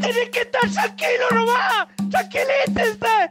Tienes 0.00 0.30
que 0.30 0.40
estar 0.40 0.70
tranquilo 0.70 1.26
nomás. 1.32 1.86
Tranquilítense. 2.10 3.30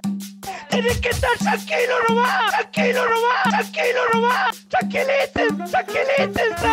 Tienes 0.69 0.99
que 0.99 1.09
estar 1.09 1.37
tranquilo 1.37 1.95
nomás. 2.07 2.51
Tranquilo 2.51 3.09
nomás. 3.09 3.43
Tranquilo 3.43 4.01
nomás. 4.13 4.67
Tranquilítense. 4.69 5.71
Tranquilítense. 5.71 6.69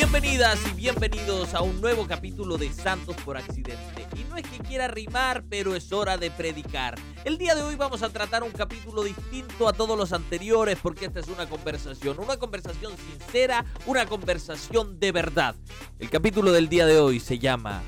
Bienvenidas 0.00 0.58
y 0.66 0.72
bienvenidos 0.72 1.52
a 1.52 1.60
un 1.60 1.78
nuevo 1.78 2.06
capítulo 2.06 2.56
de 2.56 2.72
Santos 2.72 3.14
por 3.16 3.36
Accidente. 3.36 4.06
Y 4.16 4.24
no 4.30 4.38
es 4.38 4.46
que 4.46 4.58
quiera 4.60 4.88
rimar, 4.88 5.42
pero 5.50 5.76
es 5.76 5.92
hora 5.92 6.16
de 6.16 6.30
predicar. 6.30 6.94
El 7.22 7.36
día 7.36 7.54
de 7.54 7.60
hoy 7.60 7.76
vamos 7.76 8.02
a 8.02 8.08
tratar 8.08 8.42
un 8.42 8.50
capítulo 8.50 9.02
distinto 9.02 9.68
a 9.68 9.74
todos 9.74 9.98
los 9.98 10.14
anteriores 10.14 10.78
porque 10.82 11.04
esta 11.04 11.20
es 11.20 11.28
una 11.28 11.46
conversación, 11.50 12.18
una 12.18 12.38
conversación 12.38 12.94
sincera, 12.96 13.66
una 13.84 14.06
conversación 14.06 14.98
de 14.98 15.12
verdad. 15.12 15.54
El 15.98 16.08
capítulo 16.08 16.50
del 16.50 16.70
día 16.70 16.86
de 16.86 16.98
hoy 16.98 17.20
se 17.20 17.38
llama 17.38 17.82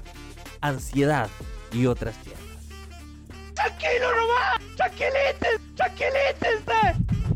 Ansiedad 0.61 1.31
y 1.73 1.87
otras 1.87 2.15
tierras. 2.19 2.45
Tranquilo 3.55 4.15
nomás. 4.15 4.77
Tranquilítense. 4.77 5.61
Tranquilítense. 5.77 7.32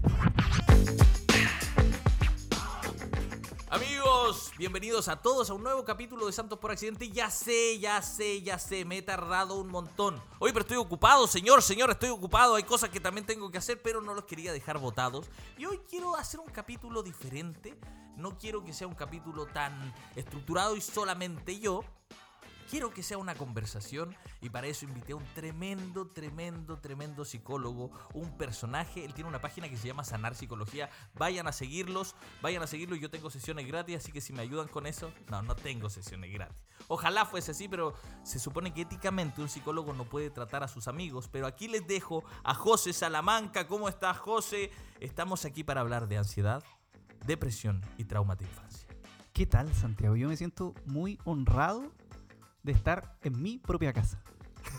Bienvenidos 4.57 5.09
a 5.09 5.17
todos 5.17 5.51
a 5.51 5.55
un 5.55 5.63
nuevo 5.63 5.85
capítulo 5.85 6.25
de 6.25 6.33
Santos 6.33 6.59
por 6.59 6.71
Accidente. 6.71 7.11
Ya 7.11 7.31
sé, 7.31 7.79
ya 7.79 8.01
sé, 8.01 8.41
ya 8.41 8.59
sé, 8.59 8.87
me 8.87 8.97
he 8.97 9.03
tardado 9.03 9.57
un 9.57 9.69
montón. 9.69 10.23
Oye, 10.39 10.55
pero 10.55 10.63
estoy 10.63 10.79
ocupado, 10.79 11.27
señor, 11.27 11.63
señor, 11.63 11.91
estoy 11.91 12.09
ocupado. 12.09 12.55
Hay 12.55 12.63
cosas 12.63 12.89
que 12.89 12.99
también 12.99 13.27
tengo 13.27 13.51
que 13.51 13.59
hacer, 13.59 13.83
pero 13.83 14.01
no 14.01 14.15
los 14.15 14.25
quería 14.25 14.55
dejar 14.55 14.79
botados. 14.79 15.27
Y 15.59 15.67
hoy 15.67 15.81
quiero 15.89 16.17
hacer 16.17 16.41
un 16.41 16.47
capítulo 16.47 17.03
diferente. 17.03 17.79
No 18.17 18.39
quiero 18.39 18.65
que 18.65 18.73
sea 18.73 18.87
un 18.87 18.95
capítulo 18.95 19.47
tan 19.47 19.95
estructurado 20.15 20.77
y 20.77 20.81
solamente 20.81 21.61
yo. 21.61 21.85
Quiero 22.69 22.91
que 22.91 23.05
sea 23.05 23.17
una 23.17 23.37
conversación 23.37 24.17
y 24.41 24.51
para 24.51 24.67
eso 24.67 24.87
invité 24.87 25.13
a 25.13 25.17
un 25.17 25.25
tremendo, 25.35 26.09
tremendo, 26.09 26.79
tremendo 26.79 27.25
psicólogo, 27.25 27.93
un 28.13 28.37
personaje. 28.37 29.05
Él 29.05 29.15
tiene 29.15 29.29
una 29.29 29.41
página 29.41 29.69
que 29.69 29.77
se 29.77 29.87
llama 29.87 30.03
Sanar 30.03 30.35
Psicología. 30.35 30.91
Vayan 31.15 31.47
a 31.47 31.53
seguirlos, 31.53 32.17
vayan 32.43 32.65
a 32.65 32.67
seguirlos. 32.67 32.99
Yo 32.99 33.09
tengo 33.09 33.31
sesiones 33.31 33.69
gratis, 33.69 33.99
así 33.99 34.11
que 34.11 34.21
si 34.21 34.33
me 34.33 34.43
ayudan 34.43 34.67
con 34.67 34.87
eso, 34.87 35.13
no, 35.31 35.43
no 35.43 35.55
tengo 35.55 35.89
sesiones 35.89 36.33
gratis. 36.33 36.57
Ojalá 36.89 37.25
fuese 37.25 37.53
así, 37.53 37.69
pero 37.69 37.95
se 38.25 38.41
supone 38.41 38.75
que 38.75 38.83
éticamente 38.83 39.41
un 39.41 39.49
psicólogo 39.49 39.93
no 39.93 40.05
puede 40.05 40.31
tratar 40.31 40.65
a 40.65 40.69
sus 40.69 40.89
amigos. 40.89 41.29
Pero 41.29 41.47
aquí 41.47 41.69
les 41.69 41.87
dejo 41.87 42.25
a 42.43 42.55
José 42.55 42.93
Salamanca. 42.93 43.69
¿Cómo 43.69 43.89
estás, 43.89 44.19
José? 44.19 44.73
Estamos 44.99 45.45
aquí 45.45 45.63
para 45.63 45.83
hablar 45.83 46.09
de 46.09 46.19
ansiedad, 46.19 46.65
depresión 47.25 47.81
y 47.97 48.05
trauma 48.07 48.35
de 48.35 48.45
infancia. 48.45 48.89
¿Qué 49.33 49.47
tal, 49.47 49.73
Santiago? 49.73 50.17
Yo 50.17 50.29
me 50.29 50.37
siento 50.37 50.75
muy 50.85 51.19
honrado 51.25 51.93
de 52.67 52.73
estar 52.73 53.17
en 53.23 53.41
mi 53.41 53.59
propia 53.59 53.93
casa. 53.93 54.21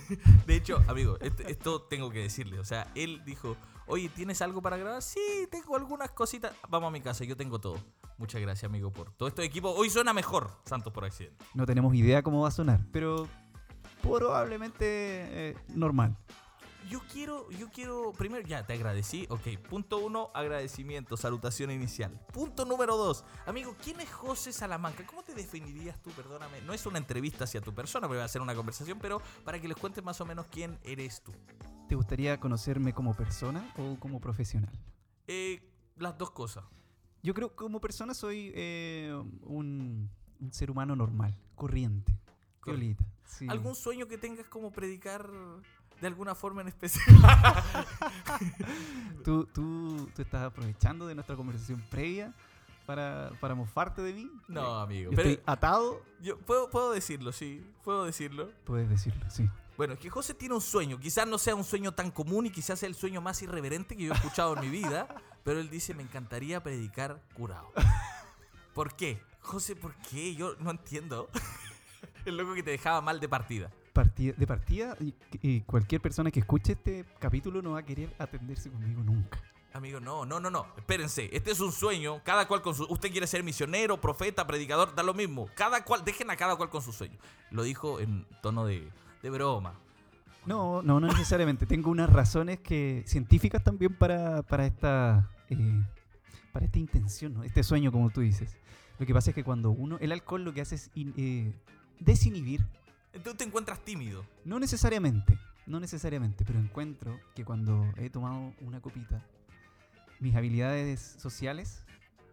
De 0.45 0.55
hecho, 0.55 0.83
amigo, 0.87 1.17
esto, 1.21 1.43
esto 1.43 1.81
tengo 1.83 2.11
que 2.11 2.19
decirle. 2.19 2.59
O 2.59 2.65
sea, 2.65 2.91
él 2.93 3.23
dijo, 3.25 3.55
oye, 3.87 4.09
¿tienes 4.09 4.41
algo 4.41 4.61
para 4.61 4.77
grabar? 4.77 5.01
Sí, 5.01 5.47
tengo 5.49 5.75
algunas 5.75 6.11
cositas. 6.11 6.53
Vamos 6.69 6.89
a 6.89 6.91
mi 6.91 7.01
casa, 7.01 7.23
yo 7.23 7.37
tengo 7.37 7.59
todo. 7.59 7.79
Muchas 8.17 8.41
gracias, 8.41 8.65
amigo, 8.69 8.91
por 8.91 9.11
todo 9.13 9.29
este 9.29 9.43
equipo. 9.43 9.69
Hoy 9.71 9.89
suena 9.89 10.13
mejor, 10.13 10.51
Santos 10.65 10.91
por 10.91 11.05
accidente. 11.05 11.43
No 11.53 11.65
tenemos 11.65 11.95
idea 11.95 12.21
cómo 12.21 12.41
va 12.41 12.49
a 12.49 12.51
sonar, 12.51 12.81
pero 12.91 13.27
probablemente 14.01 14.81
eh, 14.85 15.57
normal. 15.73 16.17
Yo 16.89 17.01
quiero, 17.11 17.49
yo 17.51 17.69
quiero, 17.69 18.13
primero 18.13 18.47
ya 18.47 18.65
te 18.65 18.73
agradecí, 18.73 19.25
ok, 19.29 19.59
punto 19.69 19.97
uno, 19.97 20.29
agradecimiento, 20.33 21.17
salutación 21.17 21.69
inicial. 21.71 22.11
Punto 22.31 22.63
número 22.63 22.95
dos, 22.95 23.25
amigo, 23.45 23.75
¿quién 23.83 23.99
es 23.99 24.09
José 24.11 24.53
Salamanca? 24.53 25.05
¿Cómo 25.05 25.21
te 25.21 25.33
definirías 25.33 26.01
tú, 26.01 26.11
perdóname? 26.11 26.61
No 26.61 26.71
es 26.73 26.85
una 26.85 26.97
entrevista 26.97 27.43
hacia 27.43 27.59
tu 27.59 27.73
persona, 27.73 28.07
porque 28.07 28.19
va 28.19 28.25
a 28.25 28.29
ser 28.29 28.41
una 28.41 28.55
conversación, 28.55 28.99
pero 29.01 29.21
para 29.43 29.59
que 29.59 29.67
les 29.67 29.75
cuentes 29.75 30.01
más 30.03 30.21
o 30.21 30.25
menos 30.25 30.45
quién 30.49 30.79
eres 30.83 31.21
tú. 31.21 31.33
¿Te 31.89 31.95
gustaría 31.95 32.39
conocerme 32.39 32.93
como 32.93 33.13
persona 33.13 33.73
o 33.77 33.97
como 33.99 34.21
profesional? 34.21 34.71
Eh, 35.27 35.61
las 35.97 36.17
dos 36.17 36.31
cosas. 36.31 36.63
Yo 37.21 37.33
creo 37.33 37.49
que 37.49 37.55
como 37.55 37.81
persona 37.81 38.13
soy 38.13 38.51
eh, 38.55 39.13
un, 39.43 40.09
un 40.39 40.53
ser 40.53 40.71
humano 40.71 40.95
normal, 40.95 41.35
corriente. 41.55 42.13
Corre- 42.61 42.77
Violita. 42.77 43.05
sí. 43.25 43.45
¿Algún 43.49 43.75
sueño 43.75 44.07
que 44.07 44.17
tengas 44.17 44.47
como 44.47 44.71
predicar 44.71 45.29
de 46.01 46.07
alguna 46.07 46.35
forma 46.35 46.61
en 46.61 46.67
especial? 46.69 47.05
¿Tú, 49.23 49.45
tú, 49.45 50.09
tú 50.15 50.21
estás 50.21 50.43
aprovechando 50.43 51.07
de 51.07 51.15
nuestra 51.15 51.35
conversación 51.35 51.81
previa 51.89 52.33
para, 52.85 53.31
para 53.39 53.55
mofarte 53.55 54.01
de 54.01 54.13
mí? 54.13 54.31
no, 54.47 54.79
Eh, 54.79 54.83
amigo. 54.83 55.11
Estoy 55.11 55.35
Pero 55.37 55.43
atado, 55.45 56.01
yo 56.21 56.37
puedo, 56.39 56.69
puedo 56.69 56.91
decirlo, 56.91 57.31
sí, 57.31 57.65
puedo 57.83 58.05
decirlo. 58.05 58.51
puedes 58.65 58.89
decirlo, 58.89 59.29
sí. 59.29 59.49
Bueno, 59.75 59.93
es 59.93 59.99
que 59.99 60.09
José 60.09 60.33
tiene 60.33 60.55
un 60.55 60.61
sueño. 60.61 60.99
Quizás 60.99 61.27
no 61.27 61.37
sea 61.37 61.53
un 61.53 61.63
sueño 61.63 61.91
tan 61.91 62.09
común 62.09 62.47
y 62.47 62.49
quizás 62.49 62.79
sea 62.79 62.89
el 62.89 62.95
sueño 62.95 63.21
más 63.21 63.41
irreverente 63.43 63.95
que 63.95 64.05
yo 64.05 64.13
he 64.13 64.15
escuchado 64.15 64.55
en 64.55 64.61
mi 64.61 64.69
vida. 64.69 65.07
Pero 65.43 65.59
él 65.59 65.69
dice, 65.69 65.93
me 65.93 66.01
encantaría 66.03 66.63
predicar 66.63 67.21
curado. 67.35 67.71
¿Por 68.73 68.95
qué? 68.95 69.21
José, 69.41 69.75
¿por 69.75 69.93
qué? 70.09 70.35
Yo 70.35 70.55
no 70.59 70.71
entiendo. 70.71 71.29
El 72.25 72.37
loco 72.37 72.53
que 72.55 72.63
te 72.63 72.71
dejaba 72.71 73.01
mal 73.01 73.19
de 73.19 73.29
partida. 73.29 73.69
Partida, 73.97 74.33
de 74.37 74.45
partida, 74.45 74.95
y, 74.99 75.15
y 75.41 75.61
cualquier 75.61 75.99
persona 76.01 76.29
que 76.29 76.39
escuche 76.41 76.73
este 76.73 77.03
capítulo 77.19 77.63
no 77.63 77.71
va 77.71 77.79
a 77.79 77.83
querer 77.83 78.13
atenderse 78.19 78.69
conmigo 78.69 79.01
nunca. 79.01 79.41
Amigo, 79.73 79.99
no, 79.99 80.23
no, 80.23 80.39
no, 80.39 80.51
no. 80.51 80.67
Espérense, 80.77 81.29
este 81.33 81.49
es 81.49 81.59
un 81.59 81.71
sueño. 81.71 82.21
Cada 82.23 82.47
cual 82.47 82.61
con 82.61 82.75
su. 82.75 82.85
Usted 82.89 83.11
quiere 83.11 83.25
ser 83.25 83.43
misionero, 83.43 83.99
profeta, 83.99 84.45
predicador, 84.45 84.93
da 84.93 85.01
lo 85.01 85.15
mismo. 85.15 85.47
Cada 85.55 85.83
cual, 85.83 86.03
dejen 86.05 86.29
a 86.29 86.35
cada 86.35 86.55
cual 86.55 86.69
con 86.69 86.83
su 86.83 86.91
sueño. 86.93 87.17
Lo 87.49 87.63
dijo 87.63 87.99
en 87.99 88.25
tono 88.43 88.65
de, 88.67 88.87
de 89.23 89.29
broma. 89.31 89.73
No, 90.45 90.83
no, 90.83 90.99
no 90.99 91.07
necesariamente. 91.07 91.65
Tengo 91.67 91.89
unas 91.89 92.09
razones 92.11 92.59
que 92.59 93.03
científicas 93.07 93.63
también 93.63 93.95
para, 93.95 94.43
para 94.43 94.67
esta 94.67 95.29
eh, 95.49 95.83
para 96.53 96.65
esta 96.67 96.77
intención, 96.77 97.33
¿no? 97.33 97.43
este 97.43 97.63
sueño, 97.63 97.91
como 97.91 98.11
tú 98.11 98.21
dices. 98.21 98.55
Lo 98.99 99.05
que 99.07 99.13
pasa 99.13 99.31
es 99.31 99.35
que 99.35 99.43
cuando 99.43 99.71
uno, 99.71 99.97
el 100.01 100.11
alcohol 100.11 100.43
lo 100.43 100.53
que 100.53 100.61
hace 100.61 100.75
es 100.75 100.91
in- 100.93 101.13
eh, 101.17 101.53
desinhibir. 101.99 102.63
Entonces 103.17 103.37
te 103.39 103.43
encuentras 103.45 103.79
tímido. 103.83 104.23
No 104.45 104.59
necesariamente, 104.59 105.39
no 105.65 105.79
necesariamente, 105.79 106.45
pero 106.45 106.59
encuentro 106.59 107.19
que 107.35 107.43
cuando 107.43 107.83
he 107.97 108.11
tomado 108.11 108.53
una 108.61 108.79
copita, 108.79 109.25
mis 110.19 110.35
habilidades 110.35 111.15
sociales 111.17 111.83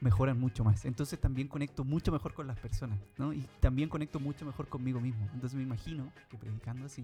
mejoran 0.00 0.39
mucho 0.39 0.62
más. 0.62 0.84
Entonces 0.84 1.19
también 1.19 1.49
conecto 1.49 1.84
mucho 1.84 2.12
mejor 2.12 2.34
con 2.34 2.47
las 2.47 2.59
personas, 2.59 2.99
¿no? 3.17 3.33
Y 3.33 3.49
también 3.61 3.89
conecto 3.89 4.21
mucho 4.21 4.44
mejor 4.44 4.69
conmigo 4.69 5.00
mismo. 5.00 5.27
Entonces 5.33 5.56
me 5.56 5.62
imagino 5.62 6.12
que 6.31 6.37
predicando 6.37 6.84
así, 6.84 7.03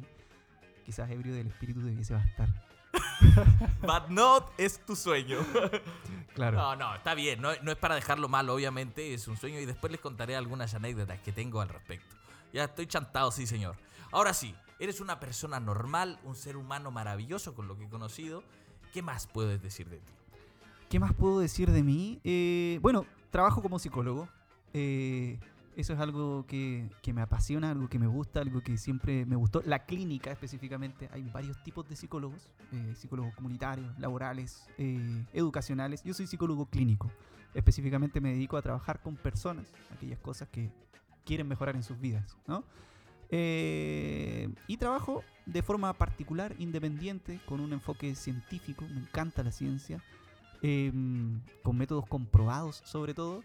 quizás 0.84 1.10
ebrio 1.10 1.32
del 1.32 1.46
espíritu 1.46 1.80
debiese 1.80 2.12
bastar. 2.12 2.50
But 3.80 4.10
not 4.10 4.52
es 4.58 4.84
tu 4.84 4.94
sueño. 4.94 5.38
Claro. 6.34 6.58
No, 6.58 6.76
no, 6.76 6.94
está 6.94 7.14
bien. 7.14 7.42
No, 7.42 7.50
no 7.62 7.72
es 7.72 7.76
para 7.76 7.96
dejarlo 7.96 8.28
mal, 8.28 8.48
obviamente. 8.48 9.12
Es 9.12 9.26
un 9.26 9.36
sueño 9.36 9.58
y 9.58 9.66
después 9.66 9.90
les 9.90 10.00
contaré 10.00 10.36
algunas 10.36 10.74
anécdotas 10.74 11.19
que 11.20 11.32
tengo 11.32 11.60
al 11.60 11.69
respecto. 11.69 12.16
Ya 12.53 12.65
estoy 12.65 12.87
chantado, 12.87 13.31
sí, 13.31 13.47
señor. 13.47 13.77
Ahora 14.12 14.34
sí, 14.34 14.55
eres 14.78 15.00
una 15.00 15.21
persona 15.21 15.61
normal, 15.61 16.19
un 16.25 16.34
ser 16.34 16.56
humano 16.56 16.91
maravilloso 16.91 17.55
con 17.55 17.69
lo 17.69 17.77
que 17.77 17.84
he 17.84 17.88
conocido. 17.88 18.43
¿Qué 18.93 19.03
más 19.03 19.27
puedes 19.27 19.62
decir 19.62 19.88
de 19.88 19.99
ti? 19.99 20.12
¿Qué 20.88 20.99
más 20.99 21.15
puedo 21.15 21.38
decir 21.38 21.71
de 21.71 21.83
mí? 21.83 22.21
Eh, 22.25 22.81
bueno, 22.83 23.06
trabajo 23.31 23.62
como 23.62 23.78
psicólogo. 23.78 24.28
Eh, 24.72 25.38
eso 25.77 25.93
es 25.93 26.00
algo 26.00 26.44
que, 26.47 26.91
que 27.03 27.12
me 27.12 27.22
apasiona, 27.22 27.71
algo 27.71 27.88
que 27.88 27.99
me 27.99 28.09
gusta, 28.09 28.41
algo 28.41 28.61
que 28.61 28.77
siempre 28.77 29.25
me 29.25 29.37
gustó. 29.37 29.62
La 29.65 29.84
clínica 29.87 30.32
específicamente, 30.32 31.09
hay 31.12 31.22
varios 31.31 31.62
tipos 31.62 31.88
de 31.88 31.94
psicólogos. 31.94 32.50
eh, 32.72 32.94
psicólogos 32.97 33.34
comunitarios, 33.34 33.99
laborales, 33.99 34.67
eh, 34.78 35.25
educacionales. 35.32 36.03
Yo 36.03 36.15
soy 36.15 36.27
psicólogo 36.27 36.67
clínico. 36.67 37.11
Específicamente 37.55 38.21
me 38.21 38.31
dedico 38.31 38.56
a 38.56 38.62
trabajar 38.62 39.00
con 39.00 39.17
personas, 39.17 39.72
aquellas 39.93 40.19
cosas 40.19 40.49
que 40.49 40.71
quieren 41.25 41.49
mejorar 41.49 41.76
en 41.76 41.82
sus 41.82 41.99
vidas, 42.00 42.37
¿no? 42.46 42.64
Eh, 43.31 44.49
y 44.67 44.76
trabajo 44.76 45.22
de 45.46 45.62
forma 45.62 45.93
particular, 45.93 46.55
independiente, 46.58 47.40
con 47.46 47.61
un 47.61 47.72
enfoque 47.72 48.14
científico. 48.14 48.84
Me 48.88 49.00
encanta 49.00 49.43
la 49.43 49.52
ciencia 49.52 50.02
eh, 50.62 50.93
con 51.62 51.76
métodos 51.76 52.06
comprobados 52.06 52.82
sobre 52.84 53.14
todo, 53.14 53.43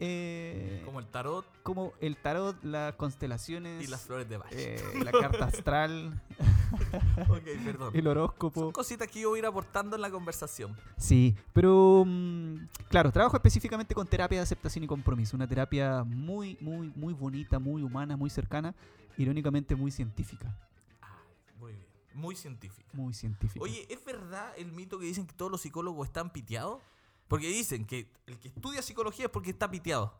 eh, 0.00 0.82
Como 0.84 1.00
el 1.00 1.06
tarot 1.06 1.44
como 1.62 1.92
el 2.00 2.16
tarot, 2.16 2.56
las 2.64 2.94
constelaciones, 2.94 3.82
y 3.84 3.86
las 3.88 4.00
flores 4.02 4.28
de 4.28 4.36
Bach. 4.38 4.48
eh, 4.52 4.80
la 5.04 5.10
carta 5.12 5.44
astral, 5.46 6.20
ok, 7.28 7.44
perdón. 7.64 7.90
el 7.94 8.02
Son 8.02 8.06
horóscopo. 8.10 8.72
cositas 8.72 9.08
que 9.08 9.20
yo 9.20 9.30
voy 9.30 9.38
a 9.38 9.40
ir 9.40 9.46
aportando 9.46 9.96
en 9.96 10.02
la 10.02 10.10
conversación. 10.10 10.76
Sí, 10.96 11.34
pero 11.52 12.04
mm, 12.06 12.56
claro, 12.88 13.12
trabajo 13.12 13.36
específicamente 13.36 13.94
con 13.94 14.06
terapia 14.06 14.38
de 14.38 14.42
aceptación 14.44 14.84
y 14.84 14.86
compromiso, 14.86 15.36
una 15.36 15.46
terapia 15.46 16.04
muy, 16.04 16.56
muy, 16.60 16.92
muy 16.96 17.12
bonita, 17.12 17.58
muy 17.58 17.82
humana, 17.82 18.16
muy 18.16 18.30
cercana, 18.30 18.74
irónicamente 19.16 19.74
muy 19.74 19.90
científica, 19.90 20.54
Ah, 21.02 21.18
muy 21.58 21.72
bien. 21.72 21.84
Muy 22.14 22.34
científica. 22.34 22.88
muy 22.94 23.12
científica. 23.14 23.62
Oye, 23.62 23.86
¿es 23.90 24.04
verdad 24.04 24.52
el 24.56 24.72
mito 24.72 24.98
que 24.98 25.04
dicen 25.06 25.26
que 25.26 25.34
todos 25.34 25.50
los 25.52 25.60
psicólogos 25.60 26.06
están 26.08 26.30
piteados? 26.30 26.80
Porque 27.28 27.48
dicen 27.48 27.84
que 27.84 28.10
el 28.26 28.38
que 28.38 28.48
estudia 28.48 28.82
psicología 28.82 29.26
es 29.26 29.30
porque 29.30 29.50
está 29.50 29.70
piteado. 29.70 30.18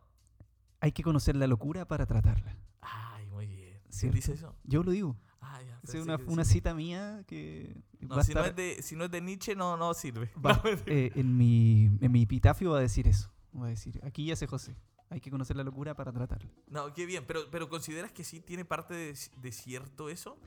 hay 0.81 0.93
que 0.93 1.03
conocer 1.03 1.35
la 1.37 1.47
locura 1.47 1.87
para 1.89 2.07
tratarla. 2.07 2.57
Ay, 2.81 3.27
muy 3.27 3.47
bien. 3.47 3.81
¿Quién 3.99 4.13
dice 4.13 4.35
eso? 4.35 4.55
Yo 4.65 4.83
lo 4.83 4.93
digo. 4.93 5.17
Ah, 5.41 5.61
ya. 5.63 5.81
Es 5.83 5.95
una, 5.95 6.17
una 6.27 6.45
cita 6.45 6.75
mía 6.75 7.25
que 7.27 7.75
va 8.03 8.17
No, 8.17 8.21
a 8.21 8.25
si, 8.25 8.35
no 8.35 8.41
estar- 8.45 8.51
es 8.51 8.57
de, 8.77 8.83
si 8.83 8.95
no 8.97 9.05
es 9.05 9.11
de 9.11 9.21
Nietzsche, 9.21 9.57
no, 9.57 9.77
no 9.77 9.95
sirve. 9.95 10.31
va- 10.45 10.61
eh, 10.87 11.11
en, 11.15 11.37
mi, 11.37 11.87
en 12.01 12.13
mi 12.13 12.23
epitafio 12.23 12.73
va 12.73 12.79
a 12.79 12.83
decir 12.83 13.09
eso. 13.09 13.31
Va 13.59 13.67
a 13.67 13.71
decir, 13.71 13.99
aquí 14.05 14.27
yace 14.27 14.47
José. 14.47 14.77
Hay 15.11 15.21
que 15.23 15.31
conocer 15.31 15.57
la 15.57 15.65
locura 15.65 15.95
para 15.95 16.13
tratarla. 16.13 16.51
No, 16.67 16.93
qué 16.93 17.07
bien, 17.07 17.25
pero, 17.27 17.51
pero 17.51 17.69
¿consideras 17.71 18.13
que 18.13 18.23
sí 18.25 18.41
tiene 18.41 18.67
parte 18.67 18.93
de, 18.95 19.19
de 19.41 19.53
cierto 19.53 20.11
eso? 20.11 20.39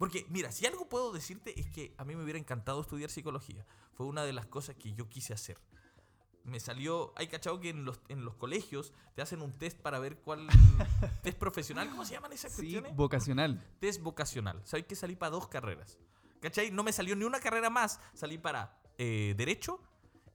Porque, 0.00 0.24
mira, 0.30 0.50
si 0.50 0.64
algo 0.64 0.88
puedo 0.88 1.12
decirte 1.12 1.60
es 1.60 1.66
que 1.68 1.94
a 1.98 2.04
mí 2.06 2.16
me 2.16 2.22
hubiera 2.24 2.38
encantado 2.38 2.80
estudiar 2.80 3.10
psicología. 3.10 3.66
Fue 3.92 4.06
una 4.06 4.24
de 4.24 4.32
las 4.32 4.46
cosas 4.46 4.74
que 4.76 4.94
yo 4.94 5.10
quise 5.10 5.34
hacer. 5.34 5.58
Me 6.42 6.58
salió, 6.58 7.12
hay 7.16 7.28
cachado 7.28 7.60
que 7.60 7.68
en 7.68 7.84
los, 7.84 8.00
en 8.08 8.24
los 8.24 8.34
colegios 8.34 8.94
te 9.14 9.20
hacen 9.20 9.42
un 9.42 9.52
test 9.58 9.78
para 9.78 9.98
ver 9.98 10.16
cuál... 10.16 10.48
test 11.22 11.36
profesional, 11.38 11.90
¿cómo 11.90 12.06
se 12.06 12.14
llaman 12.14 12.32
esas 12.32 12.50
Sí, 12.52 12.62
cuestiones? 12.62 12.96
vocacional. 12.96 13.62
test 13.78 14.00
vocacional. 14.02 14.62
¿Sabes 14.64 14.86
que 14.86 14.96
salí 14.96 15.16
para 15.16 15.30
dos 15.32 15.48
carreras? 15.48 15.98
¿Cachai? 16.40 16.70
No 16.70 16.82
me 16.82 16.92
salió 16.92 17.14
ni 17.14 17.24
una 17.26 17.38
carrera 17.40 17.68
más. 17.68 18.00
Salí 18.14 18.38
para 18.38 18.80
eh, 18.96 19.34
Derecho 19.36 19.82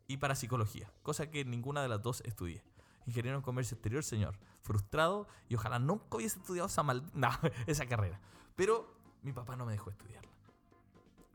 y 0.07 0.17
para 0.17 0.35
Psicología. 0.35 0.93
Cosa 1.01 1.31
que 1.31 1.43
ninguna 1.43 1.81
de 1.81 1.87
las 1.89 2.03
dos 2.03 2.21
estudié. 2.23 2.63
Ingeniero 3.07 3.37
en 3.39 3.41
Comercio 3.43 3.73
Exterior, 3.73 4.03
señor. 4.03 4.37
Frustrado 4.61 5.27
y 5.49 5.55
ojalá 5.55 5.79
nunca 5.79 6.17
hubiese 6.17 6.37
estudiado 6.37 6.67
esa, 6.67 6.83
mal- 6.83 7.09
no, 7.15 7.29
esa 7.65 7.87
carrera. 7.87 8.21
Pero 8.55 8.94
mi 9.25 9.33
papá 9.33 9.55
no 9.55 9.65
me 9.65 9.73
dejó 9.73 9.89
estudiarla. 9.89 10.31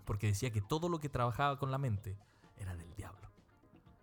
Porque 0.04 0.28
decía 0.28 0.50
que 0.50 0.60
todo 0.60 0.88
lo 0.88 0.98
que 1.00 1.08
trabajaba 1.08 1.58
con 1.58 1.70
la 1.70 1.78
mente 1.78 2.16
era 2.56 2.75
del 2.75 2.94
diablo. 2.94 3.28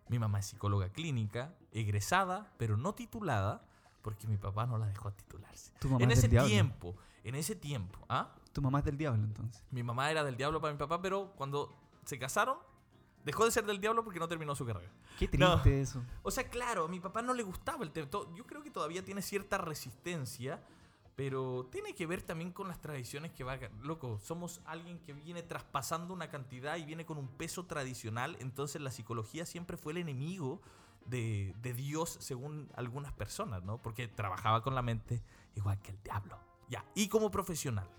Mi 0.10 0.20
mamá 0.20 0.40
es 0.40 0.46
psicóloga 0.48 0.90
clínica, 0.90 1.54
egresada, 1.72 2.54
pero 2.58 2.78
no 2.78 2.94
titulada, 2.94 3.66
porque 4.02 4.28
mi 4.28 4.38
papá 4.38 4.66
no 4.66 4.78
la 4.78 4.88
dejó 4.88 5.12
titularse. 5.12 5.72
Tu 5.80 5.90
mamá 5.90 6.04
En 6.04 6.12
es 6.12 6.20
ese 6.20 6.28
del 6.28 6.32
diablo. 6.32 6.50
tiempo, 6.50 6.96
en 7.24 7.36
ese 7.36 7.56
tiempo, 7.56 8.00
¿ah? 8.08 8.34
Tu 8.54 8.62
mamá 8.62 8.80
es 8.80 8.86
del 8.86 8.98
diablo, 8.98 9.24
entonces. 9.24 9.64
Mi 9.72 9.84
mamá 9.84 10.10
era 10.10 10.24
del 10.24 10.38
diablo 10.38 10.62
para 10.62 10.74
mi 10.74 10.80
papá, 10.80 11.02
pero 11.02 11.34
cuando 11.36 11.76
se 12.06 12.18
casaron, 12.18 12.58
dejó 13.26 13.44
de 13.44 13.52
ser 13.52 13.66
del 13.66 13.82
diablo 13.82 14.04
porque 14.06 14.20
no 14.20 14.28
terminó 14.30 14.56
su 14.56 14.66
carrera. 14.66 14.92
Qué 15.20 15.30
No. 15.38 15.62
triste 15.62 15.82
eso. 15.82 16.04
O 16.24 16.32
sea, 16.32 16.50
claro, 16.50 16.86
a 16.86 16.88
mi 16.88 17.00
papá 17.02 17.22
no 17.22 17.34
le 17.34 17.44
gustaba 17.44 17.84
el 17.84 17.92
tema. 17.92 18.08
Yo 18.34 18.46
creo 18.48 18.64
que 18.64 18.72
todavía 18.72 19.04
tiene 19.04 19.22
cierta 19.22 19.58
resistencia, 19.58 20.64
pero 21.18 21.66
tiene 21.72 21.96
que 21.96 22.06
ver 22.06 22.22
también 22.22 22.52
con 22.52 22.68
las 22.68 22.80
tradiciones 22.80 23.32
que 23.32 23.44
va... 23.44 23.58
Loco, 23.82 24.20
somos 24.20 24.62
alguien 24.68 25.00
que 25.00 25.14
viene 25.14 25.42
traspasando 25.42 26.14
una 26.14 26.30
cantidad 26.30 26.78
y 26.78 26.86
viene 26.86 27.08
con 27.08 27.18
un 27.18 27.28
peso 27.28 27.66
tradicional, 27.66 28.38
entonces 28.40 28.80
la 28.84 28.92
psicología 28.92 29.48
siempre 29.48 29.78
fue 29.78 29.94
el 29.94 29.98
enemigo 29.98 30.62
de, 31.08 31.56
de 31.64 31.74
Dios 31.74 32.18
según 32.22 32.70
algunas 32.76 33.14
personas, 33.14 33.64
¿no? 33.64 33.82
Porque 33.82 34.08
trabajaba 34.08 34.62
con 34.62 34.76
la 34.76 34.84
mente 34.84 35.24
igual 35.56 35.82
que 35.82 35.90
el 35.90 36.04
diablo. 36.04 36.38
Ya, 36.70 36.86
y 36.94 37.08
como 37.08 37.32
profesional. 37.32 37.90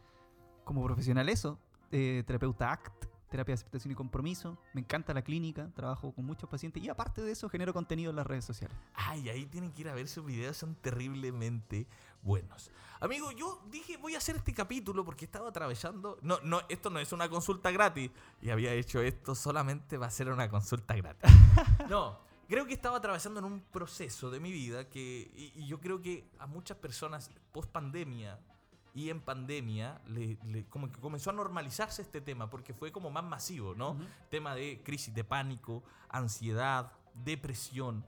Como 0.63 0.85
profesional 0.85 1.29
eso, 1.29 1.59
eh, 1.91 2.23
terapeuta 2.25 2.71
ACT, 2.71 3.08
terapia 3.29 3.53
de 3.53 3.61
aceptación 3.61 3.93
y 3.93 3.95
compromiso. 3.95 4.59
Me 4.73 4.81
encanta 4.81 5.15
la 5.15 5.23
clínica, 5.23 5.71
trabajo 5.75 6.13
con 6.13 6.25
muchos 6.25 6.49
pacientes 6.49 6.83
y 6.83 6.89
aparte 6.89 7.23
de 7.23 7.33
eso 7.33 7.49
genero 7.49 7.73
contenido 7.73 8.11
en 8.11 8.17
las 8.17 8.27
redes 8.27 8.45
sociales. 8.45 8.77
Ay, 8.95 9.29
ahí 9.29 9.47
tienen 9.47 9.73
que 9.73 9.83
ir 9.83 9.89
a 9.89 9.95
ver 9.95 10.09
sus 10.09 10.25
videos, 10.25 10.57
son 10.57 10.75
terriblemente 10.77 11.87
buenos. 12.23 12.71
Amigo, 13.01 13.31
yo 13.33 13.63
dije 13.71 13.97
voy 13.97 14.15
a 14.15 14.19
hacer 14.19 14.37
este 14.37 14.53
capítulo 14.53 15.05
porque 15.05 15.25
estaba 15.25 15.49
atravesando. 15.49 16.19
No, 16.23 16.39
no, 16.43 16.63
esto 16.69 16.91
no 16.91 16.99
es 16.99 17.13
una 17.13 17.29
consulta 17.29 17.71
gratis. 17.71 18.11
Y 18.43 18.51
había 18.51 18.73
hecho 18.73 19.01
esto 19.01 19.35
solamente 19.35 19.97
va 19.99 20.07
a 20.07 20.11
ser 20.11 20.31
una 20.31 20.49
consulta 20.49 20.95
gratis. 20.95 21.31
No, 21.89 22.19
creo 22.49 22.67
que 22.67 22.75
estaba 22.75 22.99
atravesando 22.99 23.39
en 23.41 23.47
un 23.47 23.61
proceso 23.61 24.31
de 24.31 24.41
mi 24.41 24.53
vida 24.53 24.89
que. 24.89 25.31
Y, 25.35 25.53
y 25.55 25.67
yo 25.67 25.81
creo 25.81 26.03
que 26.03 26.29
a 26.39 26.47
muchas 26.47 26.77
personas 26.77 27.31
post 27.53 27.71
pandemia 27.71 28.39
y 28.95 29.11
en 29.11 29.21
pandemia 29.21 30.01
le, 30.07 30.39
le- 30.47 30.65
como 30.67 30.91
que 30.91 30.99
comenzó 31.01 31.31
a 31.31 31.33
normalizarse 31.33 32.03
este 32.03 32.21
tema 32.21 32.49
porque 32.51 32.75
fue 32.75 32.91
como 32.93 33.11
más 33.11 33.25
masivo, 33.25 33.75
¿no? 33.75 33.91
Ujú. 33.93 34.05
Tema 34.31 34.55
de 34.55 34.81
crisis 34.85 35.15
de 35.15 35.25
pánico, 35.25 35.83
ansiedad, 36.09 36.93
depresión. 37.15 38.05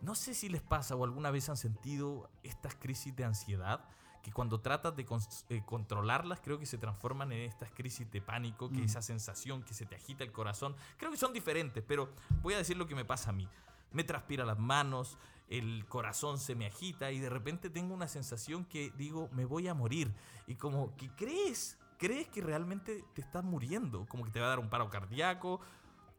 No 0.00 0.14
sé 0.14 0.34
si 0.34 0.48
les 0.48 0.62
pasa 0.62 0.96
o 0.96 1.04
alguna 1.04 1.30
vez 1.30 1.48
han 1.48 1.56
sentido 1.56 2.30
estas 2.42 2.74
crisis 2.74 3.14
de 3.14 3.24
ansiedad 3.24 3.84
que 4.22 4.32
cuando 4.32 4.60
tratas 4.60 4.94
de 4.96 5.04
eh, 5.48 5.62
controlarlas 5.66 6.40
creo 6.40 6.58
que 6.58 6.66
se 6.66 6.78
transforman 6.78 7.32
en 7.32 7.40
estas 7.40 7.70
crisis 7.72 8.08
de 8.10 8.20
pánico, 8.20 8.70
que 8.70 8.78
Mm. 8.78 8.84
esa 8.84 9.02
sensación 9.02 9.62
que 9.64 9.74
se 9.74 9.84
te 9.84 9.96
agita 9.96 10.22
el 10.22 10.30
corazón, 10.32 10.76
creo 10.96 11.10
que 11.10 11.16
son 11.16 11.32
diferentes, 11.32 11.82
pero 11.86 12.08
voy 12.40 12.54
a 12.54 12.58
decir 12.58 12.76
lo 12.76 12.86
que 12.86 12.94
me 12.94 13.04
pasa 13.04 13.30
a 13.30 13.32
mí. 13.32 13.48
Me 13.90 14.04
transpira 14.04 14.44
las 14.44 14.58
manos, 14.58 15.18
el 15.52 15.84
corazón 15.86 16.38
se 16.38 16.54
me 16.54 16.66
agita 16.66 17.12
y 17.12 17.18
de 17.18 17.28
repente 17.28 17.68
tengo 17.68 17.92
una 17.92 18.08
sensación 18.08 18.64
que 18.64 18.90
digo, 18.96 19.28
me 19.32 19.44
voy 19.44 19.68
a 19.68 19.74
morir. 19.74 20.10
Y 20.46 20.54
como 20.54 20.96
que 20.96 21.10
crees, 21.10 21.78
crees 21.98 22.26
que 22.28 22.40
realmente 22.40 23.04
te 23.12 23.20
estás 23.20 23.44
muriendo, 23.44 24.06
como 24.06 24.24
que 24.24 24.30
te 24.30 24.40
va 24.40 24.46
a 24.46 24.48
dar 24.48 24.58
un 24.58 24.70
paro 24.70 24.88
cardíaco. 24.88 25.60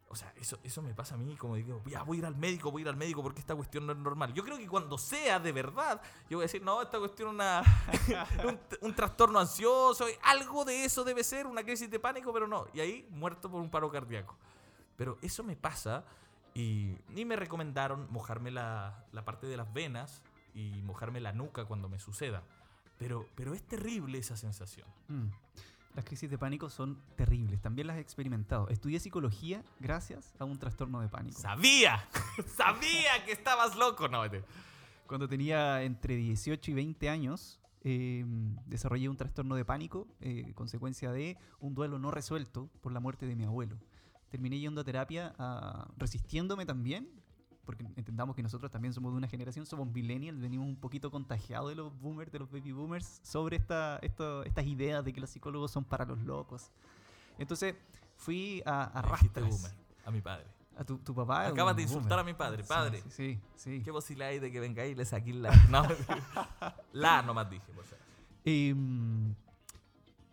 O 0.08 0.16
sea, 0.16 0.32
eso, 0.40 0.60
eso 0.64 0.84
me 0.84 0.94
pasa 0.94 1.16
a 1.16 1.18
mí, 1.18 1.36
como 1.36 1.56
digo, 1.56 1.82
ya 1.88 2.04
voy 2.04 2.18
a 2.18 2.20
ir 2.20 2.26
al 2.28 2.36
médico, 2.36 2.70
voy 2.70 2.82
a 2.82 2.84
ir 2.84 2.90
al 2.90 2.96
médico 2.96 3.24
porque 3.24 3.40
esta 3.40 3.56
cuestión 3.56 3.88
no 3.88 3.94
es 3.94 3.98
normal. 3.98 4.32
Yo 4.36 4.44
creo 4.44 4.56
que 4.60 4.68
cuando 4.68 5.00
sea 5.00 5.40
de 5.40 5.52
verdad, 5.52 6.00
yo 6.30 6.38
voy 6.38 6.44
a 6.44 6.46
decir, 6.46 6.62
no, 6.62 6.80
esta 6.84 7.00
cuestión 7.00 7.36
es 7.42 8.46
un, 8.46 8.60
un 8.82 8.94
trastorno 8.94 9.40
ansioso, 9.40 10.06
algo 10.22 10.64
de 10.64 10.86
eso 10.86 11.04
debe 11.04 11.24
ser, 11.24 11.48
una 11.48 11.64
crisis 11.64 11.90
de 11.90 12.00
pánico, 12.00 12.32
pero 12.32 12.48
no. 12.48 12.68
Y 12.72 12.82
ahí 12.82 13.08
muerto 13.10 13.50
por 13.50 13.60
un 13.60 13.72
paro 13.72 13.90
cardíaco. 13.90 14.38
Pero 14.96 15.18
eso 15.24 15.44
me 15.44 15.56
pasa 15.56 16.06
y, 16.54 16.98
y 17.16 17.26
me 17.26 17.36
recomendaron 17.36 18.08
mojarme 18.12 18.52
la, 18.52 19.06
la 19.12 19.26
parte 19.26 19.48
de 19.48 19.58
las 19.58 19.72
venas 19.74 20.22
y 20.54 20.82
mojarme 20.84 21.20
la 21.20 21.34
nuca 21.34 21.66
cuando 21.66 21.90
me 21.90 22.00
suceda. 22.00 22.44
Pero, 22.98 23.28
pero 23.36 23.54
es 23.54 23.64
terrible 23.64 24.18
esa 24.20 24.38
sensación. 24.38 24.88
Mm. 25.08 25.28
Las 25.96 26.06
crisis 26.06 26.30
de 26.30 26.38
pánico 26.40 26.70
son 26.70 27.00
terribles, 27.16 27.62
también 27.62 27.88
las 27.88 27.98
he 27.98 28.00
experimentado. 28.00 28.68
Estudié 28.70 29.00
psicología 29.00 29.64
gracias 29.80 30.34
a 30.40 30.46
un 30.46 30.58
trastorno 30.58 31.00
de 31.02 31.08
pánico. 31.10 31.40
¡Sabía! 31.40 32.08
¡Sabía 32.58 33.24
que 33.26 33.32
estabas 33.32 33.76
loco! 33.76 34.08
No, 34.08 34.28
te- 34.30 34.44
Cuando 35.08 35.28
tenía 35.28 35.84
entre 35.84 36.16
18 36.16 36.72
y 36.72 36.74
20 36.74 37.10
años, 37.10 37.60
eh, 37.84 38.26
desarrollé 38.66 39.08
un 39.10 39.18
trastorno 39.18 39.54
de 39.56 39.66
pánico, 39.66 40.08
eh, 40.22 40.52
consecuencia 40.56 41.12
de 41.12 41.38
un 41.60 41.76
duelo 41.76 42.00
no 42.00 42.10
resuelto 42.10 42.70
por 42.82 42.92
la 42.92 43.00
muerte 43.00 43.28
de 43.28 43.36
mi 43.36 43.44
abuelo. 43.44 43.78
Terminé 44.34 44.58
yendo 44.58 44.82
a 44.82 44.84
terapia, 44.84 45.36
ah, 45.38 45.88
resistiéndome 45.96 46.66
también, 46.66 47.08
porque 47.66 47.84
entendamos 47.96 48.36
que 48.36 48.42
nosotros 48.42 48.72
también 48.72 48.92
somos 48.92 49.12
de 49.14 49.18
una 49.20 49.28
generación, 49.28 49.64
somos 49.68 49.88
millennials, 49.88 50.40
venimos 50.42 50.66
un 50.68 50.76
poquito 50.76 51.12
contagiados 51.12 51.70
de 51.70 51.76
los 51.76 51.94
boomers, 52.02 52.32
de 52.32 52.40
los 52.40 52.50
baby 52.50 52.72
boomers, 52.72 53.20
sobre 53.22 53.58
esta, 53.58 54.00
esto- 54.02 54.44
estas 54.44 54.66
ideas 54.66 55.06
de 55.06 55.14
que 55.14 55.22
los 55.22 55.30
psicólogos 55.30 55.70
son 55.70 55.84
para 55.84 56.04
los 56.04 56.20
locos. 56.24 56.72
Entonces 57.38 57.76
fui 58.18 58.64
a, 58.66 58.86
a 58.86 59.02
rastras. 59.04 59.48
boomer, 59.52 59.72
a 60.04 60.10
mi 60.10 60.20
padre. 60.22 60.48
A 60.76 60.84
tu, 60.84 60.98
tu 60.98 61.14
papá. 61.14 61.46
Acabas 61.46 61.76
de 61.76 61.84
insultar 61.84 62.10
boomer. 62.10 62.20
a 62.20 62.24
mi 62.24 62.34
padre. 62.34 62.64
Sí, 62.64 62.70
Padre. 62.70 63.02
Sí, 63.04 63.12
sí. 63.12 63.40
sí. 63.56 63.82
¿Qué 63.84 63.92
posibilidad 63.92 64.30
hay 64.30 64.40
de 64.40 64.52
que 64.52 64.60
venga 64.60 64.84
y 64.88 64.96
le 64.96 65.06
saque 65.06 65.32
la... 65.32 65.52
No, 65.70 65.84
la 66.92 67.22
nomás 67.22 67.48
dije, 67.52 67.72
por 67.72 67.86
favor. 67.86 68.04
Em, 68.46 69.36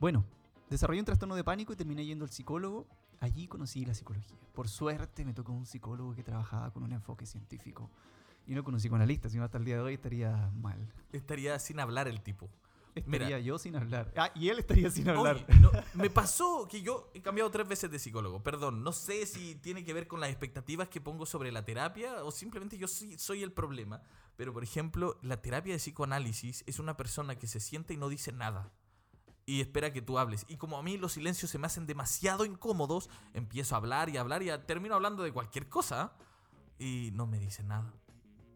bueno, 0.00 0.24
desarrollé 0.70 1.00
un 1.00 1.04
trastorno 1.06 1.34
de 1.34 1.44
pánico 1.44 1.74
y 1.74 1.76
terminé 1.76 2.06
yendo 2.06 2.24
al 2.24 2.30
psicólogo. 2.30 2.86
Allí 3.20 3.46
conocí 3.46 3.84
la 3.84 3.94
psicología. 3.94 4.38
Por 4.54 4.66
suerte 4.68 5.26
me 5.26 5.34
tocó 5.34 5.52
un 5.52 5.66
psicólogo 5.66 6.14
que 6.14 6.22
trabajaba 6.22 6.72
con 6.72 6.82
un 6.82 6.92
enfoque 6.92 7.26
científico. 7.26 7.90
Y 8.46 8.54
no 8.54 8.64
con 8.64 8.72
un 8.72 8.80
psicoanalista, 8.80 9.28
sino 9.28 9.44
hasta 9.44 9.58
el 9.58 9.64
día 9.66 9.76
de 9.76 9.82
hoy 9.82 9.94
estaría 9.94 10.50
mal. 10.54 10.92
Estaría 11.12 11.58
sin 11.58 11.80
hablar 11.80 12.08
el 12.08 12.22
tipo. 12.22 12.48
Estaría 12.94 13.26
Mira. 13.26 13.38
yo 13.40 13.58
sin 13.58 13.76
hablar. 13.76 14.12
Ah, 14.16 14.32
y 14.34 14.48
él 14.48 14.58
estaría 14.58 14.90
sin 14.90 15.08
hablar. 15.08 15.44
Oye, 15.48 15.60
no, 15.60 15.70
me 15.94 16.10
pasó 16.10 16.66
que 16.68 16.82
yo 16.82 17.10
he 17.14 17.20
cambiado 17.20 17.50
tres 17.50 17.68
veces 17.68 17.90
de 17.90 17.98
psicólogo. 17.98 18.42
Perdón, 18.42 18.82
no 18.82 18.92
sé 18.92 19.26
si 19.26 19.54
tiene 19.56 19.84
que 19.84 19.92
ver 19.92 20.08
con 20.08 20.18
las 20.18 20.30
expectativas 20.30 20.88
que 20.88 21.00
pongo 21.00 21.26
sobre 21.26 21.52
la 21.52 21.64
terapia 21.64 22.24
o 22.24 22.30
simplemente 22.30 22.78
yo 22.78 22.88
soy, 22.88 23.18
soy 23.18 23.42
el 23.42 23.52
problema. 23.52 24.02
Pero, 24.36 24.52
por 24.54 24.64
ejemplo, 24.64 25.18
la 25.22 25.42
terapia 25.42 25.74
de 25.74 25.78
psicoanálisis 25.78 26.64
es 26.66 26.78
una 26.78 26.96
persona 26.96 27.36
que 27.36 27.46
se 27.46 27.60
sienta 27.60 27.92
y 27.92 27.98
no 27.98 28.08
dice 28.08 28.32
nada. 28.32 28.72
Y 29.50 29.60
espera 29.60 29.92
que 29.92 30.00
tú 30.00 30.18
hables. 30.18 30.44
Y 30.48 30.56
como 30.58 30.76
a 30.78 30.82
mí 30.82 30.96
los 30.96 31.12
silencios 31.12 31.50
se 31.50 31.58
me 31.58 31.66
hacen 31.66 31.84
demasiado 31.86 32.44
incómodos, 32.44 33.10
empiezo 33.34 33.74
a 33.74 33.78
hablar 33.78 34.08
y 34.08 34.16
a 34.16 34.20
hablar 34.20 34.42
y 34.44 34.50
a- 34.50 34.64
termino 34.64 34.94
hablando 34.94 35.22
de 35.24 35.32
cualquier 35.32 35.68
cosa. 35.68 36.12
Y 36.78 37.10
no 37.14 37.26
me 37.26 37.38
dice 37.40 37.62
nada. 37.64 37.92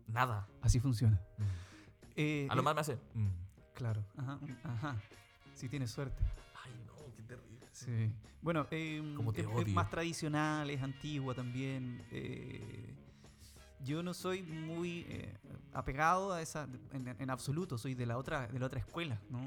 Nada. 0.06 0.46
Así 0.62 0.78
funciona. 0.80 1.20
Mm. 1.38 1.42
Eh, 2.16 2.46
A 2.48 2.54
lo 2.54 2.60
eh, 2.60 2.64
más 2.64 2.74
me 2.76 2.80
hace... 2.82 2.94
mm. 3.14 3.28
Claro. 3.74 4.04
Ajá. 4.16 4.38
Ajá. 4.62 4.96
Sí, 5.54 5.68
tienes 5.68 5.90
suerte. 5.90 6.22
Ay, 6.64 6.72
no, 6.86 6.94
qué 7.16 7.22
terrible. 7.24 7.66
Sí. 7.72 8.12
Bueno, 8.40 8.66
em, 8.70 9.32
te 9.32 9.40
es, 9.40 9.68
más 9.74 9.90
tradicional, 9.90 10.70
es 10.70 10.80
antigua 10.80 11.34
también. 11.34 12.06
eh, 12.12 12.94
yo 13.85 14.03
no 14.03 14.14
soy 14.14 14.43
muy 14.43 15.05
eh, 15.09 15.37
apegado 15.73 16.33
a 16.33 16.41
esa, 16.43 16.67
en, 16.93 17.09
en 17.19 17.31
absoluto, 17.31 17.79
soy 17.79 17.95
de 17.95 18.07
la 18.07 18.17
otra, 18.19 18.47
de 18.49 18.59
la 18.59 18.67
otra 18.67 18.81
escuela, 18.81 19.21
¿no? 19.31 19.41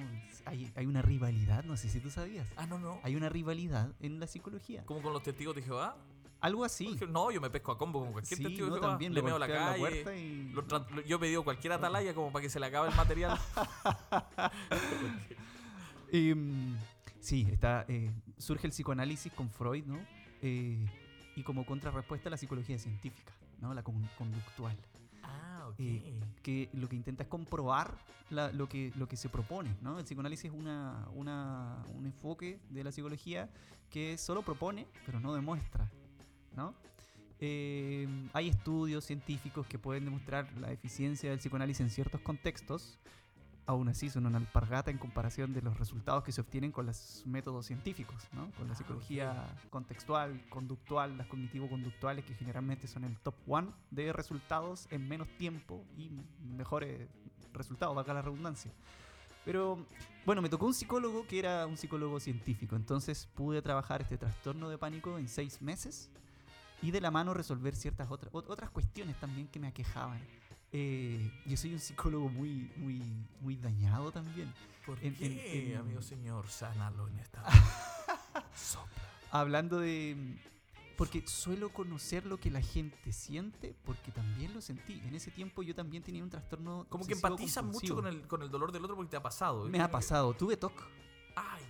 Hay, 0.46 0.72
hay 0.76 0.86
una 0.86 1.02
rivalidad, 1.02 1.64
no 1.64 1.76
sé 1.78 1.90
si 1.90 2.00
tú 2.00 2.10
sabías. 2.10 2.48
Ah, 2.56 2.66
no, 2.68 2.80
no. 2.80 3.00
Hay 3.04 3.16
una 3.16 3.30
rivalidad 3.30 3.92
en 4.00 4.20
la 4.20 4.28
psicología. 4.28 4.86
Como 4.86 5.02
con 5.02 5.14
los 5.14 5.24
testigos 5.24 5.56
de 5.56 5.62
Jehová. 5.64 5.98
Algo 6.40 6.64
así. 6.64 6.86
Porque, 6.86 7.08
No, 7.08 7.32
yo 7.32 7.42
me 7.42 7.50
pesco 7.50 7.72
a 7.72 7.78
combo 7.80 8.00
con 8.00 8.12
cualquier 8.12 8.38
Sí, 8.38 8.44
testigo 8.44 8.68
no, 8.68 8.76
de 8.76 8.80
Jehová, 8.80 8.92
también 8.94 9.12
le 9.14 9.22
le 9.22 9.26
meo 9.26 9.40
la 9.40 9.48
calle. 9.48 10.20
y- 10.20 10.52
lo 10.54 10.68
tra- 10.68 10.88
lo- 10.92 11.02
yo 11.02 11.16
he 11.16 11.20
pedido 11.20 11.44
cualquier 11.44 11.74
atalaya 11.74 12.14
como 12.14 12.32
para 12.32 12.44
que 12.44 12.50
se 12.50 12.60
le 12.60 12.68
acabe 12.68 12.90
el 12.90 12.96
material. 12.96 13.38
Eh, 16.12 16.36
sí, 17.20 17.48
está, 17.52 17.86
eh, 17.90 18.12
surge 18.38 18.68
el 18.68 18.72
psicoanálisis 18.72 19.34
con 19.34 19.50
Freud, 19.50 19.84
¿no? 19.86 20.00
Eh, 20.42 20.86
y 21.36 21.44
como 21.44 21.66
contrarrespuesta 21.66 22.30
a 22.30 22.32
la 22.32 22.38
psicología 22.38 22.78
científica, 22.80 23.34
¿no? 23.62 23.74
La 23.74 23.84
con- 23.84 24.08
conductual. 24.18 24.76
ah, 25.24 25.68
ok. 25.70 25.80
Eh, 25.80 26.20
que 26.44 26.70
lo 26.74 26.88
que 26.88 26.96
intenta 26.96 27.24
es 27.24 27.30
comprobar 27.30 27.98
la- 28.30 28.52
lo, 28.52 28.68
que, 28.70 28.92
lo 28.96 29.08
que 29.08 29.18
se 29.18 29.30
propone, 29.30 29.76
¿no? 29.82 29.98
El 30.00 30.06
psicoanálisis 30.06 30.46
es 30.46 30.58
una, 30.58 31.08
una- 31.14 31.86
un 31.96 32.06
enfoque 32.06 32.60
de 32.70 32.84
la 32.84 32.92
psicología 32.92 33.50
que 33.90 34.18
solo 34.18 34.42
propone, 34.42 34.86
pero 35.06 35.20
no 35.20 35.34
demuestra, 35.34 35.90
¿no? 36.56 36.74
Eh, 37.40 38.08
hay 38.34 38.50
estudios 38.50 39.06
científicos 39.06 39.68
que 39.68 39.78
pueden 39.78 40.06
demostrar 40.06 40.52
la 40.58 40.72
eficiencia 40.72 41.30
del 41.30 41.40
psicoanálisis 41.40 41.82
en 41.82 41.90
ciertos 41.90 42.20
contextos, 42.22 42.98
aún 43.68 43.90
así 43.90 44.10
son 44.10 44.26
una 44.26 44.38
alpargata 44.38 44.90
en 44.90 44.98
comparación 44.98 45.54
de 45.54 45.62
los 45.62 45.78
resultados 45.78 46.24
que 46.24 46.32
se 46.32 46.42
obtienen 46.42 46.72
con 46.72 46.86
los 46.86 47.22
métodos 47.26 47.66
científicos, 47.68 48.24
¿no? 48.34 48.50
Con 48.58 48.68
la 48.68 48.74
Ah, 48.74 48.76
psicología 48.78 49.56
contextual, 49.70 50.42
conductual, 50.50 51.18
las 51.18 51.28
cognitivo-conductuales, 51.28 52.26
que 52.26 52.34
generalmente 52.34 52.88
son 52.88 53.04
el 53.04 53.16
top 53.20 53.36
one 53.48 53.70
de 53.92 54.12
resultados 54.14 54.88
en 54.90 55.08
menos 55.08 55.28
tiempo 55.38 55.84
y 55.98 56.10
mejores 56.56 57.08
resultados, 57.54 57.96
valga 57.96 58.14
la 58.14 58.22
redundancia. 58.22 58.72
Pero 59.46 59.86
bueno, 60.26 60.42
me 60.42 60.50
tocó 60.50 60.66
un 60.66 60.74
psicólogo 60.74 61.26
que 61.28 61.40
era 61.40 61.66
un 61.68 61.78
psicólogo 61.78 62.20
científico, 62.20 62.76
entonces 62.76 63.28
pude 63.36 63.62
trabajar 63.62 64.02
este 64.02 64.18
trastorno 64.18 64.70
de 64.70 64.78
pánico 64.78 65.18
en 65.18 65.28
seis 65.28 65.62
meses 65.62 66.10
y 66.82 66.92
de 66.92 67.02
la 67.02 67.12
mano 67.12 67.34
resolver 67.34 67.76
ciertas 67.76 68.12
otras, 68.12 68.32
ot- 68.34 68.46
otras 68.50 68.70
cuestiones 68.70 69.18
también 69.20 69.48
que 69.48 69.60
me 69.60 69.68
aquejaban. 69.68 70.20
Eh, 70.74 71.32
yo 71.46 71.56
soy 71.58 71.74
un 71.74 71.80
psicólogo 71.80 72.30
muy, 72.30 72.72
muy, 72.76 73.02
muy 73.42 73.56
dañado 73.56 74.12
también. 74.12 74.54
¿Por 74.86 74.98
en- 75.04 75.16
qué, 75.16 75.26
en- 75.26 75.72
en- 75.72 75.78
amigo 75.78 76.02
señor? 76.02 76.48
Sánalo 76.50 77.08
en 77.08 77.20
esta. 77.20 77.44
Sopla. 78.56 79.04
Hablando 79.32 79.80
de... 79.80 80.38
Porque 80.98 81.22
suelo 81.28 81.70
conocer 81.70 82.26
lo 82.26 82.40
que 82.40 82.50
la 82.50 82.60
gente 82.62 83.14
siente 83.14 83.76
porque 83.86 84.12
también 84.12 84.52
lo 84.56 84.62
sentí. 84.62 85.00
En 85.06 85.14
ese 85.14 85.30
tiempo 85.30 85.62
yo 85.62 85.76
también 85.76 86.02
tenía 86.02 86.24
un 86.24 86.30
trastorno. 86.32 86.88
Como 86.90 87.06
que 87.06 87.14
empatizas 87.14 87.64
mucho 87.64 87.94
con 87.94 88.08
el, 88.08 88.26
con 88.28 88.42
el 88.42 88.50
dolor 88.50 88.72
del 88.72 88.84
otro 88.84 88.96
porque 88.96 89.12
te 89.12 89.18
ha 89.18 89.22
pasado. 89.22 89.68
¿eh? 89.68 89.70
Me 89.70 89.80
ha 89.80 89.92
pasado. 89.92 90.34
Tuve 90.34 90.58
TOC. 90.58 90.74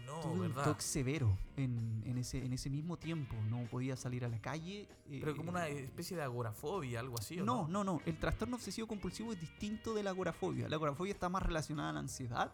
No, 0.07 0.21
Tuve 0.21 0.31
un 0.31 0.39
¿verdad? 0.55 0.63
TOC 0.63 0.79
severo 0.79 1.37
en, 1.57 2.01
en 2.05 2.17
ese, 2.17 2.43
en 2.43 2.53
ese 2.53 2.69
mismo 2.69 2.97
tiempo. 2.97 3.35
No 3.49 3.65
podía 3.69 3.95
salir 3.95 4.25
a 4.25 4.29
la 4.29 4.39
calle. 4.41 4.87
Pero 5.09 5.35
como 5.35 5.49
eh, 5.49 5.51
una 5.51 5.67
especie 5.67 6.17
de 6.17 6.23
agorafobia, 6.23 7.01
algo 7.01 7.19
así, 7.19 7.39
¿o 7.39 7.45
No, 7.45 7.63
no? 7.67 7.83
no, 7.83 7.83
no. 7.83 8.01
El 8.05 8.17
trastorno 8.17 8.55
obsesivo 8.55 8.87
compulsivo 8.87 9.33
es 9.33 9.39
distinto 9.39 9.93
de 9.93 10.01
la 10.03 10.09
agorafobia. 10.11 10.67
La 10.69 10.77
agorafobia 10.77 11.13
está 11.13 11.29
más 11.29 11.43
relacionada 11.43 11.89
a 11.89 11.93
la 11.93 11.99
ansiedad, 11.99 12.51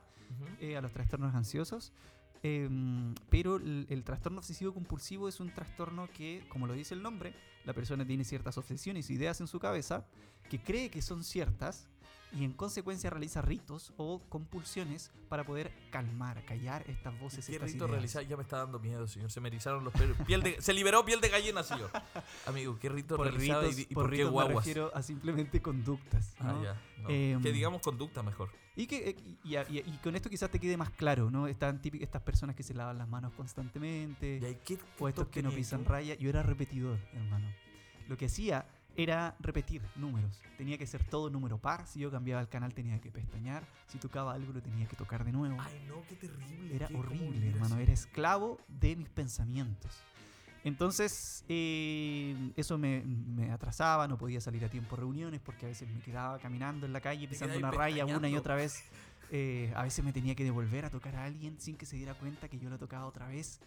eh, 0.60 0.76
a 0.76 0.82
los 0.82 0.92
trastornos 0.92 1.34
ansiosos. 1.36 1.94
em, 2.42 3.16
pero 3.30 3.56
el, 3.58 3.86
el 3.90 4.04
trastorno 4.04 4.40
obsesivo 4.40 4.74
compulsivo 4.74 5.30
es 5.30 5.40
un 5.40 5.54
trastorno 5.54 6.10
que, 6.12 6.46
como 6.50 6.68
lo 6.68 6.74
dice 6.74 6.94
el 6.94 7.02
nombre, 7.02 7.34
la 7.66 7.74
persona 7.74 8.06
tiene 8.06 8.26
ciertas 8.26 8.58
obsesiones, 8.58 9.10
ideas 9.10 9.40
en 9.40 9.48
su 9.48 9.60
cabeza, 9.60 10.06
que 10.50 10.60
cree 10.62 10.90
que 10.90 11.02
son 11.02 11.24
ciertas 11.24 11.88
y 12.34 12.44
en 12.44 12.54
consecuencia 12.54 13.10
realiza 13.10 13.42
ritos 13.42 13.94
o 13.98 14.22
compulsiones 14.30 15.12
para 15.30 15.44
poder 15.46 15.72
calmar, 15.92 16.44
callar 16.46 16.84
estas 16.90 17.18
voces. 17.20 17.46
¿Qué 17.46 17.54
estas 17.54 17.72
rito 17.72 17.88
realizar? 17.88 18.26
Ya 18.28 18.36
me 18.38 18.44
está 18.44 18.58
dando 18.58 18.80
miedo, 18.80 19.08
señor. 19.08 19.32
Se 19.32 19.40
me 19.40 19.50
erizaron 19.50 19.84
los 19.84 19.94
pelos. 19.94 20.18
Piel 20.26 20.42
de- 20.44 20.62
se 20.62 20.74
liberó 20.74 21.04
piel 21.06 21.22
de 21.22 21.30
gallina, 21.30 21.64
señor. 21.64 21.90
Amigo, 22.46 22.78
¿qué 22.80 22.90
rito 22.90 23.16
Por 23.18 23.28
realizaba 23.28 23.62
ritos, 23.64 23.80
y, 23.80 23.82
y 23.84 23.86
por 23.94 24.04
por, 24.04 24.10
qué 24.12 24.18
ritos 24.18 24.28
me 24.30 24.34
guaguas? 24.34 24.66
refiero 24.66 24.92
a 24.96 25.02
simplemente 25.04 25.62
conductas. 25.62 26.34
Ah, 26.40 26.44
¿no? 26.54 26.64
ya. 26.64 26.82
no. 27.02 27.10
Em, 27.10 27.42
que 27.42 27.52
digamos 27.52 27.82
conducta 27.82 28.22
mejor. 28.24 28.50
Y, 28.76 28.88
que, 28.88 29.10
eh, 29.10 29.16
y, 29.44 29.78
y- 29.78 30.00
con 30.04 30.16
esto 30.16 30.30
quizás 30.32 30.50
te 30.50 30.60
quede 30.60 30.78
más 30.78 30.90
claro, 30.90 31.30
¿no? 31.30 31.48
Están 31.48 31.82
típicas 31.82 32.08
estas 32.08 32.24
personas 32.24 32.56
que 32.56 32.64
se 32.64 32.74
lavan 32.74 32.98
las 32.98 33.08
manos 33.08 33.32
constantemente, 33.34 34.40
¿Y 34.42 34.46
ahí 34.46 34.58
qué, 34.66 34.80
o 35.00 35.08
estos 35.08 35.28
que 35.28 35.44
no 35.44 35.52
pisan 35.52 35.86
raya. 35.86 36.16
Yo 36.16 36.30
era 36.30 36.42
repetidor, 36.44 36.98
hermano. 37.14 37.48
Lo 38.08 38.18
que 38.18 38.26
hacía 38.26 38.66
era 38.96 39.36
repetir 39.40 39.82
números. 39.96 40.40
Tenía 40.58 40.78
que 40.78 40.86
ser 40.86 41.04
todo 41.04 41.30
número 41.30 41.58
par. 41.58 41.88
Si 41.88 42.00
yo 42.00 42.12
cambiaba 42.12 42.42
el 42.42 42.48
canal 42.50 42.74
tenía 42.74 43.00
que 43.02 43.12
pestañear. 43.12 43.64
Si 43.88 43.98
tocaba 43.98 44.34
algo 44.34 44.54
lo 44.54 44.62
tenía 44.62 44.88
que 44.88 44.96
tocar 44.96 45.24
de 45.26 45.32
nuevo. 45.32 45.58
Ay, 45.60 45.84
no, 45.88 46.04
qué 46.08 46.16
terrible. 46.16 46.76
Era 46.76 46.88
qué- 46.88 46.96
horrible, 46.96 47.50
hermano. 47.50 47.78
Era 47.78 47.92
esclavo 47.94 48.60
de 48.68 48.96
mis 48.96 49.10
pensamientos. 49.10 49.92
Entonces, 50.64 51.44
eh, 51.50 52.52
eso 52.56 52.78
me, 52.78 53.02
me 53.02 53.52
atrasaba, 53.52 54.08
no 54.08 54.18
podía 54.18 54.40
salir 54.40 54.64
a 54.64 54.70
tiempo 54.70 54.96
a 54.96 55.00
reuniones 55.00 55.42
porque 55.42 55.66
a 55.66 55.70
veces 55.70 55.90
me 55.90 56.00
quedaba 56.00 56.40
caminando 56.40 56.86
en 56.86 56.94
la 56.94 57.02
calle 57.02 57.28
pisando 57.28 57.58
una 57.58 57.72
raya 57.72 58.06
una 58.06 58.30
y 58.30 58.36
otra 58.38 58.56
vez. 58.56 58.84
Eh, 59.32 59.74
a 59.76 59.84
veces 59.84 60.06
me 60.06 60.14
tenía 60.14 60.36
que 60.36 60.44
devolver 60.44 60.86
a 60.86 60.90
tocar 60.90 61.16
a 61.16 61.26
alguien 61.26 61.60
sin 61.60 61.76
que 61.76 61.86
se 61.86 61.96
diera 61.98 62.14
cuenta 62.14 62.48
que 62.48 62.60
yo 62.60 62.70
la 62.70 62.78
tocaba 62.78 63.06
otra 63.06 63.28
vez 63.28 63.60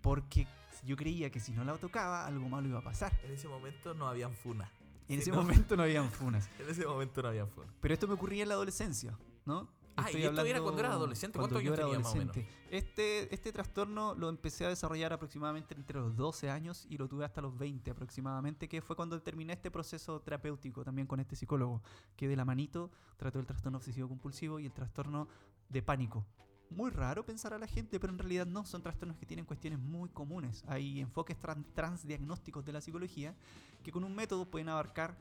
porque 0.00 0.46
yo 0.84 0.96
creía 0.96 1.30
que 1.30 1.40
si 1.40 1.52
no 1.52 1.64
la 1.64 1.76
tocaba 1.76 2.26
algo 2.26 2.48
malo 2.48 2.68
iba 2.68 2.78
a 2.78 2.82
pasar. 2.82 3.12
En 3.24 3.32
ese 3.32 3.48
momento 3.48 3.94
no 3.94 4.08
habían 4.08 4.34
funa. 4.34 4.70
Y 5.08 5.14
en 5.14 5.20
ese 5.20 5.30
¿no? 5.30 5.38
momento 5.38 5.76
no 5.76 5.82
habían 5.82 6.10
funas. 6.10 6.48
En 6.58 6.68
ese 6.68 6.86
momento 6.86 7.22
no 7.22 7.28
había 7.28 7.46
funa. 7.46 7.72
Pero 7.80 7.94
esto 7.94 8.06
me 8.06 8.14
ocurría 8.14 8.42
en 8.42 8.48
la 8.48 8.54
adolescencia, 8.54 9.18
¿no? 9.46 9.68
Ah, 9.96 10.12
y 10.12 10.22
esto 10.22 10.44
era 10.44 10.60
cuando 10.60 10.78
eras 10.78 10.92
adolescente. 10.92 11.38
¿Cuántos 11.38 11.60
yo 11.60 11.72
años 11.72 11.78
era 11.78 11.86
tenías 11.86 12.02
más 12.04 12.12
o 12.12 12.16
menos? 12.16 12.36
Este, 12.70 13.34
este 13.34 13.50
trastorno 13.50 14.14
lo 14.14 14.28
empecé 14.28 14.64
a 14.64 14.68
desarrollar 14.68 15.12
aproximadamente 15.12 15.74
entre 15.74 15.98
los 15.98 16.14
12 16.14 16.50
años 16.50 16.86
y 16.88 16.98
lo 16.98 17.08
tuve 17.08 17.24
hasta 17.24 17.40
los 17.40 17.58
20 17.58 17.90
aproximadamente, 17.90 18.68
que 18.68 18.80
fue 18.80 18.94
cuando 18.94 19.20
terminé 19.20 19.54
este 19.54 19.72
proceso 19.72 20.20
terapéutico 20.20 20.84
también 20.84 21.08
con 21.08 21.18
este 21.18 21.34
psicólogo, 21.34 21.82
que 22.14 22.28
de 22.28 22.36
la 22.36 22.44
manito 22.44 22.92
trató 23.16 23.40
el 23.40 23.46
trastorno 23.46 23.78
obsesivo 23.78 24.08
compulsivo 24.08 24.60
y 24.60 24.66
el 24.66 24.72
trastorno 24.72 25.26
de 25.68 25.82
pánico. 25.82 26.24
Muy 26.70 26.90
raro 26.90 27.24
pensar 27.24 27.54
a 27.54 27.58
la 27.58 27.66
gente, 27.66 27.98
pero 27.98 28.12
en 28.12 28.18
realidad 28.18 28.46
no, 28.46 28.64
son 28.66 28.82
trastornos 28.82 29.16
que 29.16 29.26
tienen 29.26 29.46
cuestiones 29.46 29.78
muy 29.78 30.08
comunes. 30.10 30.64
Hay 30.68 31.00
enfoques 31.00 31.36
tran- 31.40 31.64
transdiagnósticos 31.74 32.64
de 32.64 32.72
la 32.72 32.80
psicología 32.80 33.34
que 33.82 33.90
con 33.90 34.04
un 34.04 34.14
método 34.14 34.44
pueden 34.44 34.68
abarcar 34.68 35.16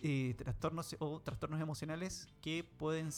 eh, 0.00 0.34
trastornos 0.38 0.96
o 1.00 1.20
trastornos 1.20 1.60
emocionales 1.60 2.28
que 2.40 2.64
pueden 2.78 3.10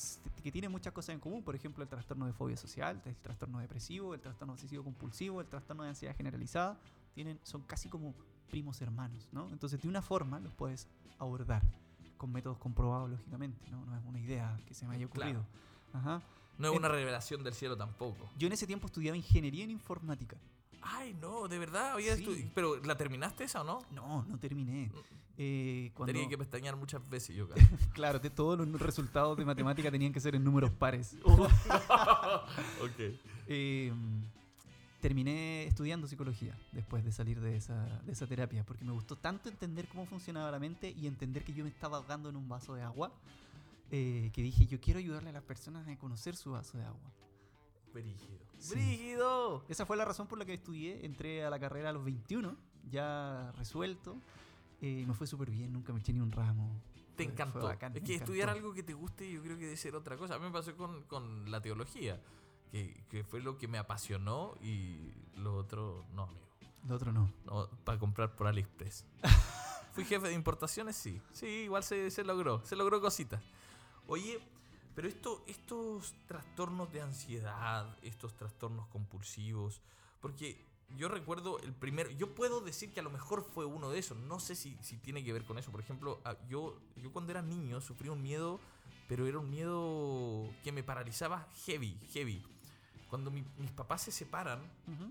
que 0.42 0.50
tienen 0.50 0.72
muchas 0.72 0.92
cosas 0.94 1.14
en 1.14 1.20
común. 1.20 1.42
Por 1.42 1.54
ejemplo 1.54 1.82
el 1.82 1.88
trastorno 1.90 2.26
de 2.26 2.32
fobia 2.32 2.56
social 2.56 3.00
el 3.04 3.16
trastorno 3.16 3.58
depresivo 3.58 4.14
el 4.14 4.20
trastorno 4.20 4.54
obsesivo 4.54 4.82
compulsivo 4.82 5.42
el 5.42 5.46
trastorno 5.46 5.82
de 5.82 5.90
ansiedad 5.90 6.16
generalizada 6.16 6.80
tienen 7.14 7.38
son 7.42 7.60
casi 7.62 7.90
como 7.90 8.14
primos 8.50 8.80
hermanos 8.80 9.28
no 9.30 9.46
entonces 9.50 9.80
de 9.82 9.88
una 9.88 10.00
forma 10.00 10.40
los 10.40 10.54
puedes 10.54 10.88
abordar 11.18 11.62
con 12.16 12.32
métodos 12.32 12.56
comprobados 12.56 13.10
lógicamente 13.10 13.70
no 13.70 13.84
no 13.84 13.94
es 13.98 14.02
una 14.06 14.18
idea 14.18 14.58
que 14.66 14.72
se 14.72 14.86
me 14.86 14.94
haya 14.94 15.04
ocurrido. 15.04 15.44
Ajá. 15.92 16.22
No 16.58 16.70
es 16.72 16.76
una 16.76 16.88
revelación 16.88 17.42
del 17.42 17.54
cielo 17.54 17.76
tampoco. 17.76 18.30
yo 18.38 18.46
en 18.46 18.52
ese 18.52 18.66
tiempo 18.66 18.86
estudiaba 18.86 19.16
ingeniería 19.16 19.64
en 19.64 19.70
informática 19.70 20.36
Ay, 20.82 21.14
no, 21.20 21.46
de 21.46 21.58
verdad. 21.58 21.92
Había 21.92 22.16
Sí. 22.16 22.24
estu- 22.24 22.50
Pero 22.54 22.76
¿la 22.82 22.96
terminaste 22.96 23.44
esa 23.44 23.60
o 23.60 23.64
no? 23.64 23.80
no 23.90 24.24
no 24.24 24.38
terminé 24.38 24.90
Eh, 25.42 25.90
cuando 25.94 26.12
Tenía 26.12 26.28
que 26.28 26.36
pestañear 26.38 26.76
muchas 26.76 27.06
veces 27.08 27.34
yo, 27.36 27.48
cara. 27.48 27.60
claro 27.94 28.20
todos 28.20 28.58
los 28.66 28.80
resultados 28.80 29.36
de 29.38 29.44
matemática 29.44 29.90
tenían 29.90 30.12
que 30.12 30.20
ser 30.20 30.34
en 30.34 30.44
números 30.44 30.70
pares 30.70 31.16
ok. 31.24 33.14
Eh, 33.46 33.92
terminé 35.00 35.64
estudiando 35.64 36.06
psicología 36.06 36.54
después 36.72 37.04
de 37.04 37.12
salir 37.12 37.40
de 37.40 37.56
esa, 37.56 37.86
de 38.04 38.12
esa 38.12 38.26
terapia, 38.26 38.64
porque 38.64 38.84
me 38.84 38.92
gustó 38.92 39.16
tanto 39.16 39.48
entender 39.48 39.88
cómo 39.88 40.04
funcionaba 40.06 40.50
la 40.50 40.58
mente 40.58 40.90
y 40.90 41.06
entender 41.06 41.42
que 41.44 41.54
yo 41.54 41.64
me 41.64 41.70
estaba 41.70 41.96
ahogando 41.98 42.28
en 42.28 42.36
un 42.36 42.48
vaso 42.48 42.74
de 42.74 42.82
agua, 42.82 43.10
eh, 43.90 44.30
que 44.32 44.42
dije, 44.42 44.66
yo 44.66 44.80
quiero 44.80 44.98
ayudarle 44.98 45.30
a 45.30 45.32
las 45.32 45.42
personas 45.42 45.86
a 45.88 45.98
conocer 45.98 46.36
su 46.36 46.52
vaso 46.52 46.78
de 46.78 46.84
agua. 46.84 47.10
Brígido. 47.92 48.38
Sí. 48.58 48.74
¡Brígido! 48.74 49.64
Esa 49.68 49.84
fue 49.86 49.96
la 49.96 50.04
razón 50.04 50.26
por 50.28 50.38
la 50.38 50.44
que 50.44 50.54
estudié, 50.54 51.04
entré 51.04 51.44
a 51.44 51.50
la 51.50 51.58
carrera 51.58 51.90
a 51.90 51.92
los 51.92 52.04
21, 52.04 52.56
ya 52.88 53.52
resuelto, 53.56 54.16
eh, 54.80 55.04
me 55.06 55.14
fue 55.14 55.26
súper 55.26 55.50
bien, 55.50 55.72
nunca 55.72 55.92
me 55.92 55.98
eché 56.00 56.12
ni 56.12 56.20
un 56.20 56.30
ramo. 56.30 56.80
Te 57.16 57.24
Fue- 57.24 57.24
fue 57.24 57.24
encantó. 57.32 57.60
bacán, 57.66 57.96
es 57.96 58.02
que 58.04 58.14
estudiar 58.14 58.48
encantó. 58.48 58.66
algo 58.66 58.74
que 58.74 58.82
te 58.84 58.94
guste 58.94 59.30
yo 59.30 59.42
creo 59.42 59.58
que 59.58 59.64
debe 59.64 59.76
ser 59.76 59.94
otra 59.96 60.16
cosa. 60.16 60.36
A 60.36 60.38
mí 60.38 60.44
me 60.44 60.52
pasó 60.52 60.76
con, 60.76 61.02
con 61.04 61.50
la 61.50 61.60
teología, 61.60 62.20
que, 62.70 63.02
que 63.10 63.24
fue 63.24 63.40
lo 63.40 63.58
que 63.58 63.66
me 63.66 63.76
apasionó 63.78 64.54
y 64.62 65.12
lo 65.34 65.56
otro 65.56 66.04
no, 66.14 66.22
amigo. 66.24 66.46
Lo 66.86 66.94
otro 66.94 67.12
no. 67.12 67.30
No, 67.44 67.68
para 67.84 67.98
comprar 67.98 68.34
por 68.36 68.46
AliExpress. 68.46 69.04
Fui 69.92 70.04
jefe 70.04 70.28
de 70.28 70.34
importaciones, 70.34 70.94
sí. 70.96 71.20
Sí, 71.32 71.46
igual 71.46 71.82
se, 71.82 72.10
se 72.12 72.22
logró. 72.24 72.64
Se 72.64 72.76
logró 72.76 73.00
cositas. 73.00 73.42
Oye, 74.10 74.40
pero 74.96 75.06
esto, 75.06 75.44
estos 75.46 76.14
trastornos 76.26 76.90
de 76.90 77.00
ansiedad, 77.00 77.96
estos 78.02 78.34
trastornos 78.36 78.88
compulsivos, 78.88 79.80
porque 80.20 80.66
yo 80.96 81.08
recuerdo 81.08 81.60
el 81.60 81.72
primero, 81.72 82.10
yo 82.10 82.34
puedo 82.34 82.60
decir 82.60 82.92
que 82.92 82.98
a 82.98 83.04
lo 83.04 83.10
mejor 83.10 83.44
fue 83.44 83.66
uno 83.66 83.88
de 83.88 84.00
esos, 84.00 84.18
no 84.18 84.40
sé 84.40 84.56
si, 84.56 84.76
si 84.82 84.96
tiene 84.96 85.22
que 85.22 85.32
ver 85.32 85.44
con 85.44 85.58
eso. 85.58 85.70
Por 85.70 85.80
ejemplo, 85.80 86.20
ah, 86.24 86.34
yo, 86.48 86.76
yo 86.96 87.12
cuando 87.12 87.30
era 87.30 87.40
niño 87.40 87.80
sufrí 87.80 88.08
un 88.08 88.20
miedo, 88.20 88.58
pero 89.08 89.28
era 89.28 89.38
un 89.38 89.48
miedo 89.48 90.50
que 90.64 90.72
me 90.72 90.82
paralizaba 90.82 91.46
heavy, 91.64 91.96
heavy. 92.12 92.44
Cuando 93.08 93.30
mi- 93.30 93.46
mis 93.58 93.70
papás 93.70 94.02
se 94.02 94.10
separan, 94.10 94.58
Ujú. 94.88 95.08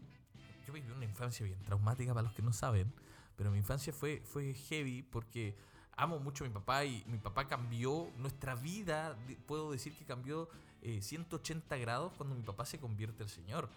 yo 0.68 0.74
viví 0.74 0.91
una 0.91 1.06
infancia 1.06 1.46
bien 1.46 1.63
traumática 1.63 2.13
para 2.13 2.24
los 2.24 2.34
que 2.34 2.41
no 2.41 2.51
saben, 2.51 2.91
pero 3.38 3.50
mi 3.50 3.60
infancia 3.60 3.94
fue, 3.94 4.22
fue 4.25 4.53
heavy 4.53 5.03
porque 5.03 5.56
amo 6.00 6.20
mucho 6.20 6.44
a 6.44 6.48
mi 6.48 6.53
papá 6.53 6.86
y 6.86 7.03
mi 7.08 7.18
papá 7.18 7.48
cambió 7.48 8.10
nuestra 8.18 8.56
vida, 8.56 9.18
puedo 9.46 9.72
decir 9.72 9.94
que 9.96 10.06
cambió 10.06 10.50
eh, 10.82 11.01
180 11.01 11.75
grados 11.77 12.13
cuando 12.13 12.36
mi 12.36 12.41
papá 12.41 12.65
se 12.65 12.79
convierte 12.79 13.24
al 13.24 13.29
Señor. 13.29 13.70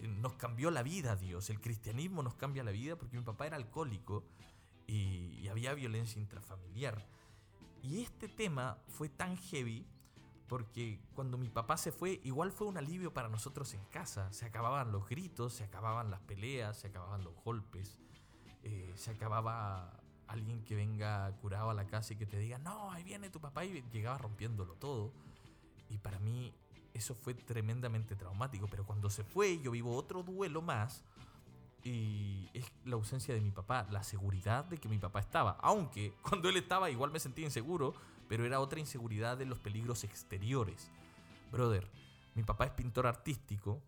Eh, 0.00 0.08
Nos 0.08 0.34
cambió 0.34 0.70
la 0.70 0.82
vida, 0.82 1.14
Dios. 1.16 1.50
El 1.50 1.60
cristianismo 1.60 2.22
nos 2.22 2.34
cambia 2.34 2.64
la 2.64 2.72
vida 2.72 2.96
porque 2.96 3.16
mi 3.16 3.22
papá 3.22 3.46
era 3.46 3.56
alcohólico 3.56 4.24
y, 4.86 5.38
y 5.40 5.48
había 5.48 5.72
violencia 5.74 6.20
intrafamiliar. 6.20 7.06
Y 7.82 8.02
este 8.02 8.28
tema 8.28 8.78
fue 8.88 9.08
tan 9.08 9.36
heavy 9.36 9.86
porque 10.48 11.00
cuando 11.14 11.38
mi 11.38 11.48
papá 11.48 11.76
se 11.76 11.92
fue, 11.92 12.20
igual 12.24 12.52
fue 12.52 12.66
un 12.66 12.76
alivio 12.76 13.14
para 13.14 13.28
nosotros 13.28 13.72
en 13.72 13.84
casa. 13.86 14.32
Se 14.32 14.46
acababan 14.46 14.90
los 14.92 15.08
gritos, 15.08 15.54
se 15.54 15.64
acababan 15.64 16.10
las 16.10 16.20
peleas, 16.20 16.76
se 16.78 16.88
acababan 16.88 17.24
los 17.24 17.34
golpes, 17.44 17.96
eh, 18.64 18.92
se 18.96 19.12
acababa 19.12 20.01
alguien 20.32 20.64
que 20.64 20.74
venga 20.74 21.30
curado 21.40 21.70
a 21.70 21.74
la 21.74 21.86
casa 21.86 22.12
y 22.12 22.16
que 22.16 22.26
te 22.26 22.38
diga, 22.38 22.58
no, 22.58 22.90
ahí 22.92 23.02
viene 23.02 23.30
tu 23.30 23.40
papá 23.40 23.64
y 23.64 23.82
llegaba 23.92 24.18
rompiéndolo 24.18 24.74
todo. 24.74 25.12
Y 25.88 25.98
para 25.98 26.18
mí 26.18 26.52
eso 26.94 27.14
fue 27.14 27.34
tremendamente 27.34 28.16
traumático. 28.16 28.66
Pero 28.68 28.84
cuando 28.84 29.10
se 29.10 29.24
fue, 29.24 29.60
yo 29.60 29.70
vivo 29.70 29.94
otro 29.94 30.22
duelo 30.22 30.62
más. 30.62 31.04
Y 31.84 32.48
es 32.54 32.70
la 32.84 32.94
ausencia 32.94 33.34
de 33.34 33.40
mi 33.40 33.50
papá, 33.50 33.86
la 33.90 34.04
seguridad 34.04 34.64
de 34.64 34.78
que 34.78 34.88
mi 34.88 34.98
papá 34.98 35.20
estaba. 35.20 35.58
Aunque 35.60 36.14
cuando 36.22 36.48
él 36.48 36.56
estaba 36.56 36.90
igual 36.90 37.10
me 37.10 37.20
sentía 37.20 37.44
inseguro, 37.44 37.94
pero 38.28 38.44
era 38.44 38.60
otra 38.60 38.80
inseguridad 38.80 39.36
de 39.36 39.46
los 39.46 39.58
peligros 39.58 40.04
exteriores. 40.04 40.90
Brother, 41.50 41.90
mi 42.34 42.42
papá 42.42 42.66
es 42.66 42.70
pintor 42.70 43.06
artístico 43.06 43.82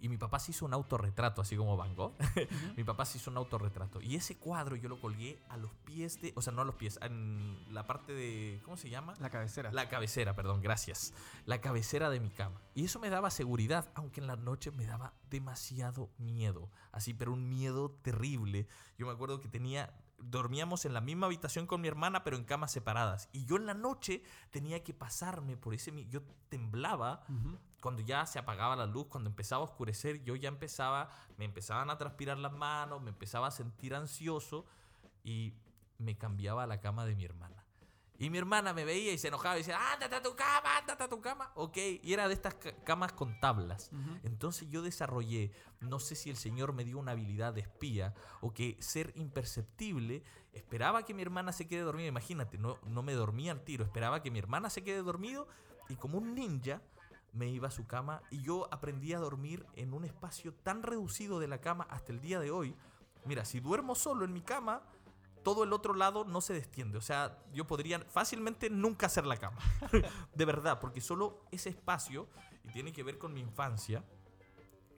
y 0.00 0.08
mi 0.08 0.16
papá 0.16 0.38
se 0.38 0.52
hizo 0.52 0.64
un 0.64 0.74
autorretrato, 0.74 1.42
así 1.42 1.56
como 1.56 1.76
Van 1.76 1.94
Gogh. 1.94 2.14
mi 2.76 2.84
papá 2.84 3.04
se 3.04 3.18
hizo 3.18 3.30
un 3.30 3.36
autorretrato. 3.36 4.00
Y 4.00 4.14
ese 4.16 4.36
cuadro 4.36 4.76
yo 4.76 4.88
lo 4.88 5.00
colgué 5.00 5.42
a 5.48 5.56
los 5.56 5.72
pies 5.84 6.20
de. 6.20 6.32
O 6.36 6.42
sea, 6.42 6.52
no 6.52 6.62
a 6.62 6.64
los 6.64 6.76
pies, 6.76 6.98
en 7.02 7.64
la 7.72 7.86
parte 7.86 8.12
de. 8.12 8.60
¿Cómo 8.64 8.76
se 8.76 8.90
llama? 8.90 9.14
La 9.18 9.30
cabecera. 9.30 9.72
La 9.72 9.88
cabecera, 9.88 10.34
perdón, 10.34 10.60
gracias. 10.60 11.12
La 11.46 11.60
cabecera 11.60 12.10
de 12.10 12.20
mi 12.20 12.30
cama. 12.30 12.60
Y 12.74 12.84
eso 12.84 12.98
me 12.98 13.10
daba 13.10 13.30
seguridad, 13.30 13.90
aunque 13.94 14.20
en 14.20 14.26
las 14.26 14.38
noches 14.38 14.74
me 14.74 14.86
daba 14.86 15.14
demasiado 15.30 16.10
miedo. 16.18 16.70
Así, 16.92 17.14
pero 17.14 17.32
un 17.32 17.48
miedo 17.48 17.90
terrible. 18.02 18.68
Yo 18.98 19.06
me 19.06 19.12
acuerdo 19.12 19.40
que 19.40 19.48
tenía. 19.48 19.92
Dormíamos 20.18 20.84
en 20.84 20.94
la 20.94 21.00
misma 21.00 21.26
habitación 21.26 21.66
con 21.66 21.80
mi 21.80 21.88
hermana, 21.88 22.24
pero 22.24 22.36
en 22.36 22.44
camas 22.44 22.72
separadas. 22.72 23.28
Y 23.32 23.44
yo 23.44 23.56
en 23.56 23.66
la 23.66 23.74
noche 23.74 24.22
tenía 24.50 24.82
que 24.82 24.92
pasarme 24.92 25.56
por 25.56 25.74
ese. 25.74 25.92
Yo 26.08 26.22
temblaba 26.48 27.24
cuando 27.80 28.02
ya 28.02 28.26
se 28.26 28.38
apagaba 28.38 28.74
la 28.76 28.86
luz, 28.86 29.06
cuando 29.06 29.30
empezaba 29.30 29.62
a 29.62 29.64
oscurecer, 29.64 30.22
yo 30.24 30.34
ya 30.34 30.48
empezaba, 30.48 31.08
me 31.36 31.44
empezaban 31.44 31.90
a 31.90 31.98
transpirar 31.98 32.38
las 32.38 32.52
manos, 32.52 33.00
me 33.00 33.10
empezaba 33.10 33.46
a 33.46 33.50
sentir 33.50 33.94
ansioso 33.94 34.66
y 35.22 35.54
me 35.98 36.16
cambiaba 36.16 36.64
a 36.64 36.66
la 36.66 36.80
cama 36.80 37.04
de 37.04 37.14
mi 37.14 37.24
hermana. 37.24 37.64
Y 38.20 38.30
mi 38.30 38.38
hermana 38.38 38.72
me 38.72 38.84
veía 38.84 39.12
y 39.12 39.18
se 39.18 39.28
enojaba 39.28 39.54
y 39.54 39.58
decía, 39.58 39.78
ándate 39.92 40.16
a 40.16 40.22
tu 40.22 40.34
cama, 40.34 40.78
ándate 40.78 41.04
a 41.04 41.08
tu 41.08 41.20
cama. 41.20 41.52
Ok, 41.54 41.76
y 42.02 42.12
era 42.12 42.26
de 42.26 42.34
estas 42.34 42.54
ca- 42.54 42.74
camas 42.84 43.12
con 43.12 43.38
tablas. 43.38 43.90
Entonces 44.24 44.68
yo 44.68 44.82
desarrollé, 44.82 45.52
no 45.80 46.00
sé 46.00 46.16
si 46.16 46.28
el 46.28 46.36
Señor 46.36 46.72
me 46.72 46.84
dio 46.84 46.98
una 46.98 47.12
habilidad 47.12 47.54
de 47.54 47.60
espía 47.60 48.14
o 48.40 48.52
que 48.52 48.76
ser 48.80 49.12
imperceptible, 49.14 50.22
esperaba 50.52 51.04
que 51.04 51.14
mi 51.14 51.22
hermana 51.22 51.52
se 51.52 51.68
quede 51.68 51.82
dormida, 51.82 52.08
imagínate, 52.08 52.58
no, 52.58 52.78
no 52.86 53.02
me 53.02 53.12
dormía 53.12 53.52
al 53.52 53.62
tiro, 53.62 53.84
esperaba 53.84 54.20
que 54.22 54.30
mi 54.30 54.38
hermana 54.40 54.68
se 54.68 54.82
quede 54.82 55.02
dormido 55.02 55.46
y 55.88 55.94
como 55.96 56.18
un 56.18 56.34
ninja 56.34 56.82
me 57.32 57.48
iba 57.48 57.68
a 57.68 57.70
su 57.70 57.86
cama 57.86 58.22
y 58.30 58.42
yo 58.42 58.68
aprendí 58.72 59.12
a 59.12 59.18
dormir 59.20 59.64
en 59.76 59.94
un 59.94 60.04
espacio 60.04 60.52
tan 60.52 60.82
reducido 60.82 61.38
de 61.38 61.46
la 61.48 61.60
cama 61.60 61.86
hasta 61.90 62.10
el 62.12 62.20
día 62.20 62.40
de 62.40 62.50
hoy. 62.50 62.74
Mira, 63.24 63.44
si 63.44 63.60
duermo 63.60 63.94
solo 63.94 64.24
en 64.24 64.32
mi 64.32 64.40
cama, 64.42 64.82
todo 65.48 65.64
el 65.64 65.72
otro 65.72 65.94
lado 65.94 66.24
no 66.24 66.42
se 66.42 66.52
destiende. 66.52 66.98
O 66.98 67.00
sea, 67.00 67.38
yo 67.54 67.66
podría 67.66 68.00
fácilmente 68.00 68.68
nunca 68.68 69.06
hacer 69.06 69.24
la 69.24 69.38
cama. 69.38 69.56
de 70.34 70.44
verdad, 70.44 70.78
porque 70.78 71.00
solo 71.00 71.42
ese 71.50 71.70
espacio, 71.70 72.28
y 72.64 72.68
tiene 72.68 72.92
que 72.92 73.02
ver 73.02 73.16
con 73.16 73.32
mi 73.32 73.40
infancia, 73.40 74.04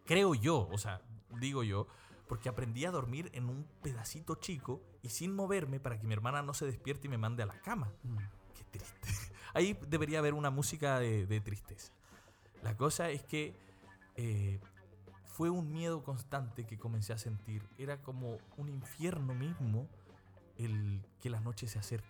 creo 0.04 0.34
yo, 0.34 0.68
o 0.72 0.76
sea, 0.76 1.02
digo 1.38 1.62
yo, 1.62 1.86
porque 2.26 2.48
aprendí 2.48 2.84
a 2.84 2.90
dormir 2.90 3.30
en 3.32 3.48
un 3.48 3.64
pedacito 3.80 4.34
chico 4.34 4.82
y 5.02 5.10
sin 5.10 5.36
moverme 5.36 5.78
para 5.78 6.00
que 6.00 6.06
mi 6.08 6.14
hermana 6.14 6.42
no 6.42 6.52
se 6.52 6.66
despierte 6.66 7.06
y 7.06 7.10
me 7.10 7.18
mande 7.18 7.44
a 7.44 7.46
la 7.46 7.60
cama. 7.60 7.92
Mm. 8.02 8.16
Qué 8.52 8.64
triste. 8.72 9.08
Ahí 9.54 9.78
debería 9.86 10.18
haber 10.18 10.34
una 10.34 10.50
música 10.50 10.98
de, 10.98 11.26
de 11.26 11.40
tristeza. 11.40 11.92
La 12.64 12.76
cosa 12.76 13.08
es 13.10 13.22
que 13.22 13.54
eh, 14.16 14.58
fue 15.26 15.48
un 15.48 15.72
miedo 15.72 16.02
constante 16.02 16.66
que 16.66 16.76
comencé 16.76 17.12
a 17.12 17.18
sentir. 17.18 17.62
Era 17.78 18.02
como 18.02 18.38
un 18.56 18.68
infierno 18.68 19.32
mismo 19.32 19.88
que 21.20 21.30
la 21.30 21.40
noche 21.40 21.66
se 21.66 21.78
acerque. 21.78 22.08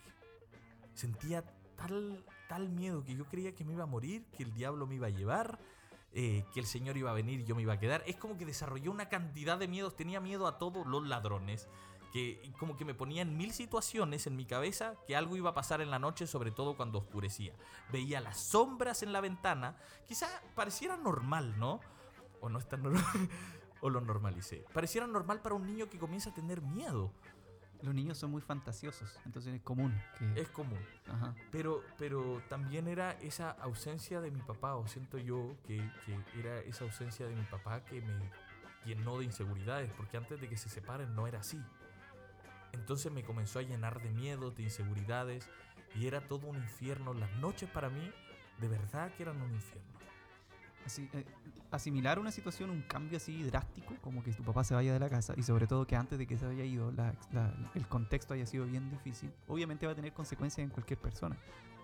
Sentía 0.95 1.45
tal, 1.77 2.25
tal 2.49 2.69
miedo 2.69 3.05
que 3.05 3.15
yo 3.15 3.27
creía 3.27 3.55
que 3.55 3.65
me 3.65 3.73
iba 3.73 3.85
a 3.85 3.87
morir, 3.87 4.25
que 4.37 4.43
el 4.43 4.53
diablo 4.53 4.87
me 4.87 4.97
iba 4.97 5.07
a 5.07 5.11
llevar, 5.11 5.59
eh, 6.13 6.45
que 6.53 6.61
el 6.61 6.67
Señor 6.67 6.97
iba 6.97 7.11
a 7.11 7.15
venir 7.15 7.41
y 7.41 7.45
yo 7.45 7.55
me 7.55 7.63
iba 7.63 7.75
a 7.75 7.79
quedar. 7.79 8.03
Es 8.07 8.17
como 8.17 8.37
que 8.37 8.45
desarrollé 8.45 8.89
una 8.89 9.09
cantidad 9.09 9.59
de 9.59 9.69
miedos. 9.69 9.97
Tenía 9.97 10.21
miedo 10.21 10.47
a 10.47 10.59
todos 10.59 10.87
los 10.87 11.07
ladrones. 11.07 11.69
Que 12.13 12.53
como 12.59 12.77
que 12.77 12.85
me 12.85 12.93
ponía 12.93 13.23
en 13.23 13.37
mil 13.37 13.53
situaciones 13.53 14.27
en 14.27 14.35
mi 14.35 14.45
cabeza 14.45 14.97
que 15.07 15.15
algo 15.15 15.37
iba 15.37 15.51
a 15.51 15.55
pasar 15.55 15.81
en 15.81 15.93
la 15.93 16.01
noche, 16.01 16.27
sobre 16.27 16.51
todo 16.51 16.77
cuando 16.77 16.99
oscurecía. 16.99 17.55
Veía 17.93 18.21
las 18.21 18.39
sombras 18.41 19.05
en 19.05 19.13
la 19.13 19.21
ventana. 19.21 19.77
Quizá 20.09 20.27
pareciera 20.57 20.97
normal, 20.97 21.57
¿no? 21.57 21.79
O 22.41 22.49
no 22.49 22.59
es 22.59 22.69
tan 22.69 22.83
normal. 22.83 23.05
o 23.81 23.91
lo 23.91 24.01
normalicé. 24.01 24.65
Pareciera 24.73 25.07
normal 25.07 25.41
para 25.41 25.55
un 25.55 25.65
niño 25.65 25.89
que 25.89 25.99
comienza 25.99 26.31
a 26.31 26.35
tener 26.35 26.61
miedo. 26.61 27.13
Los 27.83 27.95
niños 27.95 28.19
son 28.19 28.31
muy 28.31 28.43
fantasiosos, 28.43 29.19
entonces 29.25 29.55
es 29.55 29.63
común 29.63 29.99
que... 30.19 30.41
Es 30.41 30.49
común. 30.51 30.79
Ajá. 31.09 31.35
Pero, 31.51 31.83
pero 31.97 32.43
también 32.49 32.89
era 32.89 33.13
esa 33.21 33.51
ausencia 33.53 34.21
de 34.21 34.31
mi 34.31 34.41
papá, 34.41 34.77
o 34.77 34.87
siento 34.87 35.17
yo 35.19 35.57
que, 35.67 35.77
que 36.05 36.41
era 36.41 36.59
esa 36.61 36.85
ausencia 36.85 37.27
de 37.27 37.35
mi 37.35 37.45
papá 37.45 37.85
que 37.85 38.03
me 38.03 38.31
llenó 38.85 39.19
de 39.19 39.25
inseguridades, 39.25 39.91
porque 39.97 40.17
antes 40.17 40.41
de 40.41 40.49
que 40.49 40.57
se 40.57 40.69
separen 40.69 41.15
no 41.15 41.27
era 41.27 41.41
así. 41.41 41.61
Entonces 42.73 43.11
me 43.13 43.23
comenzó 43.23 43.59
a 43.59 43.63
llenar 43.63 44.03
de 44.03 44.11
miedos, 44.11 44.55
de 44.57 44.65
inseguridades, 44.65 45.49
y 45.95 46.07
era 46.07 46.21
todo 46.21 46.47
un 46.47 46.57
infierno. 46.57 47.15
Las 47.15 47.33
noches 47.37 47.69
para 47.71 47.89
mí, 47.89 48.11
de 48.59 48.69
verdad 48.69 49.13
que 49.15 49.23
eran 49.23 49.41
un 49.41 49.53
infierno. 49.53 50.00
Así, 50.87 51.09
eh, 51.13 51.25
asimilar 51.71 52.19
una 52.19 52.31
situación, 52.33 52.71
un 52.71 52.83
cambio 52.83 53.17
así 53.19 53.43
drástico, 53.45 53.95
como 54.01 54.23
que 54.25 54.33
tu 54.33 54.43
papá 54.43 54.65
se 54.65 54.75
vaya 54.75 54.93
de 54.93 54.99
la 54.99 55.09
casa 55.09 55.35
y 55.37 55.43
sobre 55.43 55.67
todo 55.67 55.87
que 55.87 55.95
antes 55.95 56.19
de 56.19 56.27
que 56.27 56.37
se 56.37 56.47
haya 56.47 56.65
ido 56.65 56.91
la- 56.93 57.15
la- 57.33 57.53
el 57.75 57.87
contexto 57.87 58.35
haya 58.35 58.47
sido 58.47 58.65
bien 58.67 58.91
difícil, 58.91 59.33
obviamente 59.47 59.87
va 59.87 59.93
a 59.93 59.95
tener 59.95 60.13
consecuencias 60.13 60.65
en 60.65 60.71
cualquier 60.71 60.99
persona, 60.99 61.37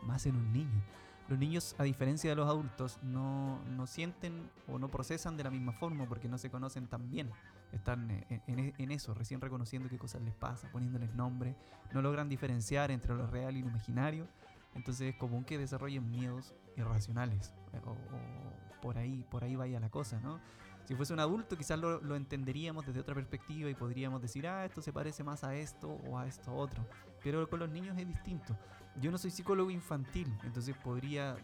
más 0.02 0.26
en 0.26 0.36
un 0.36 0.52
niño. 0.52 0.82
Los 1.28 1.38
niños, 1.38 1.74
a 1.78 1.82
diferencia 1.84 2.30
de 2.30 2.36
los 2.36 2.48
adultos, 2.48 2.98
no, 3.02 3.60
no 3.64 3.86
sienten 3.86 4.48
o 4.68 4.78
no 4.78 4.88
procesan 4.88 5.36
de 5.36 5.42
la 5.44 5.50
misma 5.50 5.72
forma 5.72 6.06
porque 6.08 6.28
no 6.28 6.38
se 6.38 6.50
conocen 6.50 6.86
tan 6.86 7.08
bien. 7.10 7.30
Están 7.72 8.10
eh, 8.12 8.42
en, 8.46 8.58
en- 8.60 8.74
en 8.78 8.90
eso, 8.92 9.12
recién 9.12 9.40
reconociendo 9.40 9.88
qué 9.88 9.98
cosas 9.98 10.22
les 10.22 10.34
pasa, 10.34 10.70
poniéndoles 10.70 11.12
nombre, 11.14 11.56
no 11.92 12.00
logran 12.00 12.28
diferenciar 12.28 12.90
entre 12.92 13.14
lo 13.14 13.26
real 13.26 13.56
y 13.56 13.62
lo 13.62 13.68
imaginario. 13.68 14.28
Entonces 14.74 15.12
es 15.14 15.16
común 15.16 15.44
que 15.44 15.58
desarrollen 15.58 16.08
miedos 16.10 16.54
irracionales. 16.76 17.52
eh, 17.72 17.80
O, 17.84 17.90
o 17.90 18.65
por 18.80 18.98
ahí, 18.98 19.24
por 19.30 19.44
ahí 19.44 19.56
vaya 19.56 19.80
la 19.80 19.90
cosa, 19.90 20.20
¿no? 20.20 20.40
Si 20.84 20.94
fuese 20.94 21.12
un 21.12 21.20
adulto, 21.20 21.56
quizás 21.56 21.78
lo, 21.78 22.00
lo 22.00 22.14
entenderíamos 22.14 22.86
desde 22.86 23.00
otra 23.00 23.14
perspectiva 23.14 23.68
y 23.68 23.74
podríamos 23.74 24.22
decir, 24.22 24.46
ah, 24.46 24.64
esto 24.64 24.80
se 24.80 24.92
parece 24.92 25.24
más 25.24 25.42
a 25.42 25.54
esto 25.56 25.88
o 25.88 26.16
a 26.16 26.26
esto 26.26 26.54
otro. 26.54 26.86
Pero 27.24 27.48
con 27.50 27.58
los 27.58 27.68
niños 27.68 27.98
es 27.98 28.06
distinto. 28.06 28.56
Yo 29.00 29.10
no 29.10 29.18
soy 29.18 29.32
psicólogo 29.32 29.70
infantil, 29.70 30.32
entonces 30.44 30.76
podría 30.76 31.36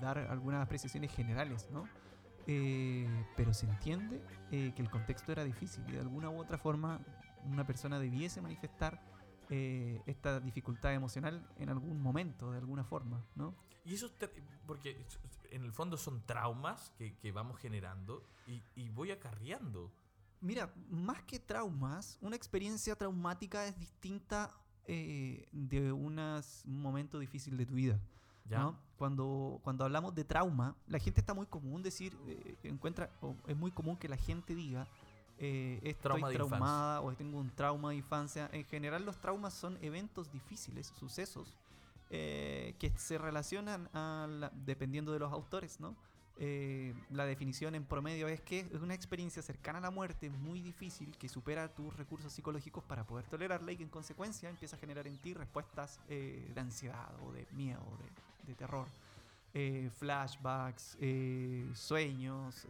dar 0.00 0.18
algunas 0.18 0.62
apreciaciones 0.62 1.12
generales, 1.12 1.68
¿no? 1.72 1.88
Eh, 2.46 3.06
pero 3.36 3.52
se 3.52 3.66
entiende 3.66 4.22
eh, 4.50 4.72
que 4.74 4.80
el 4.80 4.88
contexto 4.88 5.32
era 5.32 5.44
difícil 5.44 5.84
y 5.88 5.92
de 5.92 6.00
alguna 6.00 6.30
u 6.30 6.38
otra 6.38 6.56
forma 6.56 7.00
una 7.44 7.66
persona 7.66 7.98
debiese 7.98 8.40
manifestar 8.40 9.00
eh, 9.50 10.02
esta 10.06 10.40
dificultad 10.40 10.94
emocional 10.94 11.48
en 11.58 11.68
algún 11.68 12.00
momento, 12.00 12.52
de 12.52 12.58
alguna 12.58 12.84
forma, 12.84 13.24
¿no? 13.34 13.54
Y 13.84 13.94
eso, 13.94 14.10
porque 14.66 14.96
en 15.50 15.64
el 15.64 15.72
fondo 15.72 15.96
son 15.96 16.22
traumas 16.26 16.92
que, 16.98 17.16
que 17.16 17.32
vamos 17.32 17.58
generando 17.58 18.22
y, 18.46 18.62
y 18.76 18.90
voy 18.90 19.10
acarreando. 19.10 19.90
Mira, 20.40 20.72
más 20.90 21.22
que 21.22 21.38
traumas, 21.38 22.18
una 22.20 22.36
experiencia 22.36 22.94
traumática 22.94 23.66
es 23.66 23.78
distinta 23.78 24.54
eh, 24.90 25.46
de 25.52 25.92
un 25.92 26.18
momento 26.64 27.18
difícil 27.18 27.56
de 27.56 27.66
tu 27.66 27.74
vida. 27.74 28.00
¿ya? 28.48 28.60
¿no? 28.60 28.78
Cuando, 28.96 29.60
cuando 29.62 29.84
hablamos 29.84 30.14
de 30.14 30.24
trauma, 30.24 30.76
la 30.86 30.98
gente 30.98 31.20
está 31.20 31.34
muy 31.34 31.46
común 31.46 31.82
decir, 31.82 32.16
eh, 32.26 32.56
encuentra, 32.62 33.10
o 33.20 33.36
es 33.46 33.56
muy 33.56 33.70
común 33.70 33.96
que 33.96 34.08
la 34.08 34.16
gente 34.16 34.54
diga, 34.54 34.88
eh, 35.38 35.78
estoy 35.82 36.02
Trauma 36.02 36.30
traumada 36.32 37.00
o 37.02 37.12
tengo 37.14 37.38
un 37.38 37.50
trauma 37.50 37.90
de 37.90 37.96
infancia. 37.96 38.48
En 38.52 38.64
general 38.64 39.04
los 39.04 39.20
traumas 39.20 39.54
son 39.54 39.78
eventos 39.82 40.30
difíciles, 40.30 40.92
sucesos, 40.98 41.56
eh, 42.10 42.74
que 42.78 42.90
se 42.96 43.18
relacionan 43.18 43.88
a 43.92 44.26
la- 44.28 44.50
dependiendo 44.54 45.12
de 45.12 45.18
los 45.18 45.32
autores, 45.32 45.78
¿no? 45.80 45.94
eh, 46.40 46.94
la 47.10 47.26
definición 47.26 47.74
en 47.74 47.84
promedio 47.84 48.28
es 48.28 48.40
que 48.40 48.60
es 48.60 48.80
una 48.80 48.94
experiencia 48.94 49.42
cercana 49.42 49.78
a 49.78 49.80
la 49.82 49.90
muerte 49.90 50.30
muy 50.30 50.62
difícil 50.62 51.16
que 51.18 51.28
supera 51.28 51.74
tus 51.74 51.96
recursos 51.96 52.32
psicológicos 52.32 52.84
para 52.84 53.02
poder 53.04 53.26
tolerarla 53.26 53.72
y 53.72 53.76
que 53.76 53.82
en 53.82 53.88
consecuencia 53.88 54.48
empieza 54.48 54.76
a 54.76 54.78
generar 54.78 55.08
en 55.08 55.18
ti 55.18 55.34
respuestas 55.34 55.98
eh, 56.08 56.48
de 56.54 56.60
ansiedad 56.60 57.12
o 57.22 57.32
de 57.32 57.44
miedo, 57.50 57.82
de, 58.44 58.46
de 58.46 58.54
terror. 58.54 58.86
Eh, 59.52 59.90
flashbacks, 59.98 60.96
sueños, 61.74 62.66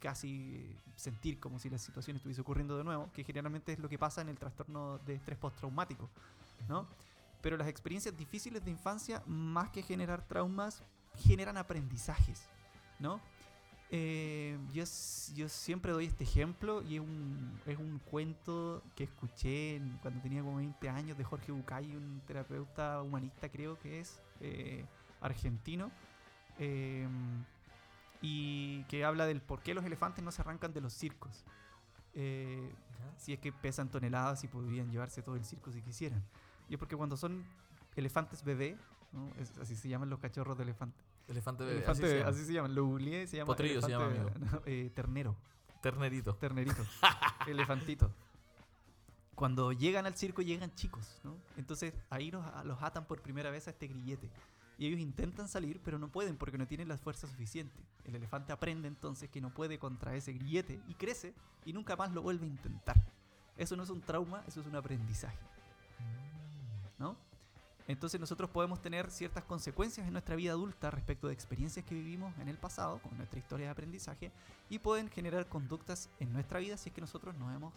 casi 0.00 0.74
sentir 0.96 1.38
como 1.38 1.58
si 1.58 1.70
la 1.70 1.78
situación 1.78 2.16
estuviese 2.16 2.40
ocurriendo 2.40 2.76
de 2.76 2.84
nuevo, 2.84 3.10
que 3.12 3.22
generalmente 3.24 3.72
es 3.72 3.78
lo 3.78 3.88
que 3.88 3.98
pasa 3.98 4.20
en 4.22 4.28
el 4.28 4.38
trastorno 4.38 4.98
de 5.06 5.14
estrés 5.14 5.38
postraumático, 5.38 6.08
¿no? 6.68 6.86
Pero 7.42 7.56
las 7.56 7.68
experiencias 7.68 8.16
difíciles 8.16 8.64
de 8.64 8.70
infancia, 8.70 9.22
más 9.26 9.70
que 9.70 9.82
generar 9.82 10.26
traumas, 10.26 10.82
generan 11.16 11.56
aprendizajes, 11.56 12.48
¿no? 12.98 13.20
Eh, 13.92 14.56
yo, 14.72 14.84
yo 15.34 15.48
siempre 15.48 15.90
doy 15.92 16.06
este 16.06 16.22
ejemplo 16.22 16.80
y 16.82 16.94
es 16.96 17.00
un, 17.00 17.60
es 17.66 17.76
un 17.76 17.98
cuento 17.98 18.82
que 18.94 19.02
escuché 19.04 19.76
en- 19.76 19.98
cuando 20.00 20.20
tenía 20.20 20.42
como 20.42 20.58
20 20.58 20.88
años 20.88 21.18
de 21.18 21.24
Jorge 21.24 21.50
Bucay, 21.50 21.96
un 21.96 22.20
terapeuta 22.26 23.02
humanista 23.02 23.48
creo 23.48 23.76
que 23.80 23.98
es, 24.00 24.20
eh, 24.40 24.84
argentino, 25.20 25.90
eh, 26.58 27.08
y 28.22 28.84
que 28.84 29.04
habla 29.04 29.26
del 29.26 29.40
por 29.40 29.60
qué 29.62 29.74
los 29.74 29.84
elefantes 29.84 30.22
no 30.24 30.30
se 30.32 30.42
arrancan 30.42 30.72
de 30.72 30.80
los 30.80 30.92
circos. 30.92 31.44
Eh, 32.14 32.72
si 33.16 33.32
es 33.32 33.38
que 33.38 33.52
pesan 33.52 33.88
toneladas 33.90 34.42
y 34.44 34.48
podrían 34.48 34.90
llevarse 34.90 35.22
todo 35.22 35.36
el 35.36 35.44
circo 35.44 35.70
si 35.72 35.80
quisieran. 35.82 36.22
Y 36.68 36.74
es 36.74 36.78
porque 36.78 36.96
cuando 36.96 37.16
son 37.16 37.44
elefantes 37.96 38.42
bebé, 38.44 38.76
¿no? 39.12 39.28
Es- 39.40 39.56
así 39.58 39.76
se 39.76 39.88
llaman 39.88 40.10
los 40.10 40.18
cachorros 40.18 40.56
de 40.56 40.64
elefante. 40.64 41.00
Elefante 41.28 41.64
bebé. 41.64 41.76
Elefante 41.78 41.92
así 41.92 42.00
se 42.02 42.06
bebé, 42.08 42.18
llama. 42.20 42.30
así 42.36 42.44
se 42.46 42.52
llaman. 42.52 42.74
Lo 42.74 42.84
googleé, 42.86 43.26
se 43.26 43.36
llama. 43.36 43.46
Potrillo 43.46 43.80
se 43.82 43.90
llama, 43.90 44.08
no, 44.38 44.62
eh, 44.66 44.90
ternero, 44.94 45.36
Ternerito. 45.80 46.34
ternerito, 46.34 46.82
elefantito. 47.46 48.10
Cuando 49.34 49.72
llegan 49.72 50.04
al 50.06 50.16
circo 50.16 50.42
llegan 50.42 50.74
chicos, 50.74 51.18
¿no? 51.24 51.34
Entonces 51.56 51.94
ahí 52.10 52.30
los, 52.30 52.44
los 52.64 52.82
atan 52.82 53.06
por 53.06 53.22
primera 53.22 53.50
vez 53.50 53.66
a 53.68 53.70
este 53.70 53.86
grillete. 53.86 54.28
Y 54.80 54.86
ellos 54.86 54.98
intentan 54.98 55.46
salir, 55.46 55.78
pero 55.84 55.98
no 55.98 56.08
pueden 56.08 56.38
porque 56.38 56.56
no 56.56 56.66
tienen 56.66 56.88
la 56.88 56.96
fuerza 56.96 57.26
suficiente. 57.26 57.78
El 58.06 58.14
elefante 58.14 58.50
aprende 58.50 58.88
entonces 58.88 59.28
que 59.28 59.42
no 59.42 59.52
puede 59.52 59.78
contra 59.78 60.16
ese 60.16 60.32
grillete 60.32 60.80
y 60.88 60.94
crece 60.94 61.34
y 61.66 61.74
nunca 61.74 61.96
más 61.96 62.12
lo 62.12 62.22
vuelve 62.22 62.46
a 62.46 62.48
intentar. 62.48 62.96
Eso 63.58 63.76
no 63.76 63.82
es 63.82 63.90
un 63.90 64.00
trauma, 64.00 64.42
eso 64.48 64.62
es 64.62 64.66
un 64.66 64.74
aprendizaje. 64.74 65.36
¿no? 66.98 67.14
Entonces 67.88 68.18
nosotros 68.18 68.48
podemos 68.48 68.80
tener 68.80 69.10
ciertas 69.10 69.44
consecuencias 69.44 70.06
en 70.06 70.14
nuestra 70.14 70.34
vida 70.34 70.52
adulta 70.52 70.90
respecto 70.90 71.26
de 71.26 71.34
experiencias 71.34 71.84
que 71.84 71.94
vivimos 71.94 72.32
en 72.38 72.48
el 72.48 72.56
pasado, 72.56 73.00
con 73.02 73.14
nuestra 73.18 73.38
historia 73.38 73.66
de 73.66 73.72
aprendizaje, 73.72 74.32
y 74.70 74.78
pueden 74.78 75.10
generar 75.10 75.46
conductas 75.46 76.08
en 76.20 76.32
nuestra 76.32 76.58
vida 76.58 76.78
si 76.78 76.88
es 76.88 76.94
que 76.94 77.02
nosotros 77.02 77.34
no 77.36 77.52
hemos 77.52 77.74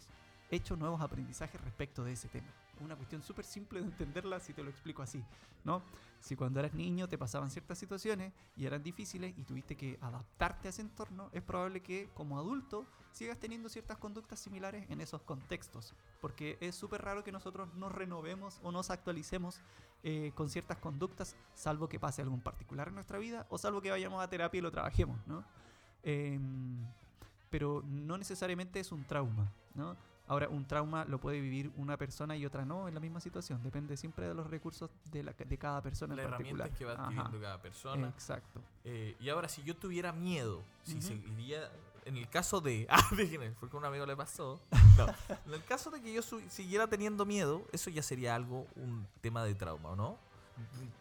hecho 0.50 0.74
nuevos 0.74 1.02
aprendizajes 1.02 1.60
respecto 1.60 2.02
de 2.02 2.12
ese 2.12 2.28
tema. 2.28 2.48
Una 2.80 2.96
cuestión 2.96 3.22
súper 3.22 3.44
simple 3.44 3.80
de 3.80 3.86
entenderla 3.86 4.40
si 4.40 4.52
te 4.52 4.62
lo 4.62 4.70
explico 4.70 5.02
así, 5.02 5.22
¿no? 5.64 5.82
Si 6.20 6.36
cuando 6.36 6.60
eras 6.60 6.74
niño 6.74 7.08
te 7.08 7.18
pasaban 7.18 7.50
ciertas 7.50 7.78
situaciones 7.78 8.32
y 8.56 8.66
eran 8.66 8.82
difíciles 8.82 9.34
y 9.36 9.44
tuviste 9.44 9.76
que 9.76 9.98
adaptarte 10.00 10.68
a 10.68 10.70
ese 10.70 10.82
entorno, 10.82 11.28
es 11.32 11.42
probable 11.42 11.80
que 11.80 12.08
como 12.14 12.38
adulto 12.38 12.86
sigas 13.12 13.38
teniendo 13.38 13.68
ciertas 13.68 13.98
conductas 13.98 14.40
similares 14.40 14.90
en 14.90 15.00
esos 15.00 15.22
contextos. 15.22 15.94
Porque 16.20 16.58
es 16.60 16.74
súper 16.74 17.02
raro 17.02 17.22
que 17.22 17.30
nosotros 17.30 17.72
nos 17.74 17.92
renovemos 17.92 18.58
o 18.62 18.72
nos 18.72 18.90
actualicemos 18.90 19.60
eh, 20.02 20.32
con 20.34 20.50
ciertas 20.50 20.78
conductas, 20.78 21.36
salvo 21.54 21.88
que 21.88 22.00
pase 22.00 22.22
algo 22.22 22.34
en 22.34 22.42
particular 22.42 22.88
en 22.88 22.94
nuestra 22.94 23.18
vida 23.18 23.46
o 23.50 23.56
salvo 23.56 23.80
que 23.80 23.90
vayamos 23.90 24.22
a 24.22 24.28
terapia 24.28 24.58
y 24.58 24.62
lo 24.62 24.70
trabajemos, 24.70 25.18
¿no? 25.26 25.44
Em, 26.02 26.84
pero 27.48 27.82
no 27.86 28.18
necesariamente 28.18 28.80
es 28.80 28.92
un 28.92 29.04
trauma, 29.04 29.50
¿no? 29.74 29.96
Ahora, 30.26 30.48
un 30.48 30.64
trauma 30.64 31.04
lo 31.04 31.18
puede 31.20 31.40
vivir 31.40 31.70
una 31.76 31.96
persona 31.98 32.34
y 32.36 32.46
otra 32.46 32.64
no 32.64 32.88
en 32.88 32.94
la 32.94 33.00
misma 33.00 33.20
situación. 33.20 33.62
Depende 33.62 33.96
siempre 33.96 34.26
de 34.26 34.34
los 34.34 34.48
recursos 34.48 34.90
de, 35.12 35.22
la, 35.22 35.32
de 35.32 35.58
cada 35.58 35.82
persona 35.82 36.14
Las 36.16 36.24
en 36.24 36.30
particular. 36.30 36.68
herramientas 36.68 36.78
que 36.78 36.84
va 36.86 36.92
Ajá, 36.94 37.02
adquiriendo 37.04 37.40
cada 37.40 37.60
persona. 37.60 38.08
Exacto. 38.08 38.60
Eh, 38.84 39.16
y 39.20 39.28
ahora, 39.28 39.48
si 39.48 39.62
yo 39.62 39.76
tuviera 39.76 40.12
miedo, 40.12 40.62
si 40.84 41.02
seguiría. 41.02 41.70
En 42.06 42.16
el 42.18 42.28
caso 42.28 42.60
de. 42.60 42.86
Ah, 42.90 43.02
déjenme, 43.16 43.50
porque 43.60 43.76
a 43.76 43.78
un 43.80 43.84
amigo 43.86 44.06
le 44.06 44.16
pasó. 44.16 44.60
No. 44.96 45.06
En 45.46 45.54
el 45.54 45.64
caso 45.64 45.90
de 45.90 46.00
que 46.00 46.12
yo 46.12 46.22
siguiera 46.22 46.86
teniendo 46.86 47.26
miedo, 47.26 47.66
eso 47.72 47.90
ya 47.90 48.00
sería 48.02 48.34
algo, 48.36 48.66
un 48.76 49.04
tema 49.20 49.42
de 49.44 49.54
trauma, 49.56 49.90
¿o 49.90 49.96
no? 49.96 50.16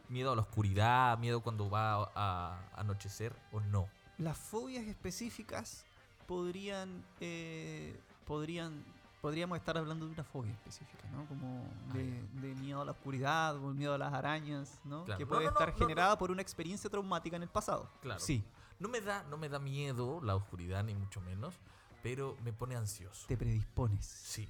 Miedo 0.09 0.31
a 0.31 0.35
la 0.35 0.41
oscuridad, 0.41 1.17
miedo 1.19 1.41
cuando 1.41 1.69
va 1.69 2.05
a, 2.05 2.09
a 2.15 2.79
anochecer 2.79 3.35
o 3.51 3.59
no. 3.59 3.87
Las 4.17 4.35
fobias 4.37 4.85
específicas 4.85 5.85
podrían, 6.25 7.03
eh, 7.19 7.95
podrían, 8.25 8.83
podríamos 9.23 9.57
estar 9.57 9.77
hablando 9.77 10.05
de 10.05 10.11
una 10.11 10.23
fobia 10.25 10.51
específica, 10.51 11.07
¿no? 11.13 11.25
Como 11.27 11.65
de, 11.93 12.21
de 12.41 12.55
miedo 12.55 12.81
a 12.81 12.85
la 12.85 12.91
oscuridad 12.91 13.55
o 13.55 13.73
miedo 13.73 13.93
a 13.93 13.97
las 13.97 14.13
arañas, 14.13 14.81
¿no? 14.83 15.05
Claro. 15.05 15.17
Que 15.17 15.25
puede 15.25 15.45
no, 15.45 15.51
no, 15.51 15.59
estar 15.59 15.69
no, 15.71 15.79
generada 15.79 16.17
por 16.17 16.29
una 16.29 16.41
experiencia 16.41 16.89
traumática 16.89 17.37
en 17.37 17.43
el 17.43 17.47
pasado. 17.49 17.89
Claro. 18.01 18.19
Sí, 18.19 18.43
No 18.79 18.89
me 18.89 18.99
da, 18.99 19.23
no 19.29 19.37
me 19.37 19.47
da 19.47 19.59
miedo 19.59 20.19
la 20.21 20.35
oscuridad, 20.35 20.83
ni 20.83 20.93
mucho 20.93 21.21
menos, 21.21 21.57
pero 22.01 22.35
me 22.43 22.51
pone 22.51 22.75
ansioso. 22.75 23.25
te 23.27 23.37
predispones. 23.37 24.05
Sí, 24.05 24.49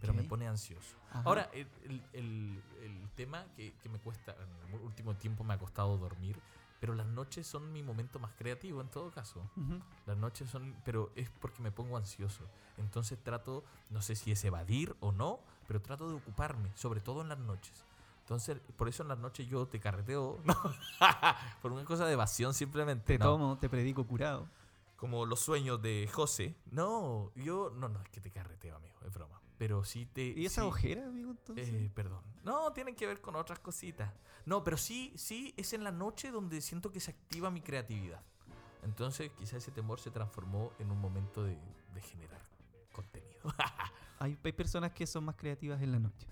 pero 0.00 0.14
me 0.14 0.22
pone 0.22 0.46
ansioso. 0.46 0.94
Ajá. 1.10 1.22
Ahora, 1.24 1.50
el, 1.52 1.66
el- 1.82 2.02
el- 2.12 2.62
el 2.82 3.10
tema 3.16 3.44
que, 3.56 3.74
que 3.82 3.88
me 3.88 3.98
cuesta, 3.98 4.36
en 4.38 4.72
el 4.74 4.80
último 4.82 5.14
tiempo 5.16 5.42
me 5.42 5.54
ha 5.54 5.58
costado 5.58 5.98
dormir, 5.98 6.38
pero 6.82 6.96
las 6.96 7.06
noches 7.06 7.46
son 7.46 7.72
mi 7.72 7.80
momento 7.80 8.18
más 8.18 8.32
creativo 8.32 8.80
en 8.80 8.88
todo 8.88 9.12
caso. 9.12 9.48
Ujú. 9.56 9.80
Las 10.04 10.16
noches 10.16 10.50
son, 10.50 10.74
pero 10.84 11.12
es 11.14 11.30
porque 11.30 11.62
me 11.62 11.70
pongo 11.70 11.96
ansioso. 11.96 12.42
Entonces 12.76 13.22
trato, 13.22 13.62
no 13.90 14.02
sé 14.02 14.16
si 14.16 14.32
es 14.32 14.44
evadir 14.44 14.96
o 14.98 15.12
no, 15.12 15.38
pero 15.68 15.80
trato 15.80 16.08
de 16.08 16.16
ocuparme, 16.16 16.72
sobre 16.74 17.00
todo 17.00 17.22
en 17.22 17.28
las 17.28 17.38
noches. 17.38 17.84
Entonces, 18.22 18.58
por 18.76 18.88
eso 18.88 19.04
en 19.04 19.10
las 19.10 19.18
noches 19.18 19.46
yo 19.46 19.68
te 19.68 19.78
carreteo, 19.78 20.40
no, 20.44 20.56
por 21.62 21.70
una 21.70 21.84
cosa 21.84 22.04
de 22.04 22.14
evasión 22.14 22.52
simplemente. 22.52 23.16
Te 23.16 23.18
no. 23.20 23.26
tomo, 23.26 23.58
te 23.58 23.68
predico 23.68 24.04
curado. 24.04 24.48
Como 24.96 25.24
los 25.24 25.38
sueños 25.38 25.80
de 25.80 26.10
José. 26.12 26.56
No, 26.72 27.30
yo, 27.36 27.70
no, 27.76 27.90
no, 27.90 28.00
es 28.00 28.08
que 28.08 28.20
te 28.20 28.32
carreteo, 28.32 28.74
amigo, 28.74 28.96
es 29.06 29.14
broma. 29.14 29.40
Pero 29.62 29.84
sí 29.84 30.06
te... 30.06 30.22
¿Y 30.24 30.44
esa 30.44 30.62
sí- 30.62 30.66
ojera, 30.66 31.06
amigo, 31.06 31.30
entonces? 31.30 31.68
eh, 31.68 31.88
perdón. 31.94 32.20
No, 32.42 32.72
tienen 32.72 32.96
que 32.96 33.06
ver 33.06 33.20
con 33.20 33.36
otras 33.36 33.60
cositas. 33.60 34.12
No, 34.44 34.64
pero 34.64 34.76
sí, 34.76 35.12
sí, 35.14 35.54
es 35.56 35.72
en 35.72 35.84
la 35.84 35.92
noche 35.92 36.32
donde 36.32 36.60
siento 36.60 36.90
que 36.90 36.98
se 36.98 37.12
activa 37.12 37.48
mi 37.48 37.60
creatividad. 37.60 38.20
Entonces, 38.82 39.30
quizá 39.38 39.58
ese 39.58 39.70
temor 39.70 40.00
se 40.00 40.10
transformó 40.10 40.72
en 40.80 40.90
un 40.90 40.98
momento 41.00 41.44
de, 41.44 41.56
de 41.94 42.00
generar 42.00 42.40
contenido. 42.92 43.38
hay, 44.18 44.36
hay 44.42 44.52
personas 44.52 44.90
que 44.90 45.06
son 45.06 45.26
más 45.26 45.36
creativas 45.36 45.80
en 45.80 45.92
la 45.92 46.00
noche. 46.00 46.26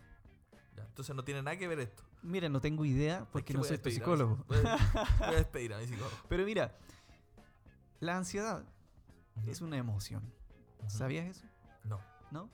Ya, 0.76 0.82
Entonces, 0.82 1.14
no 1.14 1.22
tiene 1.22 1.40
nada 1.40 1.56
que 1.56 1.68
ver 1.68 1.78
esto. 1.78 2.02
Mira, 2.22 2.48
no 2.48 2.60
tengo 2.60 2.84
idea 2.84 3.28
porque 3.30 3.52
Es 3.52 3.54
que 3.54 3.58
no 3.58 3.62
soy 3.62 3.78
tu 3.78 3.90
despedir 3.90 4.02
a 4.02 4.06
mi- 4.08 4.16
psicólogo. 4.16 4.44
Voy 4.48 4.56
a, 4.58 4.76
voy 5.20 5.34
a 5.34 5.38
despedir 5.38 5.72
a 5.74 5.78
mi 5.78 5.86
psicólogo. 5.86 6.16
Pero 6.28 6.44
mira, 6.44 6.76
la 8.00 8.16
ansiedad 8.16 8.64
Ujú, 9.36 9.48
es 9.52 9.60
una 9.60 9.76
emoción. 9.76 10.20
¿Sabías 10.88 11.26
eso? 11.28 11.46
No. 11.84 12.00
¿No? 12.32 12.50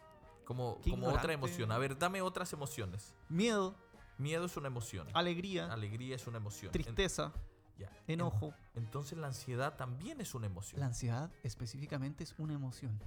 Como, 0.46 0.80
Qué 0.80 0.90
como 0.90 1.08
otra 1.08 1.32
emoción. 1.34 1.70
A 1.72 1.76
ver, 1.78 1.98
dame 1.98 2.22
otras 2.22 2.52
emociones. 2.54 3.14
Miedo, 3.28 3.74
Miedo 4.16 4.46
es 4.46 4.56
una 4.56 4.68
emoción. 4.68 5.06
alegría, 5.12 5.70
Alegría 5.70 6.16
es 6.16 6.26
una 6.26 6.38
emoción. 6.38 6.68
En- 6.68 6.72
tristeza, 6.72 7.32
ya. 7.76 7.90
enojo. 8.06 8.54
En- 8.74 8.84
entonces 8.84 9.18
la 9.18 9.26
ansiedad 9.26 9.76
también 9.76 10.20
es 10.22 10.34
una 10.34 10.46
emoción. 10.46 10.80
La 10.80 10.86
ansiedad 10.86 11.30
específicamente 11.42 12.24
es 12.24 12.34
una 12.38 12.54
emoción. 12.54 12.98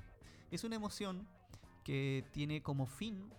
Es 0.52 0.64
una 0.64 0.76
emoción 0.76 1.28
que 1.84 2.28
tiene 2.34 2.62
como 2.62 2.86
fin 2.86 3.32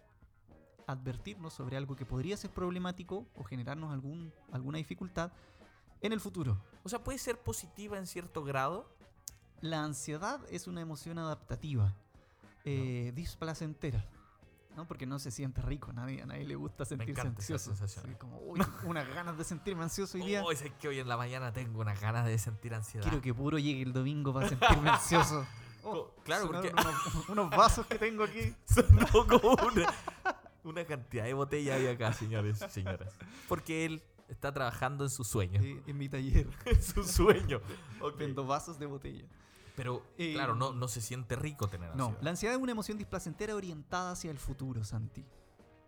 advertirnos 0.86 1.52
sobre 1.54 1.76
algo 1.76 1.94
que 1.94 2.04
podría 2.06 2.36
ser 2.36 2.50
problemático 2.50 3.26
o 3.36 3.44
generarnos 3.44 3.92
algún, 3.92 4.32
alguna 4.50 4.78
dificultad 4.78 5.30
en 6.00 6.12
el 6.12 6.20
futuro. 6.20 6.60
O 6.82 6.88
sea, 6.88 7.04
puede 7.04 7.18
ser 7.18 7.38
positiva 7.38 7.98
en 7.98 8.06
cierto 8.06 8.42
grado. 8.42 8.90
La 9.60 9.84
ansiedad 9.84 10.40
es 10.50 10.66
una 10.66 10.80
emoción 10.80 11.18
adaptativa, 11.18 11.94
eh, 12.64 13.12
displacentera. 13.14 14.04
¿no? 14.76 14.86
Porque 14.86 15.04
no 15.04 15.18
se 15.18 15.32
siente 15.32 15.60
rico, 15.62 15.92
nadie, 15.92 16.22
a 16.22 16.26
nadie 16.26 16.44
le 16.46 16.54
gusta 16.54 16.84
sentirse 16.84 17.12
esa 17.20 17.28
ansioso. 17.28 17.70
sensación. 17.74 18.06
Sí, 18.06 18.14
como, 18.14 18.38
"Uy, 18.38 18.60
unas 18.84 19.06
ganas 19.12 19.36
de 19.36 19.42
sentirme 19.44 19.82
ansioso 19.82 20.16
hoy 20.16 20.24
día. 20.24 20.42
Oh, 20.44 20.52
es 20.52 20.62
que 20.80 20.86
hoy 20.88 21.00
en 21.00 21.08
la 21.08 21.16
mañana 21.16 21.52
tengo 21.52 21.80
unas 21.80 22.00
ganas 22.00 22.24
de 22.24 22.38
sentir 22.38 22.72
ansiedad. 22.72 23.04
Quiero 23.04 23.20
que 23.20 23.34
puro 23.34 23.58
llegue 23.58 23.82
el 23.82 23.92
domingo 23.92 24.32
para 24.32 24.48
sentirme 24.48 24.88
ansioso. 24.90 25.44
Co- 25.82 26.14
claro, 26.24 26.46
porque- 26.46 26.70
unos, 26.72 27.28
unos 27.30 27.50
vasos 27.50 27.84
que 27.86 27.98
tengo 27.98 28.22
aquí. 28.22 28.54
Sonó 28.66 29.26
como 29.26 29.54
una, 29.54 29.92
una 30.62 30.84
cantidad 30.84 31.24
de 31.24 31.34
botella 31.34 31.74
hay 31.74 31.88
acá, 31.88 32.12
señores 32.12 32.62
y 32.64 32.70
señoras. 32.70 33.12
Porque 33.48 33.84
él 33.86 34.02
está 34.28 34.52
trabajando 34.54 35.02
en 35.04 35.10
su 35.10 35.24
sueño. 35.24 35.60
eh, 35.60 35.82
en 35.88 35.98
mi 35.98 36.08
taller. 36.08 36.46
En 36.66 36.80
su 36.80 37.02
sueño. 37.02 37.60
Ok. 38.00 38.16
Vendo 38.18 38.46
vasos 38.46 38.78
de 38.78 38.86
botella. 38.86 39.24
Pero, 39.82 40.02
Eh, 40.18 40.34
claro, 40.34 40.54
no, 40.54 40.72
no 40.74 40.88
se 40.88 41.00
siente 41.00 41.36
rico 41.36 41.68
tener 41.68 41.96
No, 41.96 42.04
ansiedad. 42.06 42.22
la 42.22 42.30
ansiedad 42.30 42.54
es 42.56 42.62
una 42.62 42.72
emoción 42.72 42.98
displacentera 42.98 43.54
orientada 43.54 44.10
hacia 44.12 44.30
el 44.30 44.38
futuro, 44.38 44.84
Santi. 44.84 45.24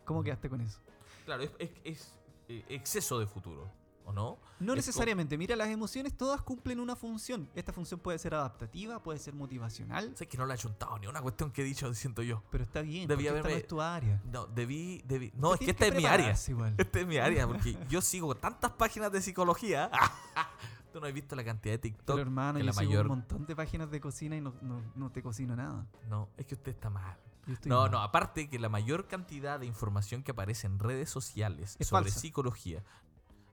¿Cómo 0.07 0.21
Mm. 0.21 0.25
quedaste 0.25 0.49
con 0.49 0.61
eso? 0.63 0.81
Claro, 1.27 1.43
es, 1.43 1.51
es- 1.59 1.71
es, 1.85 2.19
eh, 2.49 2.65
exceso 2.71 3.19
de 3.19 3.27
futuro. 3.27 3.71
¿o 4.05 4.13
no? 4.13 4.37
No 4.59 4.73
Es 4.73 4.79
necesariamente. 4.79 5.39
Mira, 5.39 5.55
las 5.55 5.69
emociones 5.69 6.17
todas 6.17 6.43
cumplen 6.43 6.81
una 6.81 6.97
función. 6.97 7.49
Esta 7.55 7.73
función 7.73 8.01
puede 8.01 8.19
ser 8.19 8.35
adaptativa, 8.35 9.01
puede 9.01 9.21
ser 9.21 9.33
motivacional, 9.33 10.17
Sé 10.17 10.27
que 10.27 10.37
no 10.37 10.45
le 10.45 10.55
he 10.55 10.59
chuntado 10.59 10.99
ni 10.99 11.07
una 11.07 11.23
cuestión 11.23 11.53
que 11.53 11.63
he 11.63 11.65
dicho, 11.65 11.95
siento 11.95 12.21
yo. 12.23 12.43
pero 12.51 12.65
está 12.65 12.81
bien. 12.83 13.07
Debí 13.07 13.29
esta 13.29 13.39
no 13.39 13.45
haberme- 13.45 13.59
es 13.59 13.67
tu 13.69 13.81
área. 13.81 14.21
No, 14.25 14.47
debí, 14.47 15.03
debí. 15.07 15.31
No, 15.37 15.55
es 15.55 15.61
que 15.61 15.71
esta 15.71 15.87
es 15.87 15.95
mi 15.95 16.05
área. 16.05 16.35
igual. 16.49 16.75
Esta 16.79 16.99
es 16.99 17.07
mi 17.07 17.19
área, 17.19 17.47
porque 17.47 17.79
yo 17.89 18.01
sigo 18.01 18.35
tantas 18.35 18.73
páginas 18.73 19.13
de 19.13 19.23
psicología. 19.23 19.89
Tú 20.93 21.01
no 21.01 21.07
has 21.07 21.13
visto 21.13 21.35
la 21.35 21.45
cantidad 21.45 21.75
de 21.75 21.79
TikTok. 21.79 22.17
Pero 22.17 22.21
hermano, 22.21 22.55
que 22.59 22.61
yo 22.61 22.67
la 22.67 22.73
sigo 22.73 22.91
mayor- 22.91 23.07
un 23.07 23.09
montón 23.19 23.47
de 23.47 23.57
páginas 23.57 23.91
de 23.91 24.01
cocina 24.01 24.37
y 24.37 24.41
no, 24.41 24.55
no- 24.61 24.83
no 24.95 25.11
te 25.11 25.23
cocino 25.23 25.57
nada. 25.57 25.87
No, 26.09 26.29
es 26.37 26.47
que 26.47 26.55
usted 26.55 26.73
está 26.73 26.91
mal. 26.91 27.17
Yo 27.47 27.55
estoy 27.55 27.71
No, 27.71 27.81
mal. 27.83 27.91
no, 27.91 27.99
aparte 28.03 28.49
que 28.49 28.59
la 28.59 28.69
mayor 28.69 29.09
cantidad 29.09 29.59
de 29.59 29.67
información 29.67 30.23
que 30.23 30.31
aparece 30.33 30.67
en 30.67 30.79
redes 30.79 31.11
sociales 31.11 31.77
Es 31.79 31.89
sobre 31.89 32.05
falsa. 32.05 32.21
psicología. 32.21 32.83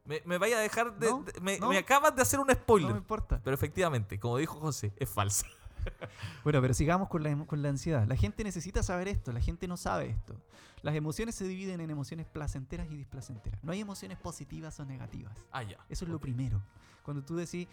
Me, 0.06 0.22
me 0.26 0.38
vaya 0.38 0.58
a 0.58 0.62
dejar 0.62 0.98
de. 0.98 1.10
No, 1.10 1.24
de- 1.24 1.40
me, 1.42 1.60
no. 1.60 1.70
me 1.70 1.78
acabas 1.78 2.16
de 2.16 2.22
hacer 2.22 2.40
un 2.40 2.48
No 2.48 2.54
spoiler. 2.54 2.92
me 2.92 2.98
importa. 2.98 3.40
pero 3.44 3.54
efectivamente, 3.54 4.20
como 4.20 4.38
dijo 4.38 4.60
José, 4.60 4.92
es 4.98 5.10
falsa. 5.10 5.46
Bueno, 6.44 6.62
pero 6.62 6.74
sigamos 6.74 7.10
con 7.10 7.22
la, 7.24 7.30
emo- 7.32 7.46
con 7.46 7.62
la 7.62 7.70
ansiedad. 7.70 8.08
La 8.08 8.16
gente 8.16 8.44
necesita 8.44 8.82
saber 8.84 9.08
esto, 9.08 9.32
la 9.32 9.42
gente 9.42 9.68
no 9.68 9.78
sabe 9.78 10.10
esto. 10.10 10.36
Las 10.82 10.96
emociones 10.96 11.36
se 11.36 11.46
dividen 11.46 11.82
en 11.82 11.90
emociones 11.90 12.26
placenteras 12.26 12.90
y 12.90 12.96
displacenteras. 12.96 13.62
No 13.64 13.72
hay 13.74 13.82
emociones 13.82 14.18
positivas 14.18 14.80
o 14.80 14.86
negativas. 14.86 15.34
Ah, 15.52 15.64
ya. 15.64 15.78
Eso 15.90 16.06
es 16.06 16.12
lo 16.12 16.20
primero. 16.20 16.62
Cuando 17.04 17.24
tú 17.24 17.36
decís, 17.36 17.68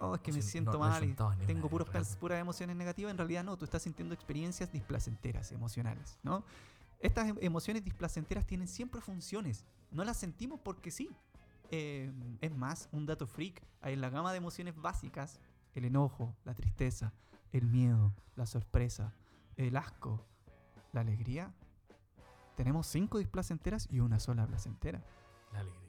oh, 0.00 0.14
es 0.14 0.20
que 0.22 0.32
me 0.32 0.40
siento 0.42 0.72
no- 0.72 0.78
no 0.78 0.86
he 0.86 0.88
mal 0.88 1.04
y 1.42 1.46
tengo 1.46 1.68
puros, 1.68 1.88
puras 2.18 2.40
emociones 2.40 2.74
negativas, 2.76 3.10
en 3.10 3.18
realidad 3.18 3.44
no, 3.44 3.56
tú 3.56 3.64
estás 3.66 3.82
sintiendo 3.82 4.14
experiencias 4.14 4.72
displacenteras, 4.72 5.52
emocionales, 5.52 6.18
¿no? 6.22 6.44
Estas 7.00 7.28
em- 7.28 7.36
emociones 7.42 7.84
displacenteras 7.84 8.46
tienen 8.46 8.68
siempre 8.68 9.00
funciones. 9.02 9.64
No 9.90 10.02
las 10.04 10.16
sentimos 10.16 10.60
porque 10.60 10.90
sí. 10.90 11.10
Eh, 11.70 12.12
es 12.40 12.54
más, 12.54 12.88
un 12.92 13.06
dato 13.06 13.26
freak, 13.26 13.60
en 13.82 14.00
la 14.00 14.08
gama 14.08 14.30
de 14.30 14.38
emociones 14.38 14.74
básicas, 14.76 15.40
el 15.74 15.84
enojo, 15.84 16.34
la 16.44 16.54
tristeza, 16.54 17.12
el 17.52 17.66
miedo, 17.66 18.12
la 18.34 18.46
sorpresa, 18.46 19.14
el 19.56 19.76
asco, 19.76 20.24
la 20.92 21.00
alegría, 21.00 21.52
tenemos 22.56 22.86
cinco 22.86 23.18
displacenteras 23.18 23.86
y 23.90 24.00
una 24.00 24.18
sola 24.18 24.46
placentera. 24.46 25.02
La 25.52 25.60
alegría. 25.60 25.82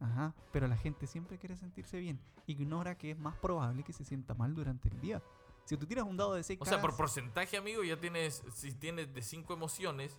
Ajá, 0.00 0.34
pero 0.52 0.66
la 0.66 0.76
gente 0.76 1.06
siempre 1.06 1.38
quiere 1.38 1.56
sentirse 1.56 1.98
bien. 1.98 2.20
Ignora 2.46 2.96
que 2.96 3.10
es 3.10 3.18
más 3.18 3.36
probable 3.36 3.82
que 3.82 3.92
se 3.92 4.04
sienta 4.04 4.34
mal 4.34 4.54
durante 4.54 4.88
el 4.88 5.00
día. 5.00 5.22
Si 5.64 5.76
tú 5.76 5.86
tiras 5.86 6.04
un 6.04 6.16
dado 6.16 6.34
de 6.34 6.42
6 6.42 6.58
O 6.60 6.64
sea, 6.64 6.80
por 6.80 6.96
porcentaje, 6.96 7.56
amigo, 7.56 7.82
ya 7.84 7.98
tienes. 7.98 8.42
Si 8.54 8.72
tienes 8.72 9.12
de 9.14 9.22
cinco 9.22 9.52
emociones, 9.52 10.18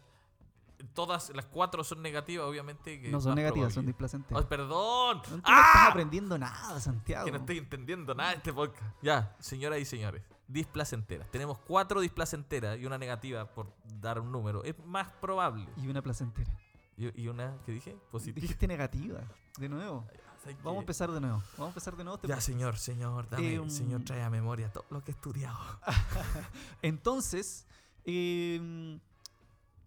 todas 0.93 1.31
las 1.35 1.45
cuatro 1.45 1.83
son 1.83 2.01
negativas, 2.01 2.45
obviamente. 2.45 3.01
Que 3.01 3.09
no 3.09 3.19
son 3.21 3.35
negativas, 3.35 3.73
son 3.73 3.85
displacenteras. 3.85 4.43
Ay, 4.43 4.47
perdón. 4.49 5.21
No 5.29 5.41
¡Ah! 5.43 5.65
estás 5.67 5.89
aprendiendo 5.89 6.37
nada, 6.37 6.79
Santiago. 6.79 7.25
Que 7.25 7.31
no 7.31 7.37
estoy 7.37 7.57
entendiendo 7.57 8.13
nada 8.15 8.31
de 8.31 8.37
este 8.37 8.53
podcast. 8.53 8.95
Ya, 9.01 9.35
señoras 9.39 9.79
y 9.79 9.85
señores, 9.85 10.23
displacenteras. 10.51 11.29
Tenemos 11.31 11.57
cuatro 11.59 12.01
displacenteras 12.01 12.79
y 12.79 12.85
una 12.85 12.97
negativa, 12.97 13.45
por 13.45 13.73
dar 14.01 14.19
un 14.19 14.31
número. 14.31 14.63
Es 14.63 14.77
más 14.85 15.07
probable. 15.19 15.67
Y 15.77 15.87
una 15.87 16.01
placentera. 16.01 16.51
Y, 16.97 17.27
una, 17.27 17.57
¿qué 17.65 17.71
dije? 17.71 17.97
Positiva. 18.11 18.41
Dijiste 18.41 18.67
negativa. 18.67 19.21
De 19.57 19.67
nuevo. 19.67 20.05
¿Sabes 20.43 20.57
Vamos 20.63 20.77
a 20.77 20.81
empezar 20.81 21.11
de 21.11 21.21
nuevo. 21.21 21.37
Vamos 21.53 21.59
a 21.59 21.67
empezar 21.67 21.95
de 21.95 22.03
nuevo. 22.03 22.15
este 22.15 22.27
Ya, 22.27 22.41
señor, 22.41 22.77
señor, 22.77 23.29
dame, 23.29 23.53
Eh, 23.53 23.59
um, 23.59 23.69
señor, 23.69 24.03
trae 24.03 24.21
a 24.23 24.29
memoria 24.29 24.71
todo 24.71 24.85
lo 24.89 25.03
que 25.03 25.11
he 25.11 25.13
estudiado. 25.13 25.57
Entonces, 26.81 27.65
em, 28.05 28.99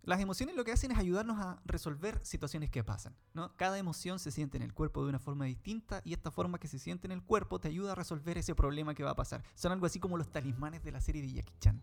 las 0.06 0.20
emociones 0.20 0.54
lo 0.56 0.64
que 0.64 0.72
hacen 0.72 0.90
es 0.92 0.98
ayudarnos 0.98 1.38
a 1.38 1.60
resolver 1.64 2.20
situaciones 2.24 2.70
que 2.70 2.84
pasan. 2.84 3.14
¿no? 3.32 3.54
Cada 3.56 3.78
emoción 3.78 4.18
se 4.18 4.30
siente 4.30 4.56
en 4.56 4.62
el 4.62 4.72
cuerpo 4.74 5.02
de 5.02 5.08
una 5.08 5.18
forma 5.18 5.44
distinta 5.46 6.00
y 6.04 6.12
esta 6.12 6.30
forma 6.30 6.58
que 6.58 6.68
se 6.68 6.78
siente 6.78 7.06
en 7.06 7.12
el 7.12 7.22
cuerpo 7.22 7.58
te 7.58 7.68
ayuda 7.68 7.92
a 7.92 7.94
resolver 7.94 8.36
ese 8.38 8.54
problema 8.54 8.94
que 8.94 9.02
va 9.02 9.10
a 9.10 9.16
pasar. 9.16 9.42
Son 9.54 9.72
algo 9.72 9.86
así 9.86 9.98
como 10.00 10.16
los 10.16 10.30
talismanes 10.30 10.82
de 10.84 10.92
la 10.92 11.00
serie 11.00 11.22
de 11.22 11.32
Jackie 11.32 11.54
Chan. 11.60 11.82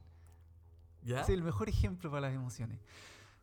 ¿Ya? 1.04 1.22
Es 1.22 1.30
el 1.30 1.42
mejor 1.44 1.68
ejemplo 1.70 2.10
para 2.12 2.22
las 2.28 2.34
emociones. 2.36 2.80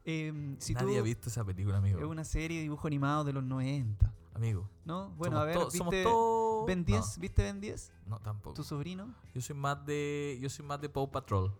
Em, 0.04 0.56
si 0.60 0.74
Nadie 0.74 0.94
tú- 0.94 1.00
ha 1.00 1.02
visto 1.02 1.28
esa 1.28 1.44
película, 1.44 1.78
amigo. 1.78 1.98
Es 1.98 2.04
una 2.06 2.24
serie 2.24 2.58
de 2.58 2.62
dibujo 2.62 2.86
animado 2.86 3.24
de 3.24 3.32
los 3.32 3.42
90. 3.44 4.14
Amigo. 4.34 4.68
¿No? 4.84 5.10
Bueno, 5.10 5.36
somos 5.36 5.42
a 5.42 5.44
ver, 5.44 5.54
to- 5.56 5.70
somos 5.72 5.90
¿viste 5.92 6.04
todos- 6.04 6.66
Ben 6.66 6.84
10? 6.84 7.18
¿Viste 7.18 7.42
Ben 7.42 7.60
10? 7.60 7.92
No, 8.06 8.10
no, 8.16 8.20
tampoco. 8.20 8.54
¿Tu 8.54 8.62
sobrino? 8.62 9.12
Yo 9.34 9.40
soy 9.40 9.56
más 9.56 9.84
de. 9.84 10.38
Yo 10.40 10.48
soy 10.48 10.64
más 10.64 10.80
de 10.80 10.88
Paw 10.88 11.10
Patrol. 11.10 11.52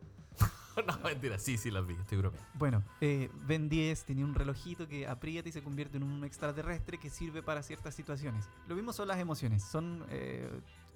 no, 0.87 0.99
mentira, 1.05 1.39
sí, 1.39 1.57
sí 1.59 1.71
las 1.71 1.87
vi, 1.87 1.95
estoy 1.95 2.19
bromeando. 2.19 2.49
Bueno, 2.55 2.83
eh, 3.01 3.31
Ben 3.47 3.69
10 3.69 4.05
tenía 4.05 4.25
un 4.25 4.35
relojito 4.35 4.87
que 4.89 5.07
aprieta 5.07 5.49
y 5.49 5.53
se 5.53 5.63
convierte 5.63 5.97
en 5.97 6.03
un 6.03 6.25
extraterrestre 6.25 6.99
que 6.99 7.11
sirve 7.11 7.43
para 7.43 7.63
ciertas 7.63 7.95
situaciones. 7.95 8.49
Lo 8.67 8.75
mismo 8.75 8.93
son 8.93 9.09
las 9.09 9.19
emociones. 9.19 9.63
Son. 9.65 10.05
eh, 10.11 10.49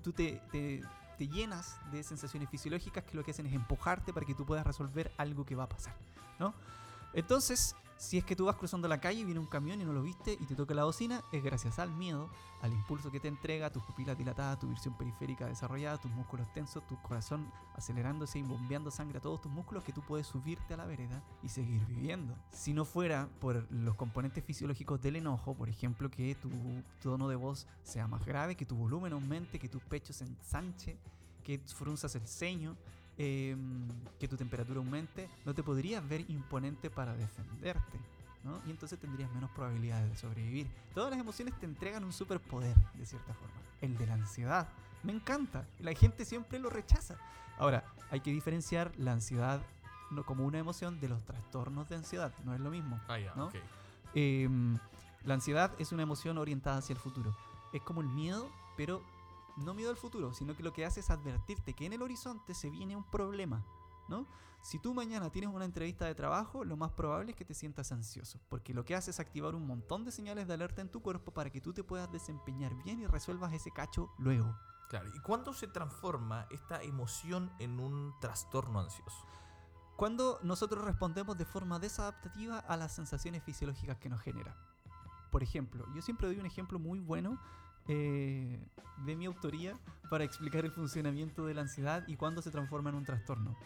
tú 0.03 0.13
te, 0.13 0.41
te- 0.51 0.83
te 1.19 1.29
llenas 1.29 1.79
de 1.93 2.03
sensaciones 2.03 2.49
fisiológicas 2.51 3.05
que 3.05 3.17
lo 3.17 3.23
que 3.23 3.31
hacen 3.33 3.47
es 3.47 3.53
empujarte 3.53 4.13
para 4.13 4.25
que 4.27 4.35
tú 4.35 4.45
puedas 4.47 4.67
resolver 4.67 5.13
algo 5.19 5.45
que 5.45 5.55
va 5.55 5.65
a 5.65 5.69
pasar. 5.69 5.95
¿No? 6.39 6.55
Entonces, 7.15 7.77
si 8.03 8.19
es 8.19 8.25
que 8.25 8.35
tú 8.35 8.47
vas 8.47 8.57
cruzando 8.57 8.89
la 8.89 9.01
calle 9.01 9.21
y 9.21 9.25
viene 9.25 9.39
un 9.39 9.47
camión 9.47 9.81
y 9.81 9.85
no 9.85 9.93
lo 9.93 10.03
viste 10.03 10.33
y 10.33 10.45
te 10.45 10.57
toca 10.57 10.75
la 10.75 10.83
bocina, 10.83 11.23
es 11.31 11.41
gracias 11.41 11.79
al 11.79 11.93
miedo, 11.93 12.29
al 12.61 12.73
impulso 12.73 13.13
que 13.13 13.21
te 13.21 13.29
entrega, 13.29 13.71
tus 13.71 13.85
pupilas 13.85 14.19
dilatadas, 14.19 14.59
tu 14.59 14.69
visión 14.69 14.99
periférica 14.99 15.47
desarrollada, 15.47 15.99
tus 15.99 16.11
músculos 16.11 16.53
tensos, 16.53 16.85
tu 16.89 17.01
corazón 17.01 17.49
acelerándose 17.77 18.41
y 18.41 18.43
bombeando 18.43 18.91
sangre 18.91 19.19
a 19.19 19.21
todos 19.21 19.41
tus 19.41 19.53
músculos 19.53 19.85
que 19.85 19.93
tú 19.93 20.03
puedes 20.03 20.27
subirte 20.27 20.75
a 20.75 20.79
la 20.79 20.85
vereda 20.85 21.23
y 21.45 21.49
seguir 21.49 21.87
viviendo. 21.87 22.37
Si 22.51 22.75
no 22.75 22.85
fuera 22.85 23.29
por 23.41 23.71
los 23.71 23.95
componentes 23.95 24.45
fisiológicos 24.45 25.01
del 25.01 25.15
enojo, 25.15 25.55
por 25.55 25.69
ejemplo, 25.69 26.11
que 26.11 26.35
tu 26.35 26.51
tono 27.01 27.29
de 27.29 27.37
voz 27.37 27.69
sea 27.85 28.09
más 28.09 28.27
grave, 28.27 28.57
que 28.57 28.67
tu 28.67 28.75
volumen 28.75 29.13
aumente, 29.13 29.61
que 29.61 29.69
tu 29.69 29.79
pecho 29.79 30.13
se 30.13 30.25
ensanche, 30.25 30.99
que 31.45 31.61
frunzas 31.61 32.17
el 32.17 32.27
ceño, 32.27 32.77
em, 33.23 33.87
que 34.19 34.27
tu 34.27 34.37
temperatura 34.37 34.79
aumente, 34.79 35.29
no 35.45 35.55
te 35.55 35.63
podrías 35.63 36.07
ver 36.09 36.29
imponente 36.29 36.91
para 36.91 37.15
defenderte. 37.15 37.99
¿no? 38.43 38.61
Y 38.67 38.71
entonces 38.71 38.99
tendrías 38.99 39.31
menos 39.31 39.49
probabilidades 39.51 40.11
de 40.11 40.17
sobrevivir. 40.17 40.67
Todas 40.93 41.11
las 41.11 41.21
emociones 41.21 41.55
te 41.61 41.67
entregan 41.67 42.03
un 42.03 42.13
superpoder, 42.13 42.75
de 42.95 43.07
cierta 43.07 43.33
forma. 43.33 43.55
El 43.81 43.97
de 43.97 44.07
la 44.07 44.15
ansiedad. 44.15 44.69
Me 45.05 45.13
encanta. 45.13 45.65
La 45.79 45.95
gente 45.95 46.25
siempre 46.25 46.59
lo 46.59 46.69
rechaza. 46.69 47.17
Ahora, 47.59 47.85
hay 48.11 48.21
que 48.21 48.33
diferenciar 48.33 48.91
la 48.99 49.13
ansiedad 49.13 49.61
no 50.11 50.25
como 50.25 50.45
una 50.45 50.59
emoción 50.59 50.99
de 51.01 51.09
los 51.09 51.23
trastornos 51.23 51.89
de 51.89 51.97
ansiedad. 51.97 52.33
No 52.45 52.55
es 52.55 52.61
lo 52.61 52.71
mismo. 52.71 53.01
Ah, 53.07 53.19
ya, 53.21 53.33
¿No? 53.37 53.51
Em, 54.15 54.77
la 55.25 55.35
ansiedad 55.35 55.73
es 55.79 55.93
una 55.93 56.03
emoción 56.03 56.39
orientada 56.39 56.79
hacia 56.79 56.95
el 56.95 56.99
futuro. 56.99 57.37
Es 57.73 57.83
como 57.83 58.01
el 58.01 58.09
miedo, 58.09 58.51
pero 58.77 59.01
no 59.57 59.75
miedo 59.75 59.91
al 59.91 59.97
futuro, 59.97 60.33
sino 60.33 60.57
que 60.57 60.63
lo 60.63 60.73
que 60.73 60.85
hace 60.85 61.01
es 61.01 61.11
advertirte 61.11 61.75
que 61.75 61.87
en 61.87 61.93
el 61.93 62.03
horizonte 62.03 62.55
se 62.55 62.71
viene 62.71 62.97
un 62.97 63.05
problema, 63.05 63.65
¿no? 64.09 64.27
Si 64.63 64.79
tú 64.79 64.95
mañana 64.95 65.31
tienes 65.31 65.51
una 65.53 65.65
entrevista 65.65 66.07
de 66.07 66.15
trabajo, 66.15 66.65
lo 66.65 66.77
más 66.77 66.93
probable 66.93 67.33
es 67.33 67.37
que 67.37 67.45
te 67.45 67.53
sientas 67.53 67.91
ansioso, 67.91 68.39
porque 68.49 68.73
lo 68.73 68.85
que 68.85 68.95
hace 68.95 69.11
es 69.11 69.19
activar 69.19 69.57
un 69.57 69.67
montón 69.67 70.05
de 70.05 70.13
señales 70.13 70.47
de 70.47 70.55
alerta 70.55 70.81
en 70.81 70.91
tu 70.91 71.03
cuerpo 71.03 71.33
para 71.33 71.51
que 71.51 71.61
tú 71.61 71.73
te 71.73 71.83
puedas 71.83 72.11
desempeñar 72.13 72.75
bien 72.85 73.01
y 73.01 73.07
resuelvas 73.09 73.53
ese 73.53 73.73
cacho 73.73 74.13
luego. 74.19 74.57
Claro, 74.89 75.11
¿y 75.13 75.19
cuándo 75.21 75.53
se 75.53 75.67
transforma 75.67 76.47
esta 76.51 76.81
emoción 76.83 77.51
en 77.59 77.81
un 77.81 78.15
trastorno 78.21 78.79
ansioso? 78.79 79.27
Cuando 79.97 80.39
nosotros 80.43 80.85
respondemos 80.85 81.37
de 81.37 81.45
forma 81.45 81.79
desadaptativa 81.79 82.59
a 82.59 82.77
las 82.77 82.95
sensaciones 82.95 83.43
fisiológicas 83.43 83.99
que 83.99 84.09
nos 84.09 84.21
genera. 84.21 84.57
Por 85.33 85.43
ejemplo, 85.43 85.87
yo 85.95 86.03
siempre 86.03 86.29
doy 86.29 86.39
un 86.39 86.47
ejemplo 86.47 86.79
muy 86.79 87.01
bueno 87.01 87.41
eh, 87.89 88.59
de 89.05 89.17
mi 89.17 89.27
autoría 89.27 89.79
para 90.11 90.25
explicar 90.25 90.65
el 90.65 90.73
funcionamiento 90.73 91.47
de 91.47 91.55
la 91.55 91.63
ansiedad 91.63 92.05
y 92.07 92.17
cuándo 92.17 92.43
se 92.43 92.51
transforma 92.51 92.91
en 92.91 92.97
un 92.97 93.05
trastorno. 93.05 93.57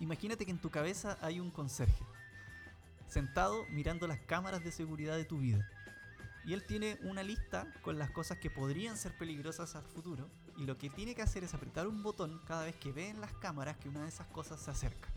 Imagínate 0.00 0.44
que 0.44 0.50
en 0.50 0.60
tu 0.60 0.70
cabeza 0.70 1.18
hay 1.20 1.38
un 1.38 1.50
conserje, 1.50 2.04
sentado 3.08 3.64
mirando 3.70 4.06
las 4.06 4.18
cámaras 4.20 4.64
de 4.64 4.72
seguridad 4.72 5.16
de 5.16 5.24
tu 5.24 5.38
vida. 5.38 5.68
Y 6.44 6.54
él 6.54 6.64
tiene 6.66 6.98
una 7.02 7.22
lista 7.22 7.72
con 7.82 7.98
las 7.98 8.10
cosas 8.10 8.38
que 8.38 8.50
podrían 8.50 8.96
ser 8.96 9.16
peligrosas 9.16 9.76
al 9.76 9.84
futuro. 9.84 10.28
Y 10.56 10.64
lo 10.64 10.76
que 10.76 10.90
tiene 10.90 11.14
que 11.14 11.22
hacer 11.22 11.44
es 11.44 11.54
apretar 11.54 11.86
un 11.86 12.02
botón 12.02 12.40
cada 12.46 12.64
vez 12.64 12.74
que 12.76 12.90
ve 12.90 13.08
en 13.08 13.20
las 13.20 13.32
cámaras 13.34 13.76
que 13.76 13.88
una 13.88 14.02
de 14.02 14.08
esas 14.08 14.26
cosas 14.26 14.60
se 14.60 14.70
acerca. 14.70 15.08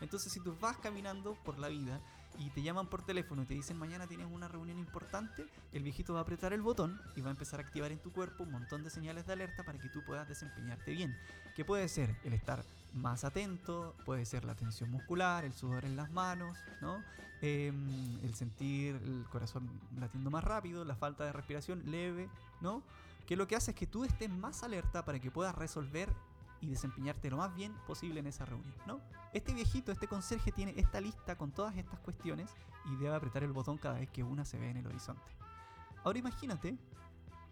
Entonces 0.00 0.32
si 0.32 0.40
tú 0.40 0.56
vas 0.60 0.78
caminando 0.78 1.34
por 1.44 1.58
la 1.58 1.68
vida 1.68 2.00
y 2.38 2.50
te 2.50 2.62
llaman 2.62 2.88
por 2.88 3.04
teléfono 3.04 3.42
y 3.42 3.46
te 3.46 3.54
dicen 3.54 3.78
mañana 3.78 4.06
tienes 4.06 4.26
una 4.30 4.48
reunión 4.48 4.78
importante, 4.78 5.46
el 5.72 5.82
viejito 5.82 6.14
va 6.14 6.20
a 6.20 6.22
apretar 6.22 6.52
el 6.52 6.62
botón 6.62 7.00
y 7.16 7.20
va 7.20 7.28
a 7.28 7.32
empezar 7.32 7.60
a 7.60 7.62
activar 7.62 7.92
en 7.92 7.98
tu 7.98 8.12
cuerpo 8.12 8.44
un 8.44 8.52
montón 8.52 8.82
de 8.82 8.90
señales 8.90 9.26
de 9.26 9.32
alerta 9.32 9.64
para 9.64 9.78
que 9.78 9.88
tú 9.88 10.02
puedas 10.04 10.28
desempeñarte 10.28 10.92
bien. 10.92 11.16
Que 11.54 11.64
puede 11.64 11.88
ser 11.88 12.16
el 12.24 12.32
estar 12.32 12.64
más 12.94 13.24
atento, 13.24 13.94
puede 14.04 14.24
ser 14.24 14.44
la 14.44 14.54
tensión 14.54 14.90
muscular, 14.90 15.44
el 15.44 15.52
sudor 15.52 15.84
en 15.84 15.96
las 15.96 16.10
manos, 16.10 16.58
¿no? 16.80 17.02
Em, 17.40 18.18
el 18.22 18.34
sentir 18.34 18.96
el 18.96 19.24
corazón 19.30 19.68
latiendo 19.98 20.30
más 20.30 20.44
rápido, 20.44 20.84
la 20.84 20.94
falta 20.94 21.24
de 21.24 21.32
respiración 21.32 21.82
leve, 21.90 22.28
¿no? 22.60 22.82
Que 23.26 23.36
lo 23.36 23.48
que 23.48 23.56
hace 23.56 23.72
es 23.72 23.76
que 23.76 23.86
tú 23.86 24.04
estés 24.04 24.30
más 24.30 24.62
alerta 24.62 25.04
para 25.04 25.18
que 25.18 25.30
puedas 25.30 25.54
resolver 25.54 26.08
y 26.62 26.68
desempeñarte 26.68 27.28
lo 27.28 27.36
más 27.36 27.54
bien 27.54 27.74
posible 27.86 28.20
en 28.20 28.28
esa 28.28 28.44
reunión, 28.44 28.74
¿no? 28.86 29.00
Este 29.32 29.52
viejito, 29.52 29.90
este 29.90 30.06
conserje 30.06 30.52
tiene 30.52 30.72
esta 30.76 31.00
lista 31.00 31.36
con 31.36 31.50
todas 31.50 31.76
estas 31.76 31.98
cuestiones 31.98 32.54
y 32.86 32.96
debe 32.96 33.14
apretar 33.14 33.42
el 33.42 33.52
botón 33.52 33.78
cada 33.78 33.98
vez 33.98 34.08
que 34.10 34.22
una 34.22 34.44
se 34.44 34.58
ve 34.58 34.70
en 34.70 34.76
el 34.76 34.86
horizonte. 34.86 35.22
Ahora 36.04 36.20
imagínate 36.20 36.78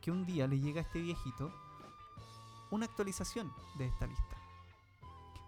que 0.00 0.12
un 0.12 0.24
día 0.24 0.46
le 0.46 0.60
llega 0.60 0.80
a 0.80 0.84
este 0.84 1.02
viejito 1.02 1.52
una 2.70 2.86
actualización 2.86 3.52
de 3.78 3.86
esta 3.86 4.06
lista. 4.06 4.36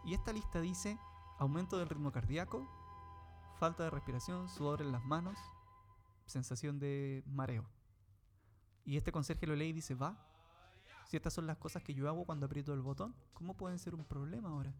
Y 0.05 0.14
esta 0.14 0.33
lista 0.33 0.61
dice 0.61 0.98
aumento 1.38 1.79
del 1.79 1.88
ritmo 1.88 2.11
cardíaco, 2.11 2.68
falta 3.61 3.85
de 3.85 3.90
respiración, 3.90 4.48
sudor 4.48 4.83
en 4.83 4.90
las 4.90 5.05
manos, 5.05 5.38
sensación 6.27 6.81
de 6.81 7.22
mareo. 7.27 7.64
Y 8.85 8.96
este 8.96 9.12
conserje 9.12 9.46
lo 9.46 9.55
lee 9.55 9.66
y 9.66 9.72
dice, 9.72 9.94
va, 9.94 10.16
si 11.12 11.18
estas 11.18 11.35
son 11.35 11.46
las 11.46 11.59
cosas 11.59 11.83
que 11.83 11.92
yo 11.92 12.09
hago 12.09 12.25
cuando 12.25 12.46
aprieto 12.46 12.72
el 12.72 12.81
botón, 12.81 13.14
¿cómo 13.35 13.55
pueden 13.55 13.79
ser 13.79 13.94
un 13.94 14.03
problema 14.03 14.48
ahora? 14.48 14.72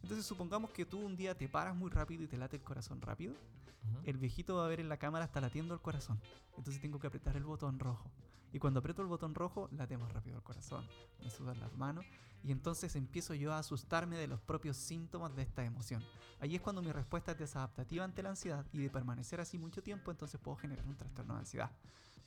Entonces 0.00 0.24
supongamos 0.24 0.70
que 0.70 0.86
tú 0.86 1.00
un 1.00 1.16
día 1.16 1.36
te 1.36 1.48
paras 1.48 1.74
muy 1.74 1.90
rápido 1.90 2.22
y 2.22 2.28
te 2.28 2.36
late 2.36 2.58
el 2.58 2.62
corazón 2.62 3.00
rápido. 3.00 3.32
Ujú. 3.32 4.00
El 4.04 4.16
viejito 4.18 4.54
va 4.54 4.66
a 4.66 4.68
ver 4.68 4.78
en 4.78 4.88
la 4.88 4.98
cámara 4.98 5.24
hasta 5.24 5.40
latiendo 5.40 5.74
el 5.74 5.80
corazón. 5.80 6.20
Entonces 6.56 6.80
tengo 6.80 7.00
que 7.00 7.08
apretar 7.08 7.36
el 7.36 7.42
botón 7.42 7.80
rojo. 7.80 8.08
Y 8.52 8.60
cuando 8.60 8.78
aprieto 8.78 9.02
el 9.02 9.08
botón 9.08 9.34
rojo, 9.34 9.68
late 9.72 9.98
más 9.98 10.12
rápido 10.12 10.36
el 10.36 10.44
corazón. 10.44 10.86
Me 11.20 11.30
sudan 11.30 11.58
las 11.58 11.76
manos. 11.76 12.06
Y 12.44 12.52
entonces 12.52 12.94
empiezo 12.94 13.34
yo 13.34 13.52
a 13.52 13.58
asustarme 13.58 14.18
de 14.18 14.28
los 14.28 14.40
propios 14.40 14.76
síntomas 14.76 15.34
de 15.34 15.42
esta 15.42 15.64
emoción. 15.64 16.04
Ahí 16.38 16.54
es 16.54 16.60
cuando 16.60 16.80
mi 16.80 16.92
respuesta 16.92 17.32
es 17.32 17.38
desadaptativa 17.38 18.04
ante 18.04 18.22
la 18.22 18.28
ansiedad 18.28 18.64
y 18.72 18.78
de 18.78 18.88
permanecer 18.88 19.40
así 19.40 19.58
mucho 19.58 19.82
tiempo, 19.82 20.12
entonces 20.12 20.40
puedo 20.40 20.56
generar 20.56 20.86
un 20.86 20.96
trastorno 20.96 21.34
de 21.34 21.40
ansiedad. 21.40 21.72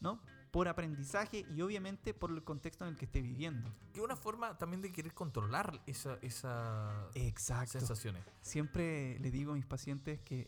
¿No? 0.01 0.19
Por 0.53 0.67
aprendizaje 0.67 1.47
y 1.49 1.61
obviamente 1.63 2.13
por 2.13 2.29
el 2.29 2.43
contexto 2.43 2.85
en 2.85 2.91
el 2.91 2.95
que 2.95 3.05
esté 3.05 3.21
viviendo. 3.23 3.73
Que 3.91 4.01
una 4.01 4.15
forma 4.15 4.55
también 4.59 4.81
de 4.83 4.91
querer 4.91 5.11
controlar 5.15 5.81
esa, 5.87 6.19
esas 6.21 6.93
Exacto. 7.15 7.71
sensaciones. 7.79 8.23
Siempre 8.41 9.17
le 9.19 9.31
digo 9.31 9.53
a 9.53 9.55
mis 9.55 9.65
pacientes 9.65 10.19
que 10.21 10.47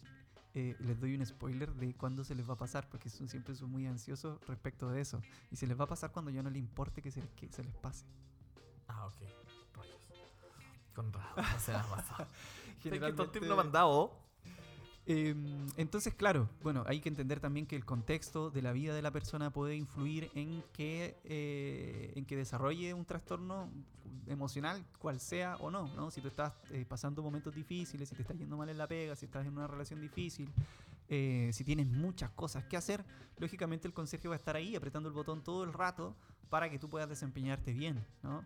eh, 0.53 0.75
les 0.79 0.99
doy 0.99 1.15
un 1.15 1.25
spoiler 1.25 1.73
de 1.73 1.95
cuándo 1.95 2.23
se 2.23 2.35
les 2.35 2.47
va 2.47 2.53
a 2.53 2.57
pasar, 2.57 2.87
porque 2.87 3.09
son, 3.09 3.27
siempre 3.27 3.55
son 3.55 3.71
muy 3.71 3.87
ansiosos 3.87 4.39
respecto 4.47 4.91
de 4.91 5.01
eso. 5.01 5.21
Y 5.49 5.55
se 5.55 5.65
les 5.65 5.77
va 5.77 5.85
a 5.85 5.87
pasar 5.87 6.11
cuando 6.11 6.29
ya 6.29 6.43
no 6.43 6.51
le 6.51 6.59
importe 6.59 7.01
que 7.01 7.09
se, 7.09 7.21
les- 7.21 7.31
que 7.31 7.51
se 7.51 7.63
les 7.63 7.73
pase. 7.73 8.05
Ah, 8.87 9.07
ok. 9.07 9.15
Rayos. 9.73 9.97
Con 10.93 11.11
razón. 11.11 11.43
No 11.51 11.59
se 11.59 11.71
me 11.71 11.77
ha 11.79 11.83
pasado. 11.83 12.27
Es 12.77 12.83
que 12.83 12.89
estos 12.89 13.31
tips 13.31 13.41
Generalmente- 13.41 13.41
no 13.47 13.55
me 13.55 13.61
han 13.63 13.71
dado. 13.71 14.24
Em, 15.07 15.67
entonces, 15.77 16.15
claro, 16.15 16.49
bueno, 16.63 16.83
hay 16.87 16.99
que 16.99 17.09
entender 17.09 17.39
también 17.39 17.67
que 17.67 17.75
el 17.75 17.85
contexto 17.85 18.49
de 18.49 18.63
la 18.63 18.71
vida 18.71 18.93
de 18.95 19.03
la 19.03 19.11
persona 19.11 19.51
puede 19.51 19.75
influir 19.75 20.31
en 20.33 20.63
que, 20.73 21.15
eh, 21.25 22.11
en 22.15 22.25
que 22.25 22.35
desarrolle 22.35 22.93
un 22.93 23.05
trastorno 23.05 23.69
emocional, 24.27 24.83
cual 24.97 25.19
sea 25.19 25.57
o 25.57 25.69
no, 25.69 25.87
¿no? 25.95 26.09
Si 26.09 26.21
tú 26.21 26.27
estás 26.27 26.53
eh, 26.71 26.85
pasando 26.87 27.21
momentos 27.21 27.53
difíciles, 27.53 28.09
si 28.09 28.15
te 28.15 28.23
está 28.23 28.33
yendo 28.33 28.57
mal 28.57 28.69
en 28.69 28.77
la 28.79 28.87
pega, 28.87 29.15
si 29.15 29.25
estás 29.25 29.45
en 29.45 29.53
una 29.53 29.67
relación 29.67 30.01
difícil, 30.01 30.51
eh, 31.07 31.51
si 31.53 31.63
tienes 31.63 31.85
muchas 31.85 32.31
cosas 32.31 32.63
que 32.65 32.75
hacer, 32.75 33.05
lógicamente 33.37 33.87
el 33.87 33.93
consejo 33.93 34.29
va 34.29 34.35
a 34.35 34.37
estar 34.37 34.55
ahí 34.55 34.75
apretando 34.75 35.07
el 35.07 35.13
botón 35.13 35.43
todo 35.43 35.63
el 35.63 35.73
rato 35.73 36.15
para 36.49 36.69
que 36.69 36.79
tú 36.79 36.89
puedas 36.89 37.07
desempeñarte 37.07 37.73
bien, 37.73 38.03
¿no? 38.23 38.43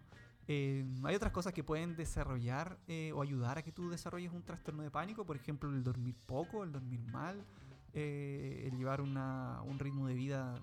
Eh, 0.51 0.83
hay 1.03 1.13
otras 1.15 1.31
cosas 1.31 1.53
que 1.53 1.63
pueden 1.63 1.95
desarrollar 1.95 2.79
eh, 2.88 3.12
o 3.13 3.21
ayudar 3.21 3.59
a 3.59 3.62
que 3.62 3.71
tú 3.71 3.88
desarrolles 3.91 4.31
un 4.33 4.41
trastorno 4.41 4.81
de 4.81 4.89
pánico, 4.89 5.23
por 5.23 5.35
ejemplo, 5.35 5.69
el 5.69 5.83
dormir 5.83 6.15
poco, 6.25 6.63
el 6.63 6.71
dormir 6.71 6.99
mal, 7.12 7.45
eh, 7.93 8.67
el 8.71 8.75
llevar 8.75 8.99
una- 8.99 9.62
un 9.62 9.77
ritmo 9.77 10.07
de 10.07 10.15
vida 10.15 10.59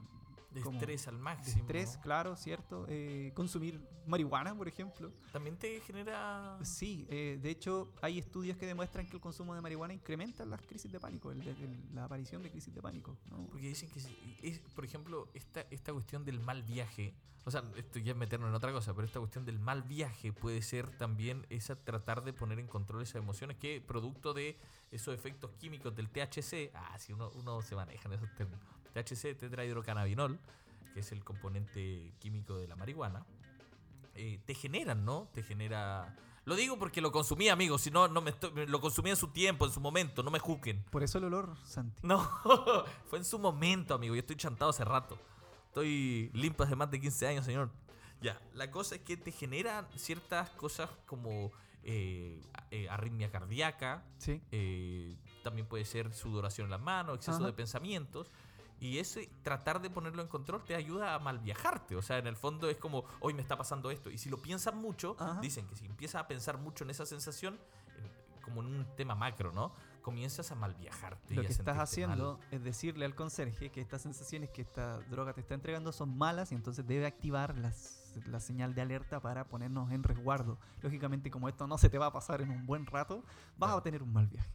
De 0.57 0.62
como 0.62 0.79
estrés 0.79 1.07
al 1.09 1.16
de 1.16 1.23
máximo. 1.23 1.61
estrés, 1.61 1.99
claro, 2.03 2.37
¿cierto? 2.37 2.87
Eh, 2.88 3.33
consumir 3.35 3.81
marihuana, 4.07 4.55
por 4.55 4.69
ejemplo. 4.69 5.12
También 5.33 5.57
te 5.57 5.81
genera. 5.81 6.59
Sí, 6.62 7.07
eh, 7.11 7.38
de 7.40 7.51
hecho 7.51 7.92
hay 8.03 8.19
estudios 8.19 8.57
que 8.57 8.66
demuestran 8.66 9.07
que 9.07 9.14
el 9.14 9.21
consumo 9.21 9.55
de 9.55 9.61
marihuana 9.61 9.95
incrementa 9.95 10.45
las 10.45 10.62
crisis 10.62 10.90
de 10.90 11.01
pánico, 11.01 11.31
el- 11.33 11.47
el- 11.47 11.95
la 11.95 12.05
aparición 12.05 12.42
de 12.42 12.51
crisis 12.51 12.75
de 12.75 12.83
pánico. 12.83 13.16
¿no? 13.31 13.47
Porque 13.47 13.69
dicen 13.69 13.90
que, 13.90 14.01
es, 14.49 14.59
por 14.75 14.85
ejemplo, 14.85 15.29
esta, 15.35 15.62
esta 15.71 15.92
cuestión 15.92 16.25
del 16.25 16.40
mal 16.40 16.62
viaje, 16.62 17.14
o 17.45 17.51
sea, 17.51 17.62
esto 17.77 17.99
ya 18.01 18.12
es 18.12 18.19
meternos 18.19 18.49
en 18.49 18.55
otra 18.55 18.73
cosa, 18.73 18.92
pero 18.95 19.07
esta 19.07 19.21
cuestión 19.21 19.45
del 19.45 19.59
mal 19.61 19.83
viaje 19.83 20.33
puede 20.33 20.62
ser 20.62 20.90
también 20.99 21.47
esa 21.49 21.77
tratar 21.77 22.25
de 22.25 22.33
poner 22.33 22.59
en 22.59 22.66
control 22.66 23.03
esas 23.03 23.16
emociones 23.16 23.57
que 23.57 23.81
producto 23.81 24.35
de 24.35 24.59
esos 24.90 25.14
efectos 25.14 25.53
químicos 25.53 25.95
del 25.95 26.09
THC, 26.11 26.71
ah, 26.75 26.99
si 26.99 27.12
uno, 27.12 27.31
uno 27.35 27.61
se 27.62 27.77
maneja 27.77 28.09
en 28.09 28.14
esos 28.14 28.35
términos, 28.35 28.61
THC, 28.94 29.37
tetrahidrocannabinol, 29.37 30.38
que 30.94 31.01
es 31.01 31.12
el 31.12 31.22
componente 31.25 32.12
químico 32.18 32.57
de 32.57 32.68
la 32.68 32.77
marihuana, 32.77 33.25
eh, 34.14 34.40
te 34.46 34.55
generan, 34.55 35.05
¿no? 35.05 35.29
Te 35.33 35.42
genera... 35.42 36.16
Lo 36.44 36.55
digo 36.55 36.79
porque 36.79 37.01
lo 37.01 37.11
consumí, 37.11 37.49
amigos, 37.49 37.83
si 37.83 37.90
no, 37.90 38.07
no 38.07 38.20
me 38.20 38.31
estoy- 38.31 38.66
lo 38.66 38.81
consumí 38.81 39.11
en 39.11 39.16
su 39.16 39.29
tiempo, 39.29 39.66
en 39.66 39.72
su 39.72 39.81
momento, 39.81 40.22
no 40.22 40.31
me 40.31 40.38
juzguen. 40.38 40.83
Por 40.90 41.03
eso 41.03 41.18
el 41.18 41.25
olor, 41.25 41.57
Santi. 41.64 42.01
No, 42.07 42.20
fue 43.11 43.18
en 43.18 43.25
su 43.25 43.38
momento, 43.38 43.94
amigo. 43.94 44.14
Yo 44.14 44.20
estoy 44.20 44.37
chantado 44.37 44.70
hace 44.70 44.85
rato. 44.85 45.18
Estoy 45.66 46.31
limpio 46.33 46.64
hace 46.64 46.77
más 46.77 46.90
de 46.90 47.01
15 47.01 47.27
años, 47.27 47.44
señor. 47.44 47.70
Ya, 48.22 48.40
la 48.55 48.70
cosa 48.70 48.94
es 48.94 49.01
que 49.03 49.16
te 49.16 49.33
generan 49.33 49.87
ciertas 49.96 50.49
cosas 50.51 50.88
como 51.05 51.51
eh, 51.83 52.40
eh, 52.70 52.88
arritmia 52.88 53.31
cardíaca, 53.31 54.03
Sí. 54.18 54.40
eh, 54.53 55.16
también 55.42 55.66
puede 55.66 55.85
ser 55.85 56.14
sudoración 56.14 56.66
en 56.66 56.70
las 56.70 56.81
manos, 56.81 57.16
exceso 57.16 57.38
Ajá. 57.38 57.46
de 57.46 57.53
pensamientos. 57.53 58.31
Y 58.79 58.99
ese 58.99 59.31
tratar 59.43 59.81
de 59.81 59.89
ponerlo 59.89 60.21
en 60.23 60.29
control 60.29 60.62
te 60.65 60.75
ayuda 60.75 61.15
a 61.15 61.19
mal 61.19 61.39
viajarte. 61.39 61.97
O 61.97 62.03
sea, 62.03 62.19
en 62.19 62.27
el 62.27 62.37
fondo 62.37 62.69
es 62.69 62.77
como, 62.77 63.05
hoy 63.21 63.33
me 63.35 63.41
está 63.43 63.57
pasando 63.57 63.91
esto. 63.91 64.11
Y 64.11 64.19
si 64.19 64.29
lo 64.29 64.37
piensas 64.43 64.75
mucho, 64.75 65.17
Ajá. 65.19 65.41
dicen 65.41 65.67
que 65.67 65.77
si 65.77 65.87
empiezas 65.87 66.23
a 66.23 66.29
pensar 66.29 66.59
mucho 66.59 66.85
en 66.85 66.91
esa 66.91 67.07
sensación, 67.07 67.59
en- 67.99 68.43
como 68.43 68.61
en 68.61 68.67
un 68.67 68.87
tema 68.97 69.15
macro, 69.15 69.51
¿no? 69.51 69.73
Comienzas 70.03 70.53
a 70.53 70.55
mal 70.55 70.75
viajarte. 70.75 71.35
Lo 71.35 71.43
y 71.43 71.45
a 71.47 71.49
que 71.49 71.53
estás 71.55 71.79
haciendo 71.79 72.35
mal. 72.39 72.47
es 72.53 72.62
decirle 72.62 73.07
al 73.07 73.15
conserje 73.15 73.71
que 73.73 73.81
estas 73.81 74.03
sensaciones 74.03 74.51
que 74.51 74.62
esta 74.62 74.99
droga 75.11 75.33
te 75.33 75.41
está 75.41 75.55
entregando 75.55 75.91
son 75.91 76.17
malas 76.17 76.53
y 76.53 76.55
entonces 76.55 76.87
debe 76.87 77.07
activar 77.07 77.57
las- 77.59 78.12
la 78.27 78.39
señal 78.41 78.75
de 78.75 78.83
alerta 78.83 79.21
para 79.21 79.45
ponernos 79.49 79.91
en 79.91 80.03
resguardo. 80.05 80.59
Lógicamente, 80.83 81.31
como 81.31 81.49
esto 81.49 81.67
no 81.67 81.77
se 81.77 81.89
te 81.91 81.99
va 81.99 82.07
a 82.07 82.12
pasar 82.12 82.41
en 82.43 82.51
un 82.51 82.67
buen 82.67 82.87
rato, 82.87 83.25
vas 83.57 83.69
Claro. 83.69 83.79
a 83.79 83.83
tener 83.83 84.03
un 84.03 84.12
mal 84.12 84.27
viaje. 84.29 84.51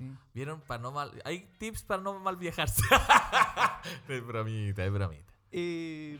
¿Sí? 0.00 0.16
¿Vieron? 0.32 0.62
Para 0.62 0.82
no 0.82 0.92
mal... 0.92 1.20
Hay 1.26 1.40
tips 1.58 1.82
para 1.82 2.02
no 2.02 2.18
mal 2.18 2.36
viajarse. 2.36 2.82
es 4.08 4.26
bromita, 4.26 4.84
es 4.84 4.92
bromita. 4.92 5.32
Eh, 5.52 6.18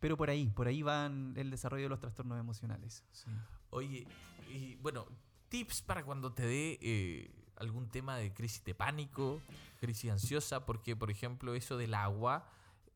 pero 0.00 0.16
por 0.16 0.28
ahí, 0.28 0.50
por 0.50 0.66
ahí 0.66 0.82
van 0.82 1.34
el 1.36 1.50
desarrollo 1.50 1.84
de 1.84 1.88
los 1.88 2.00
trastornos 2.00 2.38
emocionales. 2.38 3.04
sí. 3.12 3.30
Oye, 3.70 4.06
y 4.48 4.76
bueno, 4.76 5.06
tips 5.48 5.82
para 5.82 6.04
cuando 6.04 6.32
te 6.32 6.46
dé 6.46 6.78
eh, 6.80 7.30
algún 7.56 7.88
tema 7.88 8.16
de 8.16 8.32
crisis 8.32 8.64
de 8.64 8.74
pánico, 8.74 9.40
crisis 9.80 10.10
ansiosa, 10.10 10.66
porque 10.66 10.96
por 10.96 11.10
ejemplo 11.10 11.54
eso 11.54 11.76
del 11.76 11.94
agua, 11.94 12.48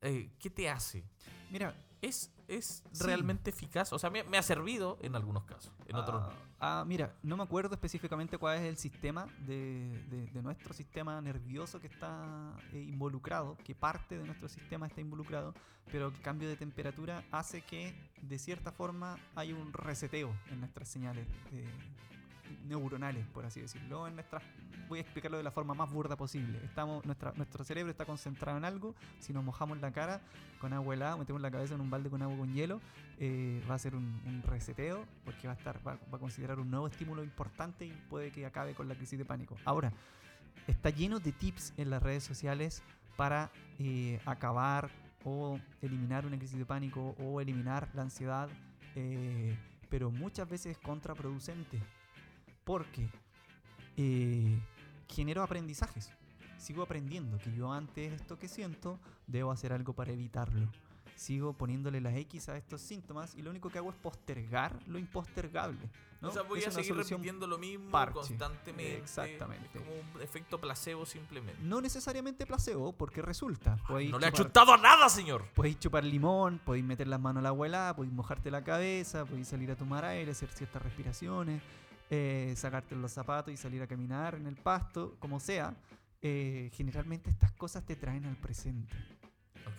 eh, 0.03 0.31
¿qué 0.39 0.51
te 0.51 0.69
hace? 0.69 1.05
Mira, 1.51 1.75
¿Es, 2.01 2.31
es 2.47 2.83
Sí. 2.93 3.05
realmente 3.05 3.51
eficaz? 3.51 3.93
O 3.93 3.99
sea, 3.99 4.09
me, 4.11 4.23
me 4.25 4.39
ha 4.39 4.43
servido 4.43 4.99
en 5.03 5.17
algunos 5.17 5.45
casos, 5.45 5.73
en 5.87 5.97
otros 5.97 6.21
no. 6.23 6.29
Ah, 6.61 6.81
ah, 6.81 6.85
mira, 6.87 7.15
no 7.23 7.37
me 7.37 7.43
acuerdo 7.43 7.75
específicamente 7.75 8.39
cuál 8.39 8.59
es 8.59 8.65
el 8.65 8.77
sistema 8.77 9.27
de, 9.47 10.05
de- 10.09 10.27
de 10.29 10.43
nuestro 10.43 10.73
sistema 10.75 11.21
nervioso 11.21 11.81
que 11.81 11.89
está 11.89 12.55
eh, 12.73 12.81
involucrado, 12.81 13.57
que 13.65 13.75
parte 13.75 14.17
de 14.19 14.25
nuestro 14.25 14.49
sistema 14.49 14.87
está 14.87 15.01
involucrado, 15.01 15.55
pero 15.91 16.09
el 16.09 16.21
cambio 16.21 16.49
de 16.49 16.57
temperatura 16.57 17.25
hace 17.33 17.63
que 17.63 17.95
de 18.23 18.39
cierta 18.39 18.71
forma 18.73 19.19
hay 19.35 19.53
un 19.53 19.73
reseteo 19.73 20.35
en 20.51 20.61
nuestras 20.61 20.89
señales 20.89 21.27
neuronales, 22.67 23.27
por 23.29 23.45
así 23.45 23.61
decirlo. 23.61 24.07
En 24.07 24.15
nuestras, 24.15 24.43
voy 24.89 24.99
a 24.99 25.03
explicarlo 25.03 25.37
de 25.37 25.43
la 25.43 25.51
forma 25.51 25.75
más 25.75 25.91
burda 25.91 26.17
posible. 26.17 26.61
Estamos, 26.65 27.05
nuestra, 27.05 27.33
nuestro 27.37 27.65
cerebro 27.65 27.91
está 27.91 28.05
concentrado 28.05 28.59
en 28.59 28.65
algo, 28.65 28.95
si 29.21 29.33
nos 29.33 29.45
mojamos 29.45 29.79
la 29.79 29.93
cara 29.93 30.21
con 30.61 30.73
agua 30.73 30.95
helada, 30.95 31.17
metemos 31.17 31.41
la 31.43 31.51
cabeza 31.51 31.75
en 31.75 31.81
un 31.81 31.91
balde 31.91 32.11
con 32.11 32.23
agua 32.23 32.37
con 32.37 32.53
hielo, 32.53 32.81
eh, 33.19 33.63
va 33.69 33.75
a 33.75 33.79
ser 33.79 33.95
un, 33.95 34.43
reseteo 34.47 35.05
porque 35.25 35.47
va 35.47 35.55
a 35.55 35.57
estar 35.57 35.77
va, 35.87 35.99
va 36.13 36.17
a 36.17 36.21
considerar 36.21 36.59
un 36.59 36.71
nuevo 36.71 36.87
estímulo 36.87 37.23
importante 37.23 37.85
y 37.85 37.93
puede 38.09 38.31
que 38.31 38.47
acabe 38.47 38.75
con 38.75 38.89
la 38.89 38.95
crisis 38.95 39.19
de 39.19 39.25
pánico. 39.25 39.57
Ahora, 39.65 39.93
está 40.67 40.91
lleno 40.91 41.19
de 41.19 41.33
tips 41.33 41.75
en 41.77 41.91
las 41.91 42.03
redes 42.03 42.25
sociales 42.25 42.83
para 43.17 43.51
eh, 43.79 44.21
acabar 44.27 44.91
o 45.25 45.59
eliminar 45.83 46.25
una 46.25 46.39
crisis 46.39 46.59
de 46.59 46.65
pánico 46.65 47.17
o 47.19 47.41
eliminar 47.41 47.89
la 47.95 48.03
ansiedad, 48.03 48.49
eh, 48.95 49.57
pero 49.91 50.11
muchas 50.11 50.49
veces 50.49 50.77
es 50.77 50.79
contraproducente 50.79 51.81
porque 52.69 53.09
eh, 53.97 54.61
genero 55.09 55.43
aprendizajes. 55.43 56.11
Sigo 56.59 56.83
aprendiendo 56.83 57.39
que 57.39 57.51
yo 57.55 57.73
ante 57.73 58.05
esto 58.15 58.39
que 58.39 58.47
siento 58.47 58.99
debo 59.27 59.51
hacer 59.53 59.73
algo 59.73 59.95
para 59.95 60.13
evitarlo. 60.13 60.69
Sigo 61.17 61.55
poniéndole 61.55 62.01
las 62.03 62.15
X 62.15 62.51
a 62.51 62.59
estos 62.59 62.83
síntomas 62.83 63.35
y 63.37 63.43
lo 63.43 63.49
único 63.51 63.71
que 63.71 63.79
hago 63.79 63.89
es 63.91 63.97
postergar 63.97 64.79
lo 64.87 64.99
impostergable. 64.99 65.89
¿no? 66.21 66.29
O 66.29 66.33
sea, 66.33 66.43
voy 66.43 66.59
Es 66.61 66.69
a 66.69 66.73
seguir 66.73 66.95
repitiendo 66.95 67.47
lo 67.47 67.57
mismo 67.59 67.91
parche. 67.91 68.13
constantemente. 68.15 68.99
Exactamente. 68.99 69.79
Es 69.79 69.83
como 69.85 69.93
un 70.15 70.21
efecto 70.23 70.61
placebo 70.61 71.07
simplemente. 71.07 71.61
No 71.63 71.81
necesariamente 71.81 72.45
placebo, 72.45 72.93
porque 72.93 73.23
resulta. 73.23 73.77
podéis 73.89 74.11
No 74.11 74.19
le 74.19 74.27
ha 74.27 74.31
chupar- 74.31 74.37
chutado 74.47 74.75
a 74.75 74.77
nada, 74.77 75.09
señor. 75.09 75.45
Podéis 75.55 75.79
chupar 75.79 76.05
limón, 76.05 76.61
podéis 76.65 76.85
meter 76.85 77.09
las 77.09 77.19
manos 77.21 77.41
a 77.41 77.45
la 77.45 77.49
abuela, 77.49 77.95
podéis 77.97 78.13
mojarte 78.15 78.51
la 78.51 78.63
cabeza, 78.63 79.25
podéis 79.25 79.49
salir 79.49 79.71
a 79.71 79.77
tomar 79.77 80.05
aire, 80.05 80.31
hacer 80.33 80.51
ciertas 80.51 80.83
respiraciones, 80.83 81.63
eh, 82.11 82.55
sacarte 82.57 82.95
los 82.97 83.13
zapatos 83.13 83.53
y 83.53 83.57
salir 83.57 83.83
a 83.83 83.87
caminar 83.87 84.35
en 84.35 84.47
el 84.47 84.57
pasto, 84.57 85.17
como 85.19 85.41
sea. 85.41 85.75
Eh, 86.21 86.71
generalmente 86.75 87.31
estas 87.31 87.53
cosas 87.53 87.85
te 87.85 87.95
traen 87.97 88.25
al 88.27 88.37
presente. 88.37 88.95
Ok. 89.67 89.73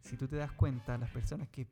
si 0.00 0.16
tú 0.16 0.26
te 0.28 0.36
das 0.36 0.52
cuenta, 0.52 0.96
las 0.96 1.10
personas 1.10 1.48
que 1.48 1.66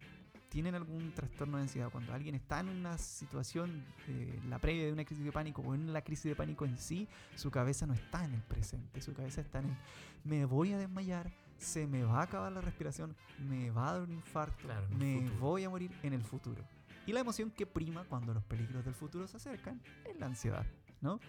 tienen 0.48 0.74
algún 0.74 1.12
trastorno 1.12 1.56
de 1.56 1.64
ansiedad, 1.64 1.90
cuando 1.90 2.12
alguien 2.14 2.34
está 2.34 2.60
en 2.60 2.68
una 2.68 2.96
situación, 2.98 3.84
eh, 4.08 4.38
la 4.48 4.58
previa 4.58 4.84
de 4.86 4.92
una 4.92 5.04
crisis 5.04 5.24
de 5.24 5.32
pánico 5.32 5.62
o 5.62 5.74
en 5.74 5.92
la 5.92 6.02
crisis 6.02 6.24
de 6.24 6.36
pánico 6.36 6.64
en 6.64 6.78
sí, 6.78 7.08
su 7.34 7.50
cabeza 7.50 7.86
no 7.86 7.94
está 7.94 8.24
en 8.24 8.34
el 8.34 8.42
presente, 8.42 9.00
su 9.00 9.12
cabeza 9.12 9.40
está 9.40 9.58
en 9.58 9.66
el 9.66 9.76
me 10.24 10.44
voy 10.44 10.72
a 10.72 10.78
desmayar, 10.78 11.30
se 11.58 11.86
me 11.86 12.02
va 12.04 12.20
a 12.20 12.22
acabar 12.24 12.52
la 12.52 12.60
respiración, 12.60 13.14
me 13.48 13.70
va 13.70 13.90
a 13.90 13.92
dar 13.94 14.02
un 14.02 14.12
infarto, 14.12 14.56
Claro, 14.62 14.88
me 14.90 15.20
futuro. 15.20 15.38
voy 15.40 15.64
a 15.64 15.70
morir 15.70 15.90
en 16.02 16.12
el 16.14 16.22
futuro. 16.22 16.62
Y 17.06 17.12
la 17.12 17.20
emoción 17.20 17.50
que 17.50 17.66
prima 17.66 18.04
cuando 18.04 18.34
los 18.34 18.44
peligros 18.44 18.84
del 18.84 18.94
futuro 18.94 19.26
se 19.28 19.36
acercan 19.36 19.80
es 20.04 20.18
la 20.18 20.26
ansiedad, 20.26 20.66
¿no? 21.00 21.20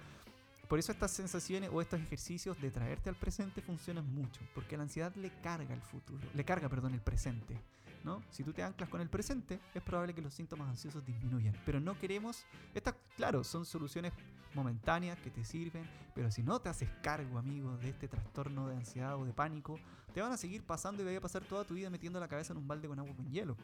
Por 0.68 0.80
eso 0.80 0.92
estas 0.92 1.12
sensaciones 1.12 1.70
o 1.72 1.82
estos 1.82 2.02
ejercicios 2.02 2.60
de 2.60 2.72
traerte 2.72 3.10
al 3.10 3.16
presente 3.16 3.62
funcionan 3.62 4.06
mucho, 4.14 4.42
porque 4.54 4.76
la 4.76 4.84
ansiedad 4.84 5.16
le 5.16 5.32
carga 5.42 5.74
el 5.74 5.82
futuro, 5.82 6.28
le 6.34 6.44
carga, 6.44 6.68
perdón, 6.68 6.94
el 6.94 7.00
presente, 7.00 7.58
¿no? 8.04 8.22
Si 8.32 8.44
tú 8.44 8.52
te 8.52 8.64
anclas 8.64 8.90
con 8.90 9.00
el 9.00 9.10
presente, 9.10 9.62
es 9.74 9.82
probable 9.82 10.14
que 10.14 10.22
los 10.22 10.34
síntomas 10.34 10.68
ansiosos 10.68 11.06
disminuyan, 11.06 11.56
pero 11.66 11.80
no 11.80 11.98
queremos, 11.98 12.46
estas, 12.74 12.96
claro, 13.16 13.46
son 13.46 13.66
soluciones 13.66 14.12
momentáneas 14.54 15.18
que 15.20 15.30
te 15.30 15.46
sirven, 15.46 15.88
pero 16.14 16.32
si 16.32 16.44
no 16.44 16.60
te 16.60 16.68
haces 16.68 16.90
cargo, 17.02 17.38
amigo, 17.38 17.78
de 17.78 17.90
este 17.90 18.10
trastorno 18.10 18.68
de 18.68 18.76
ansiedad 18.76 19.16
o 19.16 19.24
de 19.24 19.32
pánico, 19.32 19.80
te 20.14 20.22
van 20.22 20.34
a 20.34 20.38
seguir 20.38 20.64
pasando 20.64 21.02
y 21.02 21.06
vas 21.06 21.16
a 21.16 21.22
pasar 21.22 21.44
toda 21.44 21.64
tu 21.64 21.76
vida 21.76 21.90
metiendo 21.90 22.20
la 22.20 22.28
cabeza 22.28 22.52
en 22.52 22.58
un 22.58 22.68
balde 22.68 22.88
con 22.90 23.00
agua 23.00 23.16
con 23.16 23.30
hielo. 23.32 23.56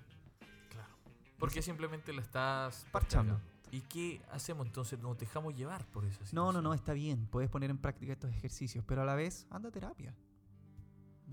Porque 1.40 1.62
simplemente 1.62 2.14
la 2.14 2.22
estás 2.22 2.86
Parchando. 2.92 3.40
¿Y 3.72 3.82
qué 3.82 4.22
hacemos 4.32 4.68
entonces? 4.68 5.00
¿Nos 5.00 5.18
dejamos 5.18 5.56
llevar 5.56 5.84
por 5.88 6.06
eso? 6.06 6.20
No, 6.32 6.52
no, 6.52 6.62
no, 6.62 6.76
está 6.76 6.94
bien, 6.94 7.26
puedes 7.26 7.50
poner 7.50 7.72
en 7.72 7.80
práctica 7.80 8.14
estos 8.14 8.30
ejercicios, 8.30 8.86
pero 8.88 9.02
a 9.02 9.06
la 9.06 9.16
vez 9.16 9.48
anda 9.50 9.70
a 9.70 9.72
terapia. 9.72 10.14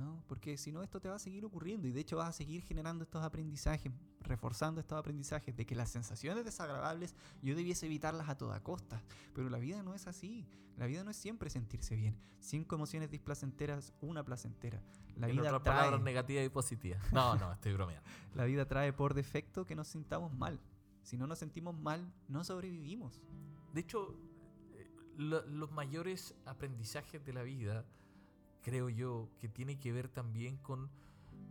¿No? 0.00 0.22
Porque 0.28 0.56
si 0.56 0.72
no, 0.72 0.82
esto 0.82 0.98
te 1.00 1.08
va 1.08 1.16
a 1.16 1.18
seguir 1.18 1.44
ocurriendo 1.44 1.86
y 1.86 1.92
de 1.92 2.00
hecho 2.00 2.16
vas 2.16 2.28
a 2.30 2.32
seguir 2.32 2.62
generando 2.62 3.04
estos 3.04 3.22
aprendizajes, 3.22 3.92
reforzando 4.20 4.80
estos 4.80 4.98
aprendizajes 4.98 5.54
de 5.54 5.66
que 5.66 5.74
las 5.74 5.90
sensaciones 5.90 6.44
desagradables 6.44 7.14
yo 7.42 7.54
debiese 7.54 7.84
evitarlas 7.86 8.28
a 8.28 8.38
toda 8.38 8.62
costa. 8.62 9.02
Pero 9.34 9.50
la 9.50 9.58
vida 9.58 9.82
no 9.82 9.94
es 9.94 10.06
así. 10.06 10.46
La 10.78 10.86
vida 10.86 11.04
no 11.04 11.10
es 11.10 11.16
siempre 11.18 11.50
sentirse 11.50 11.94
bien. 11.96 12.16
Cinco 12.38 12.76
emociones 12.76 13.10
displacenteras, 13.10 13.92
una 14.00 14.24
placentera. 14.24 14.80
La 15.16 15.28
en 15.28 15.36
vida 15.36 15.48
otras 15.48 15.62
trae, 15.64 15.76
palabras 15.76 16.00
negativas 16.02 16.46
y 16.46 16.48
positivas. 16.48 17.12
No, 17.12 17.36
no, 17.36 17.52
estoy 17.52 17.74
bromeando. 17.74 18.08
la 18.34 18.44
vida 18.44 18.66
trae 18.66 18.92
por 18.94 19.12
defecto 19.12 19.66
que 19.66 19.74
nos 19.76 19.88
sintamos 19.88 20.32
mal. 20.32 20.58
Si 21.02 21.18
no 21.18 21.26
nos 21.26 21.38
sentimos 21.38 21.76
mal, 21.78 22.10
no 22.28 22.42
sobrevivimos. 22.44 23.20
De 23.74 23.80
hecho, 23.82 24.16
eh, 24.72 24.88
lo- 25.18 25.44
los 25.46 25.70
mayores 25.72 26.34
aprendizajes 26.46 27.22
de 27.26 27.32
la 27.34 27.42
vida, 27.42 27.84
creo 28.62 28.88
yo, 28.88 29.28
que 29.38 29.48
tiene 29.48 29.78
que 29.78 29.92
ver 29.92 30.08
también 30.08 30.56
con, 30.58 30.90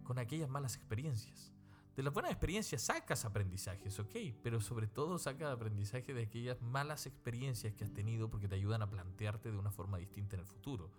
con 0.04 0.20
aquellas 0.20 0.50
malas 0.50 0.76
experiencias. 0.76 1.54
De 1.96 2.04
las 2.04 2.14
buenas 2.14 2.32
experiencias 2.32 2.84
sacas 2.84 3.26
aprendizajes, 3.26 4.00
ok, 4.00 4.16
pero 4.42 4.62
sobre 4.62 4.88
todo 4.88 5.18
sacas 5.20 5.52
aprendizaje 5.52 6.14
de 6.14 6.24
aquellas 6.24 6.62
malas 6.62 7.06
experiencias 7.06 7.74
que 7.74 7.84
has 7.84 7.92
tenido 7.92 8.30
porque 8.30 8.48
te 8.48 8.56
ayudan 8.56 8.82
a 8.82 8.90
plantearte 8.90 9.52
de 9.52 9.58
una 9.58 9.72
forma 9.72 9.98
distinta 9.98 10.36
en 10.38 10.42
el 10.42 10.46
futuro. 10.46 10.92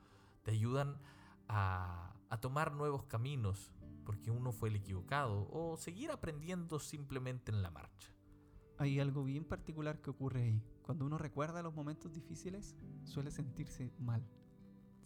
Te 0.43 0.51
ayudan 0.51 0.99
a, 1.49 2.15
a 2.29 2.41
tomar 2.41 2.75
nuevos 2.75 3.05
caminos 3.05 3.73
porque 4.05 4.31
uno 4.31 4.53
fue 4.53 4.69
el 4.69 4.77
equivocado 4.77 5.49
o 5.51 5.77
seguir 5.77 6.11
aprendiendo 6.11 6.79
simplemente 6.79 7.51
en 7.51 7.63
la 7.63 7.71
marcha. 7.71 8.13
Hay 8.77 9.01
algo 9.01 9.25
bien 9.25 9.45
particular 9.45 10.01
que 10.01 10.11
ocurre 10.11 10.43
ahí. 10.43 10.63
Cuando 10.83 11.07
uno 11.07 11.19
recuerda 11.19 11.63
los 11.63 11.75
momentos 11.75 12.13
difíciles, 12.13 12.75
suele 13.05 13.31
sentirse 13.31 13.93
mal. 13.99 14.23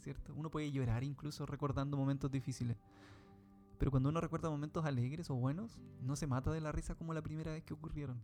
¿Cierto? 0.04 0.34
Uno 0.36 0.50
puede 0.50 0.70
llorar 0.70 1.02
incluso 1.02 1.46
recordando 1.46 1.96
momentos 1.96 2.30
difíciles. 2.30 2.76
Pero 3.78 3.90
cuando 3.90 4.10
uno 4.10 4.20
recuerda 4.20 4.50
momentos 4.50 4.84
alegres 4.84 5.30
o 5.30 5.34
buenos, 5.34 5.80
no 6.02 6.14
se 6.14 6.26
mata 6.26 6.52
de 6.52 6.60
la 6.60 6.72
risa 6.72 6.94
como 6.94 7.14
la 7.14 7.22
primera 7.22 7.52
vez 7.52 7.64
que 7.64 7.72
ocurrieron. 7.72 8.20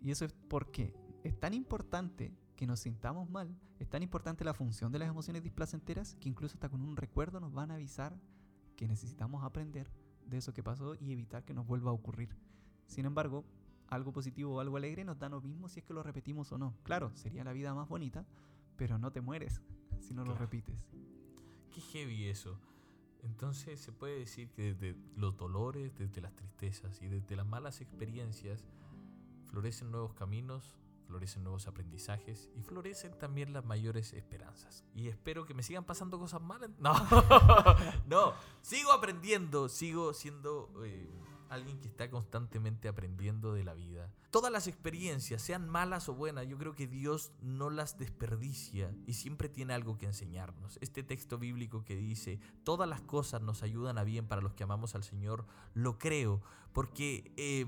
Y 0.00 0.12
eso 0.12 0.24
es 0.24 0.32
porque 0.48 0.94
es 1.22 1.38
tan 1.38 1.52
importante 1.52 2.32
que 2.56 2.66
nos 2.66 2.80
sintamos 2.80 3.28
mal, 3.28 3.54
es 3.78 3.90
tan 3.90 4.02
importante 4.02 4.46
la 4.46 4.54
función 4.54 4.92
de 4.92 4.98
las 4.98 5.10
emociones 5.10 5.42
displacenteras 5.42 6.14
que 6.14 6.30
incluso 6.30 6.54
hasta 6.54 6.70
con 6.70 6.80
un 6.80 6.96
recuerdo 6.96 7.38
nos 7.38 7.52
van 7.52 7.70
a 7.70 7.74
avisar 7.74 8.18
que 8.76 8.88
necesitamos 8.88 9.44
aprender 9.44 9.92
de 10.24 10.38
eso 10.38 10.54
que 10.54 10.62
pasó 10.62 10.94
y 10.94 11.12
evitar 11.12 11.44
que 11.44 11.52
nos 11.52 11.66
vuelva 11.66 11.90
a 11.90 11.94
ocurrir. 11.94 12.34
Sin 12.86 13.04
embargo, 13.04 13.44
algo 13.88 14.10
positivo 14.10 14.54
o 14.54 14.60
algo 14.60 14.78
alegre 14.78 15.04
nos 15.04 15.18
da 15.18 15.28
lo 15.28 15.42
mismo 15.42 15.68
si 15.68 15.80
es 15.80 15.84
que 15.84 15.92
lo 15.92 16.02
repetimos 16.02 16.50
o 16.52 16.56
no. 16.56 16.74
Claro, 16.82 17.14
sería 17.14 17.44
la 17.44 17.52
vida 17.52 17.74
más 17.74 17.90
bonita, 17.90 18.24
pero 18.78 18.98
no 18.98 19.12
te 19.12 19.20
mueres 19.20 19.60
si 20.00 20.14
no 20.14 20.22
lo 20.22 20.32
Claro. 20.32 20.40
repites. 20.40 20.76
Qué 21.72 21.80
heavy 21.80 22.26
eso. 22.28 22.58
Entonces 23.22 23.80
se 23.80 23.92
puede 23.92 24.18
decir 24.18 24.50
que 24.50 24.74
desde 24.74 24.96
los 25.16 25.36
dolores, 25.36 25.94
desde 25.96 26.20
las 26.20 26.34
tristezas 26.34 27.00
y 27.02 27.06
desde 27.08 27.36
las 27.36 27.46
malas 27.46 27.80
experiencias 27.80 28.64
florecen 29.48 29.90
nuevos 29.90 30.14
caminos, 30.14 30.76
florecen 31.06 31.42
nuevos 31.42 31.66
aprendizajes 31.66 32.48
y 32.54 32.62
florecen 32.62 33.18
también 33.18 33.52
las 33.52 33.64
mayores 33.64 34.12
esperanzas. 34.14 34.84
Y 34.94 35.08
espero 35.08 35.44
que 35.44 35.54
me 35.54 35.62
sigan 35.62 35.84
pasando 35.84 36.18
cosas 36.18 36.40
malas. 36.40 36.70
No, 36.78 36.94
no, 38.06 38.34
sigo 38.62 38.92
aprendiendo, 38.92 39.68
sigo 39.68 40.14
siendo 40.14 40.72
eh, 40.84 41.10
alguien 41.50 41.80
que 41.80 41.88
está 41.88 42.08
constantemente 42.08 42.88
aprendiendo 42.88 43.52
de 43.52 43.64
la 43.64 43.74
vida. 43.74 44.10
Todas 44.30 44.52
las 44.52 44.68
experiencias, 44.68 45.42
sean 45.42 45.68
malas 45.68 46.08
o 46.08 46.14
buenas, 46.14 46.46
yo 46.46 46.56
creo 46.56 46.74
que 46.74 46.86
Dios 46.86 47.32
no 47.42 47.70
las 47.70 47.98
desperdicia 47.98 48.94
y 49.06 49.14
siempre 49.14 49.48
tiene 49.48 49.74
algo 49.74 49.98
que 49.98 50.06
enseñarnos. 50.06 50.78
Este 50.80 51.02
texto 51.02 51.38
bíblico 51.38 51.84
que 51.84 51.96
dice, 51.96 52.38
todas 52.62 52.88
las 52.88 53.00
cosas 53.00 53.42
nos 53.42 53.62
ayudan 53.62 53.98
a 53.98 54.04
bien 54.04 54.28
para 54.28 54.40
los 54.40 54.54
que 54.54 54.62
amamos 54.62 54.94
al 54.94 55.02
Señor, 55.02 55.44
lo 55.74 55.98
creo, 55.98 56.40
porque 56.72 57.32
eh, 57.36 57.66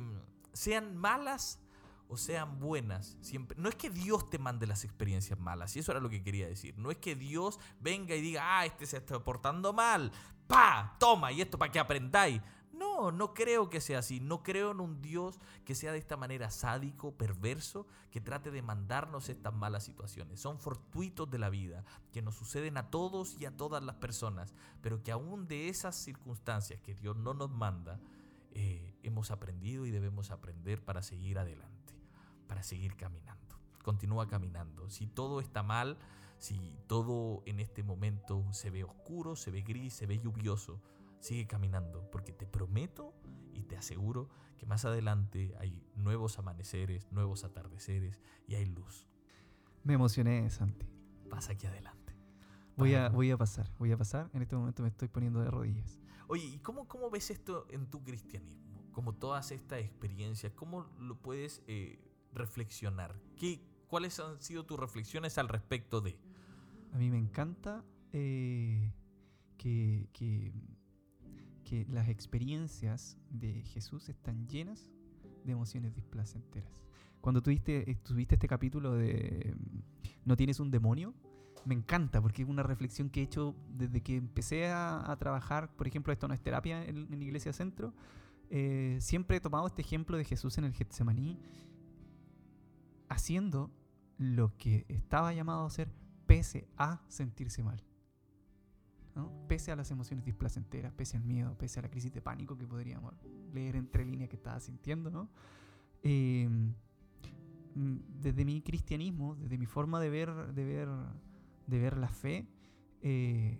sean 0.52 0.96
malas 0.96 1.58
o 2.06 2.16
sean 2.16 2.60
buenas, 2.60 3.16
siempre. 3.20 3.56
No 3.58 3.68
es 3.68 3.74
que 3.74 3.90
Dios 3.90 4.30
te 4.30 4.38
mande 4.38 4.66
las 4.66 4.84
experiencias 4.84 5.38
malas, 5.40 5.74
y 5.74 5.80
eso 5.80 5.90
era 5.90 6.00
lo 6.00 6.10
que 6.10 6.22
quería 6.22 6.46
decir. 6.46 6.78
No 6.78 6.90
es 6.90 6.98
que 6.98 7.16
Dios 7.16 7.58
venga 7.80 8.14
y 8.14 8.20
diga, 8.20 8.60
ah, 8.60 8.66
este 8.66 8.86
se 8.86 8.98
está 8.98 9.18
portando 9.24 9.72
mal, 9.72 10.12
pa, 10.46 10.94
toma, 11.00 11.32
y 11.32 11.40
esto 11.40 11.58
para 11.58 11.72
que 11.72 11.80
aprendáis. 11.80 12.40
No, 12.82 13.12
no 13.12 13.32
creo 13.32 13.70
que 13.70 13.80
sea 13.80 14.00
así. 14.00 14.18
No 14.18 14.42
creo 14.42 14.72
en 14.72 14.80
un 14.80 15.00
Dios 15.00 15.38
que 15.64 15.76
sea 15.76 15.92
de 15.92 15.98
esta 15.98 16.16
manera 16.16 16.50
sádico, 16.50 17.12
perverso, 17.12 17.86
que 18.10 18.20
trate 18.20 18.50
de 18.50 18.60
mandarnos 18.60 19.28
estas 19.28 19.54
malas 19.54 19.84
situaciones. 19.84 20.40
Son 20.40 20.58
fortuitos 20.58 21.30
de 21.30 21.38
la 21.38 21.48
vida, 21.48 21.84
que 22.12 22.22
nos 22.22 22.34
suceden 22.34 22.76
a 22.76 22.90
todos 22.90 23.40
y 23.40 23.46
a 23.46 23.56
todas 23.56 23.84
las 23.84 23.96
personas, 23.96 24.52
pero 24.80 25.00
que 25.00 25.12
aún 25.12 25.46
de 25.46 25.68
esas 25.68 25.94
circunstancias 25.94 26.80
que 26.80 26.96
Dios 26.96 27.16
no 27.16 27.34
nos 27.34 27.50
manda, 27.50 28.00
eh, 28.50 28.96
hemos 29.04 29.30
aprendido 29.30 29.86
y 29.86 29.92
debemos 29.92 30.32
aprender 30.32 30.84
para 30.84 31.02
seguir 31.02 31.38
adelante, 31.38 31.94
para 32.48 32.64
seguir 32.64 32.96
caminando. 32.96 33.56
Continúa 33.84 34.26
caminando. 34.26 34.90
Si 34.90 35.06
todo 35.06 35.40
está 35.40 35.62
mal, 35.62 35.98
si 36.38 36.76
todo 36.88 37.44
en 37.46 37.60
este 37.60 37.84
momento 37.84 38.44
se 38.52 38.70
ve 38.70 38.82
oscuro, 38.82 39.36
se 39.36 39.52
ve 39.52 39.62
gris, 39.62 39.94
se 39.94 40.06
ve 40.06 40.18
lluvioso, 40.18 40.80
sigue 41.22 41.46
caminando, 41.46 42.10
porque 42.10 42.32
te 42.32 42.46
prometo 42.46 43.14
y 43.54 43.62
te 43.62 43.76
aseguro 43.76 44.28
que 44.58 44.66
más 44.66 44.84
adelante 44.84 45.54
hay 45.58 45.82
nuevos 45.94 46.38
amaneceres, 46.38 47.10
nuevos 47.12 47.44
atardeceres 47.44 48.20
y 48.46 48.56
hay 48.56 48.66
luz. 48.66 49.06
Me 49.84 49.94
emocioné, 49.94 50.50
Santi. 50.50 50.86
Pasa 51.30 51.52
aquí 51.52 51.66
adelante. 51.66 52.12
Voy 52.76 52.94
a, 52.94 53.08
voy 53.08 53.30
a 53.30 53.36
pasar, 53.36 53.70
voy 53.78 53.92
a 53.92 53.96
pasar. 53.96 54.30
En 54.34 54.42
este 54.42 54.56
momento 54.56 54.82
me 54.82 54.88
estoy 54.88 55.08
poniendo 55.08 55.40
de 55.40 55.50
rodillas. 55.50 56.00
Oye, 56.26 56.44
¿y 56.44 56.58
cómo, 56.58 56.88
cómo 56.88 57.10
ves 57.10 57.30
esto 57.30 57.66
en 57.70 57.86
tu 57.86 58.02
cristianismo? 58.02 58.90
Como 58.92 59.14
todas 59.14 59.52
estas 59.52 59.80
experiencias, 59.80 60.52
¿cómo 60.52 60.86
lo 60.98 61.20
puedes 61.20 61.62
eh, 61.66 61.98
reflexionar? 62.32 63.14
¿Qué, 63.36 63.60
¿Cuáles 63.86 64.18
han 64.18 64.40
sido 64.40 64.64
tus 64.64 64.78
reflexiones 64.78 65.38
al 65.38 65.48
respecto 65.48 66.00
de? 66.00 66.18
A 66.92 66.98
mí 66.98 67.10
me 67.10 67.18
encanta 67.18 67.84
eh, 68.12 68.92
que, 69.56 70.08
que, 70.12 70.52
que 71.72 71.86
las 71.90 72.10
experiencias 72.10 73.16
de 73.30 73.62
Jesús 73.62 74.10
están 74.10 74.46
llenas 74.46 74.90
de 75.42 75.52
emociones 75.52 75.94
displacenteras. 75.94 76.84
Cuando 77.22 77.40
tuviste, 77.40 77.90
eh, 77.90 77.94
tuviste 77.94 78.34
este 78.34 78.46
capítulo 78.46 78.92
de 78.92 79.56
mm, 79.56 79.78
No 80.26 80.36
tienes 80.36 80.60
un 80.60 80.70
demonio, 80.70 81.14
me 81.64 81.74
encanta 81.74 82.20
porque 82.20 82.42
es 82.42 82.48
una 82.50 82.62
reflexión 82.62 83.08
que 83.08 83.20
he 83.20 83.22
hecho 83.22 83.56
desde 83.70 84.02
que 84.02 84.16
empecé 84.16 84.66
a, 84.66 85.16
trabajar, 85.18 85.74
por 85.74 85.86
ejemplo, 85.86 86.12
esto 86.12 86.28
no 86.28 86.34
es 86.34 86.42
terapia 86.42 86.84
en, 86.84 87.10
en 87.10 87.22
Iglesia 87.22 87.54
Centro, 87.54 87.94
eh, 88.50 88.98
siempre 89.00 89.38
he 89.38 89.40
tomado 89.40 89.66
este 89.66 89.80
ejemplo 89.80 90.18
de 90.18 90.24
Jesús 90.26 90.58
en 90.58 90.64
el 90.64 90.74
Getsemaní 90.74 91.38
haciendo 93.08 93.70
lo 94.18 94.54
que 94.58 94.84
estaba 94.88 95.32
llamado 95.32 95.62
a 95.62 95.68
hacer 95.68 95.90
pese 96.26 96.68
a 96.76 97.00
sentirse 97.08 97.62
mal. 97.62 97.82
¿No? 99.14 99.30
Pese 99.48 99.72
a 99.72 99.76
las 99.76 99.90
emociones 99.90 100.24
displacenteras, 100.24 100.92
pese 100.92 101.16
al 101.16 101.24
miedo, 101.24 101.56
pese 101.58 101.80
a 101.80 101.82
la 101.82 101.90
crisis 101.90 102.12
de 102.12 102.20
pánico 102.20 102.56
que 102.56 102.66
podríamos 102.66 103.14
leer 103.52 103.76
entre 103.76 104.04
líneas 104.04 104.30
que 104.30 104.36
estaba 104.36 104.60
sintiendo. 104.60 105.10
¿no? 105.10 105.28
Eh, 106.02 106.48
desde 107.74 108.44
mi 108.44 108.60
cristianismo, 108.62 109.36
desde 109.36 109.58
mi 109.58 109.66
forma 109.66 110.00
de 110.00 110.10
ver, 110.10 110.52
de 110.52 110.64
ver, 110.64 110.88
de 111.66 111.78
ver 111.78 111.96
la 111.96 112.08
fe, 112.08 112.46
eh, 113.02 113.58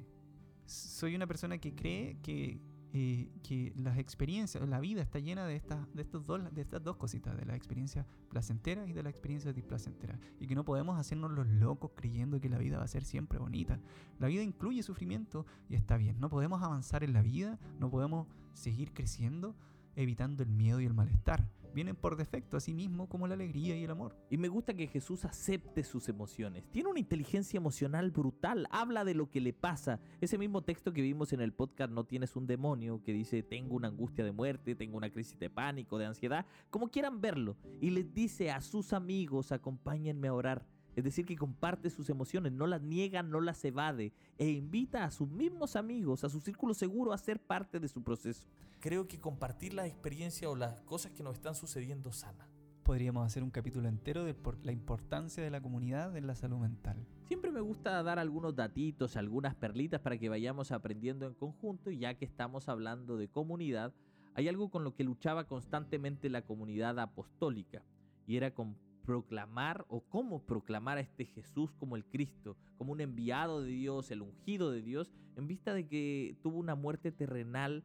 soy 0.66 1.14
una 1.14 1.26
persona 1.26 1.58
que 1.58 1.74
cree 1.74 2.18
que 2.22 2.60
eh, 2.94 3.30
que 3.42 3.72
las 3.76 3.96
experiencias, 3.96 4.68
la 4.68 4.78
vida 4.78 5.00
está 5.00 5.18
llena 5.18 5.46
de 5.46 5.56
estas, 5.56 5.78
de, 5.94 6.02
estos 6.02 6.26
dos, 6.26 6.42
de 6.52 6.60
estas 6.60 6.84
dos 6.84 6.96
cositas, 6.96 7.34
de 7.36 7.46
la 7.46 7.56
experiencia 7.56 8.06
placentera 8.28 8.86
y 8.86 8.92
de 8.92 9.02
la 9.02 9.08
experiencia 9.08 9.50
displacentera. 9.52 10.18
Y 10.38 10.46
que 10.46 10.54
no 10.54 10.64
podemos 10.64 10.98
hacernos 10.98 11.30
los 11.30 11.46
locos 11.46 11.92
creyendo 11.94 12.38
que 12.38 12.50
la 12.50 12.58
vida 12.58 12.76
va 12.76 12.84
a 12.84 12.88
ser 12.88 13.04
siempre 13.04 13.38
bonita. 13.38 13.80
La 14.18 14.28
vida 14.28 14.42
incluye 14.42 14.82
sufrimiento 14.82 15.46
y 15.70 15.74
está 15.74 15.96
bien. 15.96 16.20
No 16.20 16.28
podemos 16.28 16.62
avanzar 16.62 17.02
en 17.02 17.14
la 17.14 17.22
vida, 17.22 17.58
no 17.80 17.90
podemos 17.90 18.26
seguir 18.52 18.92
creciendo 18.92 19.54
evitando 19.96 20.42
el 20.42 20.50
miedo 20.50 20.80
y 20.80 20.86
el 20.86 20.94
malestar. 20.94 21.48
Vienen 21.74 21.96
por 21.96 22.16
defecto 22.16 22.58
a 22.58 22.60
sí 22.60 22.74
mismo 22.74 23.08
como 23.08 23.26
la 23.26 23.34
alegría 23.34 23.76
y 23.76 23.84
el 23.84 23.90
amor. 23.90 24.14
Y 24.28 24.36
me 24.36 24.48
gusta 24.48 24.74
que 24.74 24.88
Jesús 24.88 25.24
acepte 25.24 25.82
sus 25.84 26.10
emociones. 26.10 26.64
Tiene 26.70 26.90
una 26.90 27.00
inteligencia 27.00 27.56
emocional 27.56 28.10
brutal, 28.10 28.68
habla 28.70 29.04
de 29.04 29.14
lo 29.14 29.30
que 29.30 29.40
le 29.40 29.54
pasa. 29.54 29.98
Ese 30.20 30.36
mismo 30.36 30.62
texto 30.62 30.92
que 30.92 31.00
vimos 31.00 31.32
en 31.32 31.40
el 31.40 31.54
podcast 31.54 31.90
No 31.90 32.04
tienes 32.04 32.36
un 32.36 32.46
demonio, 32.46 33.02
que 33.02 33.14
dice 33.14 33.42
tengo 33.42 33.74
una 33.74 33.88
angustia 33.88 34.22
de 34.22 34.32
muerte, 34.32 34.74
tengo 34.74 34.98
una 34.98 35.10
crisis 35.10 35.38
de 35.38 35.48
pánico, 35.48 35.96
de 35.96 36.04
ansiedad, 36.04 36.44
como 36.68 36.90
quieran 36.90 37.22
verlo. 37.22 37.56
Y 37.80 37.88
les 37.90 38.12
dice 38.12 38.50
a 38.50 38.60
sus 38.60 38.92
amigos, 38.92 39.50
acompáñenme 39.50 40.28
a 40.28 40.34
orar. 40.34 40.66
Es 40.94 41.04
decir, 41.04 41.24
que 41.24 41.36
comparte 41.36 41.88
sus 41.88 42.10
emociones, 42.10 42.52
no 42.52 42.66
las 42.66 42.82
niega, 42.82 43.22
no 43.22 43.40
las 43.40 43.64
evade 43.64 44.12
e 44.36 44.50
invita 44.50 45.04
a 45.04 45.10
sus 45.10 45.30
mismos 45.30 45.74
amigos, 45.74 46.22
a 46.22 46.28
su 46.28 46.40
círculo 46.40 46.74
seguro 46.74 47.14
a 47.14 47.18
ser 47.18 47.40
parte 47.40 47.80
de 47.80 47.88
su 47.88 48.02
proceso. 48.02 48.46
Creo 48.82 49.06
que 49.06 49.20
compartir 49.20 49.74
la 49.74 49.86
experiencia 49.86 50.50
o 50.50 50.56
las 50.56 50.80
cosas 50.80 51.12
que 51.12 51.22
nos 51.22 51.36
están 51.36 51.54
sucediendo 51.54 52.10
sana. 52.10 52.48
Podríamos 52.82 53.24
hacer 53.24 53.44
un 53.44 53.52
capítulo 53.52 53.88
entero 53.88 54.24
de 54.24 54.34
por 54.34 54.58
la 54.66 54.72
importancia 54.72 55.40
de 55.40 55.50
la 55.50 55.60
comunidad 55.60 56.16
en 56.16 56.26
la 56.26 56.34
salud 56.34 56.58
mental. 56.58 57.06
Siempre 57.28 57.52
me 57.52 57.60
gusta 57.60 58.02
dar 58.02 58.18
algunos 58.18 58.56
datitos, 58.56 59.16
algunas 59.16 59.54
perlitas 59.54 60.00
para 60.00 60.18
que 60.18 60.28
vayamos 60.28 60.72
aprendiendo 60.72 61.28
en 61.28 61.34
conjunto 61.34 61.92
y 61.92 61.98
ya 61.98 62.14
que 62.14 62.24
estamos 62.24 62.68
hablando 62.68 63.16
de 63.16 63.28
comunidad, 63.28 63.94
hay 64.34 64.48
algo 64.48 64.68
con 64.68 64.82
lo 64.82 64.96
que 64.96 65.04
luchaba 65.04 65.46
constantemente 65.46 66.28
la 66.28 66.42
comunidad 66.42 66.98
apostólica 66.98 67.84
y 68.26 68.36
era 68.36 68.52
con 68.52 68.76
proclamar 69.04 69.84
o 69.88 70.00
cómo 70.00 70.44
proclamar 70.44 70.98
a 70.98 71.02
este 71.02 71.26
Jesús 71.26 71.70
como 71.78 71.94
el 71.94 72.04
Cristo, 72.04 72.56
como 72.78 72.90
un 72.90 73.00
enviado 73.00 73.62
de 73.62 73.70
Dios, 73.70 74.10
el 74.10 74.22
ungido 74.22 74.72
de 74.72 74.82
Dios, 74.82 75.12
en 75.36 75.46
vista 75.46 75.72
de 75.72 75.86
que 75.86 76.36
tuvo 76.42 76.58
una 76.58 76.74
muerte 76.74 77.12
terrenal 77.12 77.84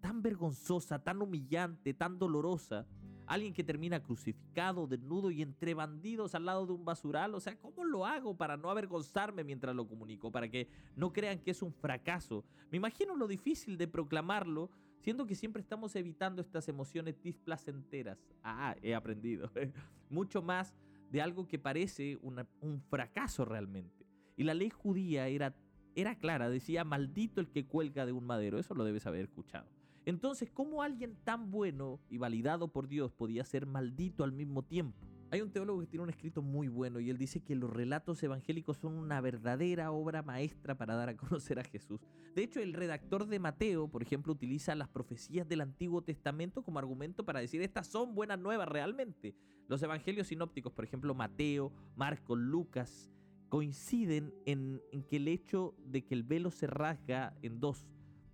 tan 0.00 0.22
vergonzosa, 0.22 0.98
tan 0.98 1.22
humillante, 1.22 1.94
tan 1.94 2.18
dolorosa. 2.18 2.86
Alguien 3.26 3.52
que 3.52 3.62
termina 3.62 4.02
crucificado, 4.02 4.88
desnudo 4.88 5.30
y 5.30 5.42
entre 5.42 5.74
bandidos 5.74 6.34
al 6.34 6.46
lado 6.46 6.66
de 6.66 6.72
un 6.72 6.84
basural. 6.84 7.34
O 7.34 7.40
sea, 7.40 7.56
¿cómo 7.56 7.84
lo 7.84 8.04
hago 8.04 8.36
para 8.36 8.56
no 8.56 8.70
avergonzarme 8.70 9.44
mientras 9.44 9.74
lo 9.76 9.86
comunico? 9.86 10.32
Para 10.32 10.48
que 10.48 10.68
no 10.96 11.12
crean 11.12 11.38
que 11.38 11.52
es 11.52 11.62
un 11.62 11.72
fracaso. 11.72 12.44
Me 12.72 12.78
imagino 12.78 13.14
lo 13.14 13.28
difícil 13.28 13.78
de 13.78 13.86
proclamarlo 13.86 14.70
Siento 15.00 15.26
que 15.26 15.34
siempre 15.34 15.62
estamos 15.62 15.96
evitando 15.96 16.42
estas 16.42 16.68
emociones 16.68 17.20
displacenteras. 17.22 18.18
Ah, 18.42 18.76
he 18.82 18.94
aprendido. 18.94 19.50
Mucho 20.10 20.42
más 20.42 20.74
de 21.10 21.22
algo 21.22 21.48
que 21.48 21.58
parece 21.58 22.18
un 22.22 22.82
fracaso 22.82 23.44
realmente. 23.44 24.06
Y 24.36 24.44
la 24.44 24.54
ley 24.54 24.70
judía 24.70 25.28
era, 25.28 25.56
era 25.94 26.18
clara, 26.18 26.50
decía, 26.50 26.84
maldito 26.84 27.40
el 27.40 27.48
que 27.48 27.66
cuelga 27.66 28.04
de 28.04 28.12
un 28.12 28.26
madero. 28.26 28.58
Eso 28.58 28.74
lo 28.74 28.84
debes 28.84 29.06
haber 29.06 29.22
escuchado. 29.22 29.66
Entonces, 30.06 30.50
¿cómo 30.50 30.82
alguien 30.82 31.16
tan 31.24 31.50
bueno 31.50 32.00
y 32.08 32.18
validado 32.18 32.68
por 32.68 32.88
Dios 32.88 33.12
podía 33.12 33.44
ser 33.44 33.66
maldito 33.66 34.24
al 34.24 34.32
mismo 34.32 34.62
tiempo? 34.62 35.06
Hay 35.32 35.42
un 35.42 35.52
teólogo 35.52 35.80
que 35.80 35.86
tiene 35.86 36.02
un 36.02 36.10
escrito 36.10 36.42
muy 36.42 36.66
bueno 36.66 36.98
y 36.98 37.08
él 37.08 37.16
dice 37.16 37.40
que 37.40 37.54
los 37.54 37.70
relatos 37.70 38.20
evangélicos 38.22 38.78
son 38.78 38.98
una 38.98 39.20
verdadera 39.20 39.92
obra 39.92 40.22
maestra 40.22 40.76
para 40.76 40.96
dar 40.96 41.08
a 41.08 41.16
conocer 41.16 41.60
a 41.60 41.64
Jesús. 41.64 42.00
De 42.34 42.42
hecho, 42.42 42.60
el 42.60 42.72
redactor 42.72 43.26
de 43.26 43.38
Mateo, 43.38 43.86
por 43.88 44.02
ejemplo, 44.02 44.32
utiliza 44.32 44.74
las 44.74 44.88
profecías 44.88 45.48
del 45.48 45.60
Antiguo 45.60 46.02
Testamento 46.02 46.62
como 46.62 46.80
argumento 46.80 47.24
para 47.24 47.38
decir 47.38 47.62
estas 47.62 47.86
son 47.86 48.14
buenas 48.14 48.40
nuevas 48.40 48.68
realmente. 48.68 49.36
Los 49.68 49.82
evangelios 49.82 50.26
sinópticos, 50.26 50.72
por 50.72 50.84
ejemplo, 50.84 51.14
Mateo, 51.14 51.72
Marcos, 51.94 52.36
Lucas, 52.36 53.08
coinciden 53.48 54.34
en, 54.46 54.82
en 54.90 55.04
que 55.04 55.16
el 55.16 55.28
hecho 55.28 55.76
de 55.84 56.04
que 56.04 56.14
el 56.14 56.24
velo 56.24 56.50
se 56.50 56.66
rasga 56.66 57.36
en 57.42 57.60
dos. 57.60 57.86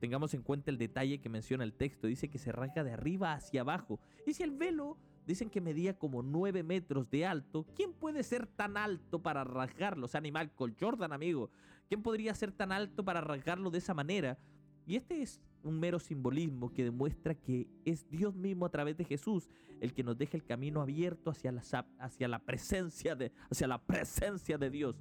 Tengamos 0.06 0.34
en 0.34 0.42
cuenta 0.42 0.70
el 0.70 0.78
detalle 0.78 1.18
que 1.18 1.28
menciona 1.28 1.64
el 1.64 1.72
texto, 1.72 2.06
dice 2.06 2.28
que 2.28 2.38
se 2.38 2.52
rasga 2.52 2.84
de 2.84 2.92
arriba 2.92 3.32
hacia 3.32 3.62
abajo. 3.62 3.98
Y 4.24 4.34
si 4.34 4.44
el 4.44 4.52
velo 4.52 4.96
Dicen 5.26 5.50
que 5.50 5.60
medía 5.60 5.98
como 5.98 6.22
9 6.22 6.62
metros 6.62 7.10
de 7.10 7.26
alto. 7.26 7.66
¿Quién 7.74 7.92
puede 7.92 8.22
ser 8.22 8.46
tan 8.46 8.76
alto 8.76 9.20
para 9.20 9.42
rasgarlo? 9.42 10.04
O 10.04 10.08
sea, 10.08 10.18
animal 10.18 10.52
con 10.54 10.76
Jordan, 10.78 11.12
amigo. 11.12 11.50
¿Quién 11.88 12.00
podría 12.00 12.32
ser 12.32 12.52
tan 12.52 12.70
alto 12.70 13.04
para 13.04 13.20
rasgarlo 13.20 13.72
de 13.72 13.78
esa 13.78 13.92
manera? 13.92 14.38
Y 14.86 14.94
este 14.94 15.22
es 15.22 15.40
un 15.64 15.80
mero 15.80 15.98
simbolismo 15.98 16.72
que 16.72 16.84
demuestra 16.84 17.34
que 17.34 17.66
es 17.84 18.08
Dios 18.08 18.36
mismo 18.36 18.66
a 18.66 18.70
través 18.70 18.96
de 18.96 19.04
Jesús 19.04 19.50
el 19.80 19.92
que 19.92 20.04
nos 20.04 20.16
deja 20.16 20.36
el 20.36 20.44
camino 20.44 20.80
abierto 20.80 21.32
hacia 21.32 22.28
la 22.28 22.38
presencia 22.38 23.16
de 23.16 23.32
hacia 23.50 23.66
la 23.66 23.82
presencia 23.82 24.58
de 24.58 24.70
Dios 24.70 24.94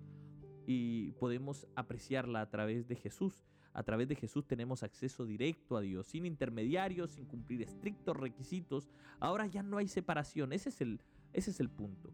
y 0.65 1.11
podemos 1.19 1.67
apreciarla 1.75 2.41
a 2.41 2.49
través 2.49 2.87
de 2.87 2.95
Jesús. 2.95 3.45
A 3.75 3.83
través 3.83 4.07
de 4.07 4.15
Jesús 4.15 4.47
tenemos 4.47 4.83
acceso 4.83 5.25
directo 5.25 5.75
a 5.75 5.81
Dios, 5.81 6.07
sin 6.07 6.25
intermediarios, 6.25 7.11
sin 7.11 7.25
cumplir 7.25 7.61
estrictos 7.61 8.15
requisitos. 8.15 8.87
Ahora 9.19 9.47
ya 9.47 9.63
no 9.63 9.77
hay 9.77 9.89
separación, 9.89 10.53
ese 10.53 10.69
es 10.69 10.79
el, 10.79 11.01
ese 11.33 11.51
es 11.51 11.59
el 11.59 11.69
punto. 11.69 12.13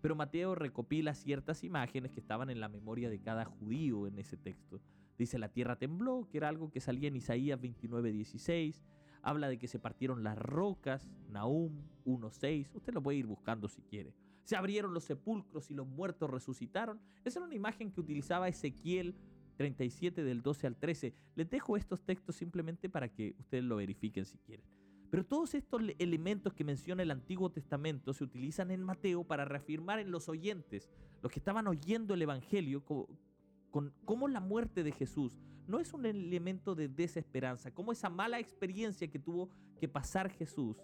Pero 0.00 0.14
Mateo 0.14 0.54
recopila 0.54 1.14
ciertas 1.14 1.64
imágenes 1.64 2.12
que 2.12 2.20
estaban 2.20 2.48
en 2.48 2.60
la 2.60 2.68
memoria 2.68 3.10
de 3.10 3.20
cada 3.20 3.44
judío 3.44 4.06
en 4.06 4.20
ese 4.20 4.36
texto. 4.36 4.80
Dice 5.18 5.36
la 5.36 5.48
tierra 5.48 5.76
tembló, 5.76 6.28
que 6.30 6.38
era 6.38 6.48
algo 6.48 6.70
que 6.70 6.80
salía 6.80 7.08
en 7.08 7.16
Isaías 7.16 7.60
29:16. 7.60 8.80
Habla 9.20 9.48
de 9.48 9.58
que 9.58 9.66
se 9.66 9.80
partieron 9.80 10.22
las 10.22 10.38
rocas, 10.38 11.08
Nahum 11.28 11.82
1:6. 12.04 12.70
Usted 12.72 12.94
lo 12.94 13.02
puede 13.02 13.18
ir 13.18 13.26
buscando 13.26 13.68
si 13.68 13.82
quiere. 13.82 14.14
Se 14.44 14.56
abrieron 14.56 14.94
los 14.94 15.04
sepulcros 15.04 15.70
y 15.72 15.74
los 15.74 15.88
muertos 15.88 16.30
resucitaron. 16.30 17.00
Esa 17.24 17.40
era 17.40 17.46
una 17.46 17.54
imagen 17.56 17.90
que 17.90 18.00
utilizaba 18.00 18.48
Ezequiel 18.48 19.14
37 19.60 20.24
del 20.24 20.40
12 20.40 20.66
al 20.68 20.76
13. 20.76 21.12
Les 21.34 21.50
dejo 21.50 21.76
estos 21.76 22.00
textos 22.00 22.34
simplemente 22.34 22.88
para 22.88 23.12
que 23.12 23.34
ustedes 23.38 23.62
lo 23.62 23.76
verifiquen 23.76 24.24
si 24.24 24.38
quieren. 24.38 24.64
Pero 25.10 25.26
todos 25.26 25.54
estos 25.54 25.82
elementos 25.98 26.54
que 26.54 26.64
menciona 26.64 27.02
el 27.02 27.10
Antiguo 27.10 27.50
Testamento 27.50 28.14
se 28.14 28.24
utilizan 28.24 28.70
en 28.70 28.82
Mateo 28.82 29.22
para 29.22 29.44
reafirmar 29.44 29.98
en 29.98 30.10
los 30.10 30.30
oyentes, 30.30 30.88
los 31.20 31.30
que 31.30 31.40
estaban 31.40 31.66
oyendo 31.66 32.14
el 32.14 32.22
Evangelio, 32.22 32.82
con 32.86 33.92
cómo 34.06 34.28
la 34.28 34.40
muerte 34.40 34.82
de 34.82 34.92
Jesús 34.92 35.38
no 35.66 35.78
es 35.78 35.92
un 35.92 36.06
elemento 36.06 36.74
de 36.74 36.88
desesperanza, 36.88 37.70
cómo 37.70 37.92
esa 37.92 38.08
mala 38.08 38.38
experiencia 38.38 39.10
que 39.10 39.18
tuvo 39.18 39.50
que 39.78 39.88
pasar 39.88 40.30
Jesús 40.30 40.78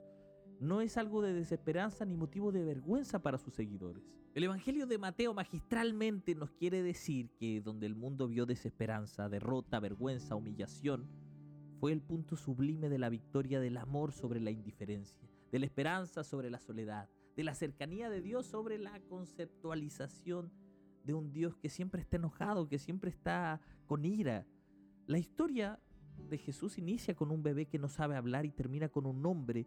no 0.61 0.81
es 0.81 0.97
algo 0.97 1.23
de 1.23 1.33
desesperanza 1.33 2.05
ni 2.05 2.17
motivo 2.17 2.53
de 2.53 2.65
vergüenza 2.65 3.21
para 3.21 3.39
sus 3.39 3.55
seguidores. 3.55 4.03
El 4.35 4.45
Evangelio 4.45 4.87
de 4.87 4.99
Mateo 4.99 5.35
magistralmente 5.35 6.35
nos 6.35 6.51
quiere 6.51 6.83
decir 6.83 7.31
que 7.39 7.61
donde 7.61 7.87
el 7.87 7.95
mundo 7.95 8.29
vio 8.29 8.47
desesperanza, 8.47 9.29
derrota, 9.29 9.81
vergüenza, 9.81 10.35
humillación, 10.35 11.09
fue 11.81 11.93
el 11.93 12.03
punto 12.03 12.37
sublime 12.37 12.89
de 12.89 12.99
la 12.99 13.09
victoria 13.09 13.61
del 13.61 13.77
amor 13.77 14.13
sobre 14.13 14.41
la 14.41 14.51
indiferencia, 14.51 15.29
de 15.53 15.59
la 15.59 15.67
esperanza 15.67 16.25
sobre 16.25 16.51
la 16.51 16.61
soledad, 16.61 17.09
de 17.35 17.45
la 17.45 17.55
cercanía 17.55 18.09
de 18.09 18.23
Dios 18.23 18.47
sobre 18.47 18.79
la 18.79 18.99
conceptualización 19.09 20.51
de 21.05 21.15
un 21.15 21.33
Dios 21.33 21.57
que 21.57 21.69
siempre 21.69 22.01
está 22.01 22.17
enojado, 22.17 22.69
que 22.69 22.79
siempre 22.79 23.11
está 23.11 23.61
con 23.87 24.05
ira. 24.05 24.47
La 25.07 25.19
historia 25.19 25.79
de 26.29 26.39
Jesús 26.39 26.79
inicia 26.79 27.15
con 27.15 27.31
un 27.31 27.43
bebé 27.43 27.67
que 27.67 27.79
no 27.79 27.89
sabe 27.89 28.17
hablar 28.17 28.47
y 28.47 28.51
termina 28.51 28.89
con 28.89 29.07
un 29.07 29.25
hombre 29.25 29.67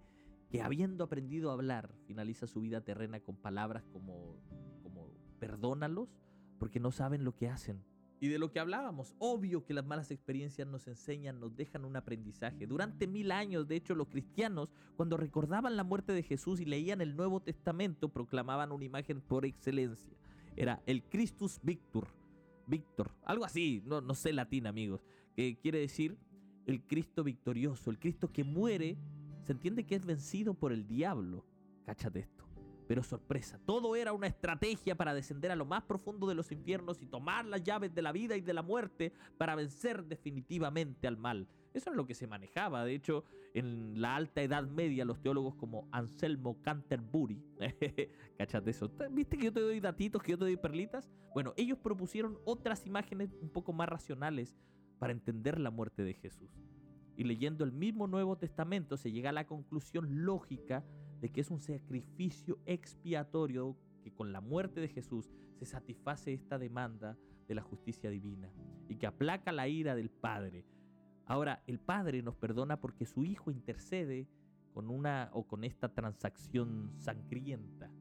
que 0.49 0.61
habiendo 0.61 1.03
aprendido 1.03 1.51
a 1.51 1.53
hablar, 1.53 1.93
finaliza 2.05 2.47
su 2.47 2.61
vida 2.61 2.81
terrena 2.81 3.19
con 3.19 3.35
palabras 3.35 3.83
como, 3.91 4.41
como 4.81 5.13
perdónalos, 5.39 6.09
porque 6.57 6.79
no 6.79 6.91
saben 6.91 7.23
lo 7.23 7.35
que 7.35 7.47
hacen. 7.47 7.83
Y 8.21 8.27
de 8.27 8.39
lo 8.39 8.51
que 8.51 8.59
hablábamos, 8.59 9.15
obvio 9.17 9.63
que 9.63 9.73
las 9.73 9.85
malas 9.85 10.11
experiencias 10.11 10.67
nos 10.67 10.87
enseñan, 10.87 11.39
nos 11.39 11.55
dejan 11.55 11.85
un 11.85 11.95
aprendizaje. 11.95 12.67
Durante 12.67 13.07
mil 13.07 13.31
años, 13.31 13.67
de 13.67 13.77
hecho, 13.77 13.95
los 13.95 14.09
cristianos, 14.09 14.73
cuando 14.97 15.15
recordaban 15.15 15.77
la 15.77 15.85
muerte 15.85 16.11
de 16.11 16.23
Jesús 16.23 16.59
y 16.59 16.65
leían 16.65 16.99
el 16.99 17.15
Nuevo 17.15 17.41
Testamento, 17.41 18.09
proclamaban 18.09 18.73
una 18.73 18.83
imagen 18.83 19.21
por 19.21 19.45
excelencia. 19.45 20.17
Era 20.57 20.81
el 20.85 21.03
Christus 21.03 21.59
Victor. 21.63 22.07
Victor, 22.67 23.09
algo 23.23 23.45
así, 23.45 23.81
no, 23.85 23.99
no 24.01 24.13
sé 24.13 24.31
latín, 24.31 24.67
amigos, 24.67 25.03
que 25.33 25.57
quiere 25.57 25.79
decir 25.79 26.17
el 26.67 26.83
Cristo 26.83 27.23
victorioso, 27.23 27.89
el 27.89 27.97
Cristo 27.97 28.31
que 28.31 28.43
muere 28.43 28.95
se 29.49 29.53
entiende 29.53 29.83
que 29.83 29.95
es 29.95 30.05
vencido 30.05 30.53
por 30.53 30.71
el 30.71 30.85
diablo. 30.85 31.43
Cáchate 31.83 32.19
esto. 32.19 32.45
Pero 32.87 33.01
sorpresa, 33.01 33.59
todo 33.65 33.95
era 33.95 34.13
una 34.13 34.27
estrategia 34.27 34.95
para 34.95 35.15
descender 35.15 35.49
a 35.49 35.55
lo 35.55 35.65
más 35.65 35.81
profundo 35.85 36.27
de 36.27 36.35
los 36.35 36.51
infiernos 36.51 37.01
y 37.01 37.07
tomar 37.07 37.45
las 37.45 37.63
llaves 37.63 37.95
de 37.95 38.03
la 38.03 38.11
vida 38.11 38.37
y 38.37 38.41
de 38.41 38.53
la 38.53 38.61
muerte 38.61 39.11
para 39.39 39.55
vencer 39.55 40.05
definitivamente 40.05 41.07
al 41.07 41.17
mal. 41.17 41.47
Eso 41.73 41.89
es 41.89 41.95
lo 41.95 42.05
que 42.05 42.13
se 42.13 42.27
manejaba. 42.27 42.85
De 42.85 42.93
hecho, 42.93 43.25
en 43.55 43.99
la 43.99 44.17
alta 44.17 44.43
edad 44.43 44.67
media, 44.67 45.03
los 45.03 45.19
teólogos 45.19 45.55
como 45.55 45.89
Anselmo 45.91 46.61
Canterbury, 46.61 47.41
cáchate 48.37 48.69
eso, 48.69 48.91
¿viste 49.09 49.35
que 49.35 49.45
yo 49.45 49.51
te 49.51 49.61
doy 49.61 49.79
datitos, 49.79 50.21
que 50.21 50.33
yo 50.33 50.37
te 50.37 50.45
doy 50.45 50.57
perlitas? 50.57 51.09
Bueno, 51.33 51.55
ellos 51.57 51.79
propusieron 51.79 52.37
otras 52.45 52.85
imágenes 52.85 53.35
un 53.41 53.49
poco 53.49 53.73
más 53.73 53.89
racionales 53.89 54.55
para 54.99 55.11
entender 55.11 55.59
la 55.59 55.71
muerte 55.71 56.03
de 56.03 56.13
Jesús. 56.13 56.51
Y 57.19 57.25
leyendo 57.25 57.65
el 57.65 57.73
mismo 57.73 58.07
Nuevo 58.07 58.37
Testamento 58.37 58.95
se 58.95 59.11
llega 59.11 59.31
a 59.31 59.33
la 59.33 59.45
conclusión 59.45 60.23
lógica 60.23 60.85
de 61.19 61.29
que 61.29 61.41
es 61.41 61.51
un 61.51 61.59
sacrificio 61.59 62.59
expiatorio 62.65 63.75
que 64.01 64.13
con 64.13 64.31
la 64.31 64.39
muerte 64.39 64.79
de 64.79 64.87
Jesús 64.87 65.29
se 65.57 65.65
satisface 65.65 66.31
esta 66.31 66.57
demanda 66.57 67.17
de 67.45 67.55
la 67.55 67.61
justicia 67.61 68.09
divina 68.09 68.53
y 68.87 68.95
que 68.95 69.05
aplaca 69.05 69.51
la 69.51 69.67
ira 69.67 69.95
del 69.95 70.09
Padre. 70.09 70.63
Ahora, 71.25 71.61
el 71.67 71.77
Padre 71.77 72.23
nos 72.23 72.37
perdona 72.37 72.79
porque 72.79 73.05
su 73.05 73.25
Hijo 73.25 73.51
intercede 73.51 74.29
con 74.73 74.89
una 74.89 75.29
o 75.33 75.45
con 75.45 75.65
esta 75.65 75.93
transacción 75.93 76.93
sangrienta. 76.99 77.91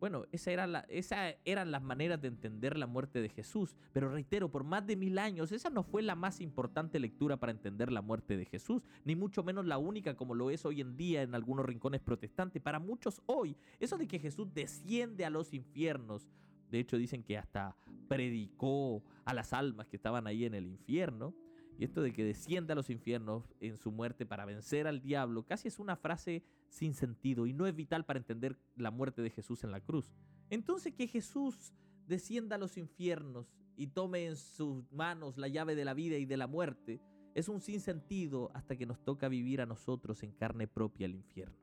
Bueno, 0.00 0.24
esa 0.32 0.50
era 0.50 0.66
la, 0.66 0.80
esas 0.88 1.36
eran 1.44 1.70
las 1.70 1.82
maneras 1.82 2.22
de 2.22 2.28
entender 2.28 2.78
la 2.78 2.86
muerte 2.86 3.20
de 3.20 3.28
Jesús. 3.28 3.76
Pero 3.92 4.08
reitero, 4.08 4.50
por 4.50 4.64
más 4.64 4.86
de 4.86 4.96
mil 4.96 5.18
años, 5.18 5.52
esa 5.52 5.68
no 5.68 5.82
fue 5.82 6.00
la 6.00 6.14
más 6.14 6.40
importante 6.40 6.98
lectura 6.98 7.36
para 7.36 7.52
entender 7.52 7.92
la 7.92 8.00
muerte 8.00 8.38
de 8.38 8.46
Jesús, 8.46 8.82
ni 9.04 9.14
mucho 9.14 9.44
menos 9.44 9.66
la 9.66 9.76
única 9.76 10.16
como 10.16 10.34
lo 10.34 10.50
es 10.50 10.64
hoy 10.64 10.80
en 10.80 10.96
día 10.96 11.20
en 11.20 11.34
algunos 11.34 11.66
rincones 11.66 12.00
protestantes. 12.00 12.62
Para 12.62 12.78
muchos 12.78 13.20
hoy, 13.26 13.56
eso 13.78 13.98
de 13.98 14.08
que 14.08 14.18
Jesús 14.18 14.48
desciende 14.54 15.26
a 15.26 15.30
los 15.30 15.52
infiernos, 15.52 16.26
de 16.70 16.80
hecho 16.80 16.96
dicen 16.96 17.22
que 17.22 17.36
hasta 17.36 17.76
predicó 18.08 19.02
a 19.26 19.34
las 19.34 19.52
almas 19.52 19.86
que 19.86 19.96
estaban 19.96 20.26
ahí 20.26 20.46
en 20.46 20.54
el 20.54 20.66
infierno, 20.66 21.34
y 21.78 21.84
esto 21.84 22.00
de 22.02 22.12
que 22.12 22.24
descienda 22.24 22.72
a 22.72 22.76
los 22.76 22.90
infiernos 22.90 23.54
en 23.60 23.76
su 23.76 23.92
muerte 23.92 24.24
para 24.24 24.46
vencer 24.46 24.86
al 24.86 25.02
diablo, 25.02 25.44
casi 25.44 25.68
es 25.68 25.78
una 25.78 25.96
frase 25.96 26.42
sin 26.70 26.94
sentido 26.94 27.46
y 27.46 27.52
no 27.52 27.66
es 27.66 27.74
vital 27.74 28.06
para 28.06 28.18
entender 28.18 28.56
la 28.76 28.90
muerte 28.90 29.20
de 29.20 29.30
Jesús 29.30 29.64
en 29.64 29.72
la 29.72 29.80
cruz. 29.80 30.14
Entonces 30.48 30.94
que 30.94 31.08
Jesús 31.08 31.74
descienda 32.06 32.56
a 32.56 32.58
los 32.58 32.78
infiernos 32.78 33.52
y 33.76 33.88
tome 33.88 34.26
en 34.26 34.36
sus 34.36 34.90
manos 34.92 35.36
la 35.36 35.48
llave 35.48 35.74
de 35.74 35.84
la 35.84 35.94
vida 35.94 36.16
y 36.16 36.26
de 36.26 36.36
la 36.36 36.46
muerte, 36.46 37.00
es 37.34 37.48
un 37.48 37.60
sinsentido 37.60 38.50
hasta 38.54 38.76
que 38.76 38.86
nos 38.86 39.02
toca 39.04 39.28
vivir 39.28 39.60
a 39.60 39.66
nosotros 39.66 40.22
en 40.22 40.32
carne 40.32 40.66
propia 40.66 41.06
el 41.06 41.14
infierno. 41.14 41.56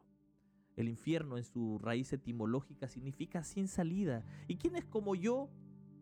El 0.75 0.87
infierno 0.87 1.37
en 1.37 1.43
su 1.43 1.79
raíz 1.79 2.13
etimológica 2.13 2.87
significa 2.87 3.43
sin 3.43 3.67
salida. 3.67 4.23
¿Y 4.47 4.57
quién 4.57 4.75
es 4.75 4.85
como 4.85 5.15
yo, 5.15 5.49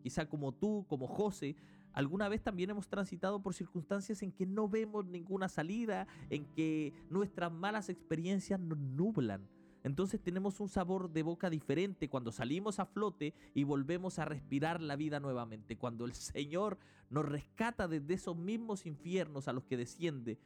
quizá 0.02 0.28
como 0.28 0.52
tú, 0.52 0.84
como 0.88 1.06
José, 1.06 1.56
Alguna 1.96 2.28
vez 2.28 2.42
también 2.42 2.68
hemos 2.68 2.88
transitado 2.88 3.42
por 3.42 3.54
circunstancias 3.54 4.22
en 4.22 4.30
que 4.30 4.44
no 4.44 4.68
vemos 4.68 5.06
ninguna 5.06 5.48
salida, 5.48 6.06
en 6.28 6.44
que 6.44 6.92
nuestras 7.08 7.50
malas 7.50 7.88
experiencias 7.88 8.60
nos 8.60 8.76
nublan. 8.76 9.48
Entonces 9.82 10.20
tenemos 10.20 10.60
un 10.60 10.68
sabor 10.68 11.10
de 11.10 11.22
boca 11.22 11.48
diferente 11.48 12.10
cuando 12.10 12.32
salimos 12.32 12.80
a 12.80 12.84
flote 12.84 13.32
y 13.54 13.64
volvemos 13.64 14.18
a 14.18 14.26
respirar 14.26 14.82
la 14.82 14.94
vida 14.94 15.20
nuevamente. 15.20 15.78
Cuando 15.78 16.04
el 16.04 16.12
Señor 16.12 16.76
nos 17.08 17.24
rescata 17.24 17.88
desde 17.88 18.12
esos 18.12 18.36
mismos 18.36 18.84
infiernos 18.84 19.48
a 19.48 19.54
los 19.54 19.64
que 19.64 19.78
desciende 19.78 20.38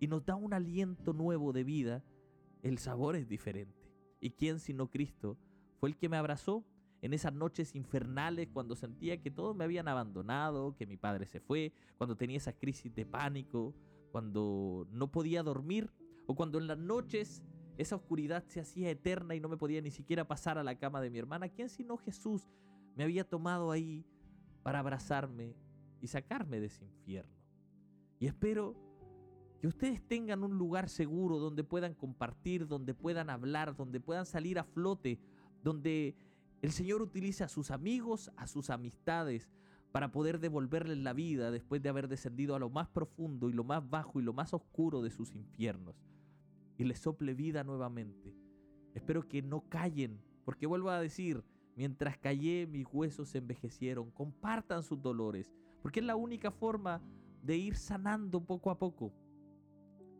y 0.00 0.06
nos 0.06 0.24
da 0.24 0.36
un 0.36 0.54
aliento 0.54 1.12
nuevo 1.12 1.52
de 1.52 1.64
vida, 1.64 2.02
el 2.62 2.78
sabor 2.78 3.14
es 3.16 3.28
diferente. 3.28 3.92
¿Y 4.22 4.30
quién 4.30 4.58
sino 4.58 4.88
Cristo 4.88 5.36
fue 5.80 5.90
el 5.90 5.98
que 5.98 6.08
me 6.08 6.16
abrazó 6.16 6.64
en 7.02 7.12
esas 7.12 7.34
noches 7.34 7.74
infernales 7.74 8.48
cuando 8.52 8.76
sentía 8.76 9.20
que 9.20 9.30
todos 9.30 9.56
me 9.56 9.64
habían 9.64 9.88
abandonado, 9.88 10.76
que 10.76 10.86
mi 10.86 10.96
padre 10.96 11.26
se 11.26 11.40
fue, 11.40 11.72
cuando 11.98 12.16
tenía 12.16 12.36
esas 12.36 12.54
crisis 12.54 12.94
de 12.94 13.04
pánico, 13.04 13.74
cuando 14.12 14.86
no 14.92 15.10
podía 15.10 15.42
dormir 15.42 15.92
o 16.26 16.36
cuando 16.36 16.58
en 16.58 16.68
las 16.68 16.78
noches 16.78 17.42
esa 17.76 17.96
oscuridad 17.96 18.44
se 18.46 18.60
hacía 18.60 18.88
eterna 18.90 19.34
y 19.34 19.40
no 19.40 19.48
me 19.48 19.56
podía 19.56 19.80
ni 19.80 19.90
siquiera 19.90 20.28
pasar 20.28 20.58
a 20.58 20.62
la 20.62 20.78
cama 20.78 21.00
de 21.00 21.10
mi 21.10 21.18
hermana. 21.18 21.48
¿Quién 21.48 21.68
sino 21.68 21.96
Jesús 21.96 22.48
me 22.94 23.02
había 23.02 23.28
tomado 23.28 23.72
ahí 23.72 24.06
para 24.62 24.78
abrazarme 24.78 25.56
y 26.00 26.06
sacarme 26.06 26.60
de 26.60 26.66
ese 26.66 26.84
infierno? 26.84 27.34
Y 28.20 28.26
espero 28.26 28.76
que 29.60 29.66
ustedes 29.66 30.06
tengan 30.06 30.44
un 30.44 30.56
lugar 30.56 30.88
seguro 30.88 31.38
donde 31.38 31.64
puedan 31.64 31.94
compartir, 31.94 32.68
donde 32.68 32.94
puedan 32.94 33.28
hablar, 33.28 33.74
donde 33.74 33.98
puedan 33.98 34.26
salir 34.26 34.60
a 34.60 34.64
flote, 34.64 35.18
donde 35.64 36.14
el 36.62 36.70
Señor 36.70 37.02
utiliza 37.02 37.46
a 37.46 37.48
sus 37.48 37.72
amigos, 37.72 38.30
a 38.36 38.46
sus 38.46 38.70
amistades, 38.70 39.50
para 39.90 40.12
poder 40.12 40.38
devolverles 40.40 40.96
la 40.96 41.12
vida 41.12 41.50
después 41.50 41.82
de 41.82 41.88
haber 41.88 42.08
descendido 42.08 42.54
a 42.54 42.60
lo 42.60 42.70
más 42.70 42.88
profundo 42.88 43.50
y 43.50 43.52
lo 43.52 43.64
más 43.64 43.88
bajo 43.88 44.20
y 44.20 44.22
lo 44.22 44.32
más 44.32 44.54
oscuro 44.54 45.02
de 45.02 45.10
sus 45.10 45.34
infiernos. 45.34 45.96
Y 46.78 46.84
les 46.84 47.00
sople 47.00 47.34
vida 47.34 47.64
nuevamente. 47.64 48.34
Espero 48.94 49.28
que 49.28 49.42
no 49.42 49.68
callen, 49.68 50.20
porque 50.44 50.66
vuelvo 50.66 50.90
a 50.90 51.00
decir, 51.00 51.44
mientras 51.76 52.16
callé 52.16 52.66
mis 52.66 52.86
huesos 52.90 53.28
se 53.28 53.38
envejecieron. 53.38 54.10
Compartan 54.12 54.84
sus 54.84 55.02
dolores, 55.02 55.52
porque 55.82 56.00
es 56.00 56.06
la 56.06 56.16
única 56.16 56.50
forma 56.50 57.02
de 57.42 57.56
ir 57.56 57.76
sanando 57.76 58.40
poco 58.40 58.70
a 58.70 58.78
poco. 58.78 59.12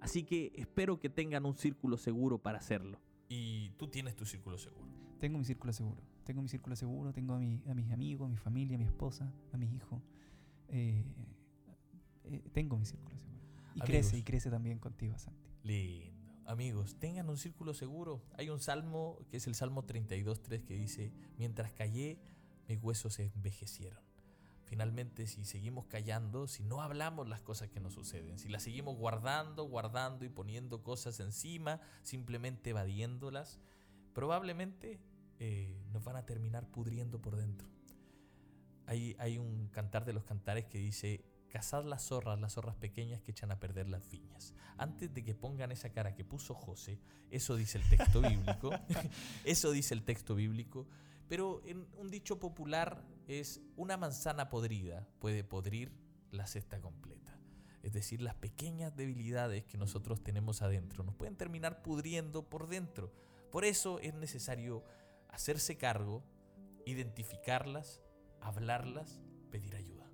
Así 0.01 0.25
que 0.25 0.53
espero 0.57 0.99
que 0.99 1.09
tengan 1.09 1.47
un 1.47 1.55
círculo 1.55 1.97
seguro 1.97 2.39
para 2.39 2.59
hacerlo. 2.59 2.99
Y 3.29 3.71
tú 3.79 3.87
tienes 3.87 4.17
tu 4.17 4.27
círculo 4.27 4.59
seguro. 4.59 4.89
Tengo 5.23 5.39
mi 5.39 5.45
círculo 5.45 5.73
seguro. 5.73 6.03
Tengo 6.25 6.43
mi 6.43 6.49
círculo 6.49 6.75
seguro, 6.75 7.13
tengo 7.13 7.35
a, 7.35 7.39
mi, 7.39 7.63
a 7.69 7.75
mis 7.75 7.93
amigos, 7.93 8.27
a 8.27 8.29
mi 8.29 8.37
familia, 8.37 8.75
a 8.75 8.79
mi 8.79 8.87
esposa, 8.87 9.33
a 9.53 9.57
mis 9.57 9.73
hijos. 9.73 10.03
Eh, 10.67 11.05
eh, 12.25 12.43
tengo 12.53 12.77
mi 12.77 12.85
círculo 12.85 13.17
seguro. 13.17 13.39
Y 13.67 13.83
Amigos. 13.83 13.87
crece, 13.87 14.17
y 14.17 14.25
crece 14.25 14.51
también 14.51 14.81
contigo, 14.81 15.17
Santi. 15.21 15.49
Lindo. 15.63 16.41
Amigos, 16.45 16.97
tengan 16.99 17.31
un 17.31 17.37
círculo 17.37 17.73
seguro. 17.73 18.21
Hay 18.37 18.51
un 18.51 18.59
salmo 18.59 19.21
que 19.31 19.37
es 19.37 19.47
el 19.47 19.55
Salmo 19.55 19.87
32.3 19.87 20.65
que 20.65 20.75
dice, 20.75 21.13
mientras 21.39 21.73
callé, 21.73 22.19
mis 22.67 22.83
huesos 22.83 23.15
se 23.15 23.27
envejecieron. 23.27 24.03
Finalmente, 24.65 25.29
si 25.29 25.45
seguimos 25.45 25.87
callando, 25.87 26.49
si 26.49 26.65
no 26.65 26.83
hablamos 26.83 27.29
las 27.29 27.43
cosas 27.43 27.69
que 27.69 27.79
nos 27.79 27.95
suceden, 27.95 28.41
si 28.41 28.49
las 28.49 28.65
seguimos 28.65 28.97
guardando, 28.97 29.69
guardando 29.69 30.25
y 30.25 30.31
poniendo 30.31 30.83
cosas 30.83 31.21
encima, 31.21 31.81
simplemente 32.03 32.71
evadiéndolas, 32.71 33.61
probablemente 34.15 34.99
eh, 35.45 35.67
nos 35.91 36.05
van 36.05 36.15
a 36.15 36.25
terminar 36.25 36.71
pudriendo 36.71 37.21
por 37.21 37.35
dentro. 37.35 37.67
Hay, 38.87 39.17
hay 39.19 39.39
un 39.39 39.67
cantar 39.73 40.05
de 40.05 40.13
los 40.13 40.23
cantares 40.23 40.67
que 40.67 40.79
dice, 40.79 41.25
cazad 41.49 41.85
las 41.85 42.05
zorras, 42.05 42.39
las 42.39 42.53
zorras 42.53 42.77
pequeñas 42.77 43.23
que 43.23 43.33
echan 43.33 43.51
a 43.51 43.59
perder 43.59 43.89
las 43.89 44.09
viñas. 44.09 44.55
Antes 44.77 45.13
de 45.13 45.25
que 45.25 45.35
pongan 45.35 45.73
esa 45.73 45.91
cara 45.91 46.15
que 46.15 46.25
puso 46.25 46.55
José, 46.55 47.01
eso 47.29 47.57
dice 47.57 47.79
el 47.79 47.89
texto 47.89 48.21
bíblico, 48.29 48.71
eso 49.45 49.73
dice 49.73 49.95
el 49.95 50.05
texto 50.05 50.37
bíblico, 50.37 50.87
pero 51.29 51.61
en 51.67 51.89
un 51.99 52.09
dicho 52.09 52.39
popular 52.39 53.03
es 53.27 53.61
una 53.75 53.97
manzana 53.97 54.49
podrida 54.49 55.09
puede 55.19 55.43
podrir 55.43 55.91
la 56.31 56.47
cesta 56.47 56.81
completa. 56.81 57.37
Es 57.83 57.93
decir, 57.93 58.23
las 58.23 58.37
pequeñas 58.37 58.95
debilidades 58.95 59.65
que 59.65 59.77
nosotros 59.77 60.23
tenemos 60.23 60.63
adentro 60.63 61.03
nos 61.03 61.17
pueden 61.17 61.35
terminar 61.35 61.83
pudriendo 61.83 62.49
por 62.49 62.69
dentro. 62.69 63.13
Por 63.51 63.65
eso 63.65 63.99
es 63.99 64.15
necesario 64.15 64.85
hacerse 65.33 65.77
cargo, 65.77 66.23
identificarlas, 66.87 68.01
hablarlas, 68.41 69.21
pedir 69.51 69.75
ayuda. 69.75 70.07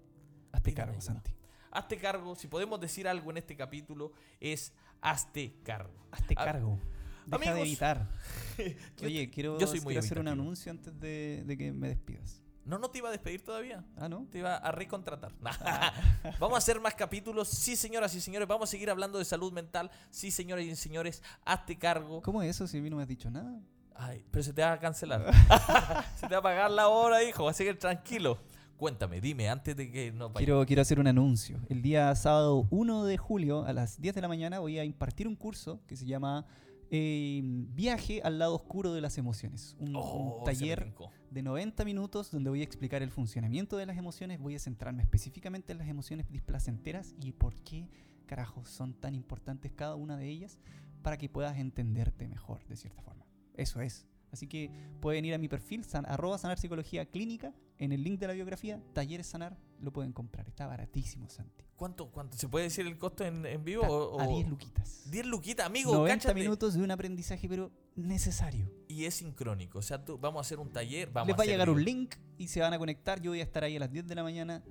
Hazte 0.52 0.74
cargo, 0.74 0.92
ayuda. 0.92 1.04
Santi. 1.04 1.34
Hazte 1.70 1.98
cargo, 1.98 2.34
si 2.34 2.48
podemos 2.48 2.80
decir 2.80 3.06
algo 3.06 3.30
en 3.30 3.36
este 3.38 3.56
capítulo, 3.56 4.12
es 4.40 4.72
hazte 5.02 5.54
cargo. 5.62 6.08
Hazte 6.10 6.34
Ah, 6.36 6.44
cargo. 6.44 6.78
Deja 7.26 7.52
de 7.54 7.60
evitar. 7.60 8.08
Oye, 9.02 9.28
quiero, 9.30 9.58
yo 9.58 9.66
soy 9.66 9.80
muy 9.80 9.92
quiero 9.92 10.04
hacer 10.06 10.18
un 10.18 10.28
anuncio 10.28 10.72
antes 10.72 10.98
de, 10.98 11.44
de 11.46 11.58
que 11.58 11.72
me 11.72 11.88
despidas. 11.88 12.42
No, 12.64 12.78
no 12.78 12.90
te 12.90 12.98
iba 12.98 13.08
a 13.08 13.12
despedir 13.12 13.42
todavía. 13.42 13.84
Ah, 13.96 14.08
¿no? 14.08 14.26
Te 14.30 14.38
iba 14.38 14.56
a 14.56 14.72
recontratar. 14.72 15.32
vamos 16.38 16.54
a 16.54 16.58
hacer 16.58 16.80
más 16.80 16.94
capítulos. 16.94 17.48
Sí, 17.48 17.76
señoras 17.76 18.14
y 18.14 18.20
señores. 18.20 18.46
Vamos 18.46 18.68
a 18.68 18.70
seguir 18.70 18.90
hablando 18.90 19.18
de 19.18 19.24
salud 19.24 19.52
mental. 19.52 19.90
Sí, 20.10 20.30
señoras 20.30 20.64
y 20.64 20.76
señores. 20.76 21.22
Hazte 21.46 21.78
cargo. 21.78 22.20
¿Cómo 22.22 22.42
es 22.42 22.50
eso 22.50 22.66
si 22.66 22.78
a 22.78 22.82
mí 22.82 22.90
no 22.90 22.96
me 22.96 23.02
has 23.02 23.08
dicho 23.08 23.30
nada? 23.30 23.58
Ay, 23.98 24.24
pero 24.30 24.42
se 24.44 24.52
te 24.52 24.62
va 24.62 24.72
a 24.72 24.78
cancelar. 24.78 25.24
se 26.16 26.28
te 26.28 26.34
va 26.34 26.38
a 26.38 26.42
pagar 26.42 26.70
la 26.70 26.88
hora, 26.88 27.22
hijo. 27.24 27.48
Así 27.48 27.64
que 27.64 27.74
tranquilo. 27.74 28.38
Cuéntame, 28.76 29.20
dime, 29.20 29.48
antes 29.48 29.76
de 29.76 29.90
que 29.90 30.12
nos 30.12 30.32
vayamos. 30.32 30.36
Quiero, 30.36 30.64
quiero 30.66 30.82
hacer 30.82 31.00
un 31.00 31.08
anuncio. 31.08 31.58
El 31.68 31.82
día 31.82 32.14
sábado 32.14 32.68
1 32.70 33.04
de 33.04 33.16
julio 33.16 33.64
a 33.64 33.72
las 33.72 34.00
10 34.00 34.14
de 34.14 34.20
la 34.22 34.28
mañana 34.28 34.60
voy 34.60 34.78
a 34.78 34.84
impartir 34.84 35.26
un 35.26 35.34
curso 35.34 35.80
que 35.88 35.96
se 35.96 36.06
llama 36.06 36.46
eh, 36.92 37.40
Viaje 37.42 38.20
al 38.22 38.38
lado 38.38 38.54
oscuro 38.54 38.92
de 38.92 39.00
las 39.00 39.18
emociones. 39.18 39.76
Un, 39.80 39.94
Oh, 39.96 40.42
taller 40.44 40.94
de 41.30 41.42
90 41.42 41.84
minutos 41.84 42.30
donde 42.30 42.50
voy 42.50 42.60
a 42.60 42.64
explicar 42.64 43.02
el 43.02 43.10
funcionamiento 43.10 43.76
de 43.76 43.86
las 43.86 43.96
emociones. 43.96 44.38
Voy 44.38 44.54
a 44.54 44.60
centrarme 44.60 45.02
específicamente 45.02 45.72
en 45.72 45.78
las 45.78 45.88
emociones 45.88 46.30
displacenteras 46.30 47.16
y 47.20 47.32
por 47.32 47.56
qué 47.56 47.88
carajos 48.26 48.68
son 48.68 48.94
tan 48.94 49.16
importantes 49.16 49.72
cada 49.72 49.96
una 49.96 50.16
de 50.16 50.28
ellas 50.28 50.60
para 51.02 51.16
que 51.16 51.28
puedas 51.28 51.58
entenderte 51.58 52.28
mejor 52.28 52.64
de 52.68 52.76
cierta 52.76 53.02
forma. 53.02 53.27
Eso 53.58 53.80
es. 53.82 54.06
Así 54.32 54.46
que 54.46 54.70
pueden 55.00 55.24
ir 55.24 55.32
a 55.34 55.38
mi 55.38 55.48
perfil, 55.48 55.84
san- 55.84 56.04
arroba 56.06 56.36
sanar 56.38 56.58
psicología 56.58 57.06
clínica, 57.06 57.54
en 57.78 57.92
el 57.92 58.02
link 58.04 58.18
de 58.20 58.26
la 58.26 58.32
biografía, 58.34 58.82
talleres 58.92 59.26
sanar, 59.26 59.56
lo 59.80 59.92
pueden 59.92 60.12
comprar. 60.12 60.46
Está 60.48 60.66
baratísimo, 60.66 61.30
Santi. 61.30 61.64
¿Cuánto, 61.76 62.10
cuánto? 62.10 62.36
¿Se 62.36 62.48
puede 62.48 62.64
decir 62.64 62.86
el 62.86 62.98
costo 62.98 63.24
en, 63.24 63.46
en 63.46 63.64
vivo? 63.64 63.84
O, 63.86 64.20
a 64.20 64.26
o- 64.26 64.34
10 64.36 64.48
luquitas. 64.48 65.08
10 65.10 65.26
luquitas, 65.26 65.64
amigo. 65.64 65.94
90 65.94 66.14
cáchate. 66.26 66.40
minutos 66.40 66.74
de 66.74 66.82
un 66.82 66.90
aprendizaje, 66.90 67.48
pero 67.48 67.70
necesario. 67.94 68.70
Y 68.88 69.04
es 69.04 69.14
sincrónico. 69.14 69.78
O 69.78 69.82
sea, 69.82 70.04
tú, 70.04 70.18
vamos 70.18 70.38
a 70.38 70.42
hacer 70.42 70.58
un 70.58 70.70
taller. 70.70 71.10
Vamos 71.10 71.28
Les 71.28 71.34
va 71.36 71.38
a 71.38 71.42
hacer 71.42 71.52
llegar 71.54 71.70
un 71.70 71.82
link 71.84 72.16
y 72.36 72.48
se 72.48 72.60
van 72.60 72.72
a 72.74 72.78
conectar. 72.78 73.20
Yo 73.22 73.30
voy 73.30 73.40
a 73.40 73.44
estar 73.44 73.64
ahí 73.64 73.76
a 73.76 73.80
las 73.80 73.90
10 73.92 74.06
de 74.08 74.14
la 74.14 74.22
mañana 74.24 74.62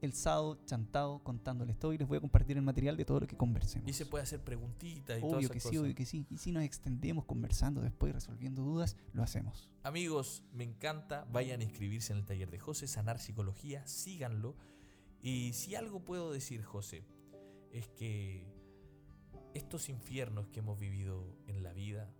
el 0.00 0.12
sábado 0.12 0.58
chantado 0.66 1.22
contándoles 1.22 1.78
todo 1.78 1.92
y 1.92 1.98
les 1.98 2.06
voy 2.06 2.18
a 2.18 2.20
compartir 2.20 2.56
el 2.56 2.62
material 2.62 2.96
de 2.96 3.04
todo 3.04 3.20
lo 3.20 3.26
que 3.26 3.36
conversemos. 3.36 3.88
Y 3.88 3.92
se 3.92 4.06
puede 4.06 4.24
hacer 4.24 4.42
preguntitas 4.42 5.18
y 5.18 5.20
todas 5.20 5.36
Obvio 5.36 5.48
esas 5.48 5.62
que 5.62 5.68
sí, 5.68 5.76
obvio 5.78 5.94
que 5.94 6.06
sí. 6.06 6.26
Y 6.30 6.38
si 6.38 6.52
nos 6.52 6.62
extendemos 6.62 7.24
conversando 7.24 7.80
después, 7.80 8.12
resolviendo 8.12 8.62
dudas, 8.62 8.96
lo 9.12 9.22
hacemos. 9.22 9.70
Amigos, 9.82 10.42
me 10.52 10.64
encanta. 10.64 11.26
Vayan 11.32 11.60
a 11.60 11.64
inscribirse 11.64 12.12
en 12.12 12.20
el 12.20 12.26
taller 12.26 12.50
de 12.50 12.58
José, 12.58 12.86
Sanar 12.86 13.18
Psicología, 13.18 13.86
síganlo. 13.86 14.56
Y 15.20 15.52
si 15.54 15.74
algo 15.74 16.04
puedo 16.04 16.32
decir, 16.32 16.62
José, 16.62 17.04
es 17.72 17.88
que 17.88 18.46
estos 19.54 19.88
infiernos 19.88 20.48
que 20.48 20.60
hemos 20.60 20.78
vivido 20.78 21.36
en 21.46 21.62
la 21.62 21.72
vida 21.72 22.10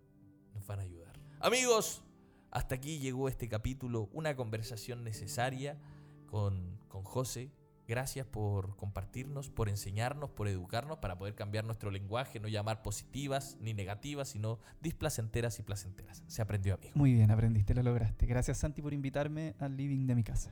nos 0.53 0.65
van 0.65 0.79
a 0.79 0.83
ayudar. 0.83 1.13
Amigos, 1.39 2.03
hasta 2.51 2.75
aquí 2.75 2.99
llegó 2.99 3.29
este 3.29 3.47
capítulo, 3.47 4.09
una 4.11 4.35
conversación 4.35 5.03
necesaria 5.03 5.79
con, 6.25 6.79
con 6.87 7.03
José. 7.03 7.51
Gracias 7.87 8.27
por 8.27 8.75
compartirnos, 8.75 9.49
por 9.49 9.69
enseñarnos, 9.69 10.29
por 10.29 10.47
educarnos 10.47 10.97
para 10.97 11.17
poder 11.17 11.35
cambiar 11.35 11.63
nuestro 11.63 11.89
lenguaje, 11.89 12.39
no 12.39 12.49
llamar 12.49 12.81
positivas 12.81 13.57
ni 13.61 13.73
negativas, 13.73 14.27
sino 14.27 14.59
displacenteras 14.81 15.57
y 15.59 15.63
placenteras. 15.63 16.23
Se 16.27 16.41
aprendió, 16.41 16.75
amigo. 16.75 16.91
Muy 16.95 17.13
bien, 17.13 17.31
aprendiste, 17.31 17.73
lo 17.73 17.83
lograste. 17.83 18.25
Gracias 18.25 18.57
Santi 18.57 18.81
por 18.81 18.93
invitarme 18.93 19.55
al 19.59 19.77
living 19.77 20.05
de 20.05 20.15
mi 20.15 20.23
casa. 20.23 20.51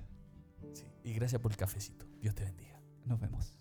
Sí, 0.73 0.85
Y 1.03 1.13
gracias 1.13 1.41
por 1.41 1.51
el 1.51 1.57
cafecito. 1.57 2.05
Dios 2.21 2.35
te 2.35 2.45
bendiga. 2.45 2.79
Nos 3.05 3.19
vemos. 3.19 3.59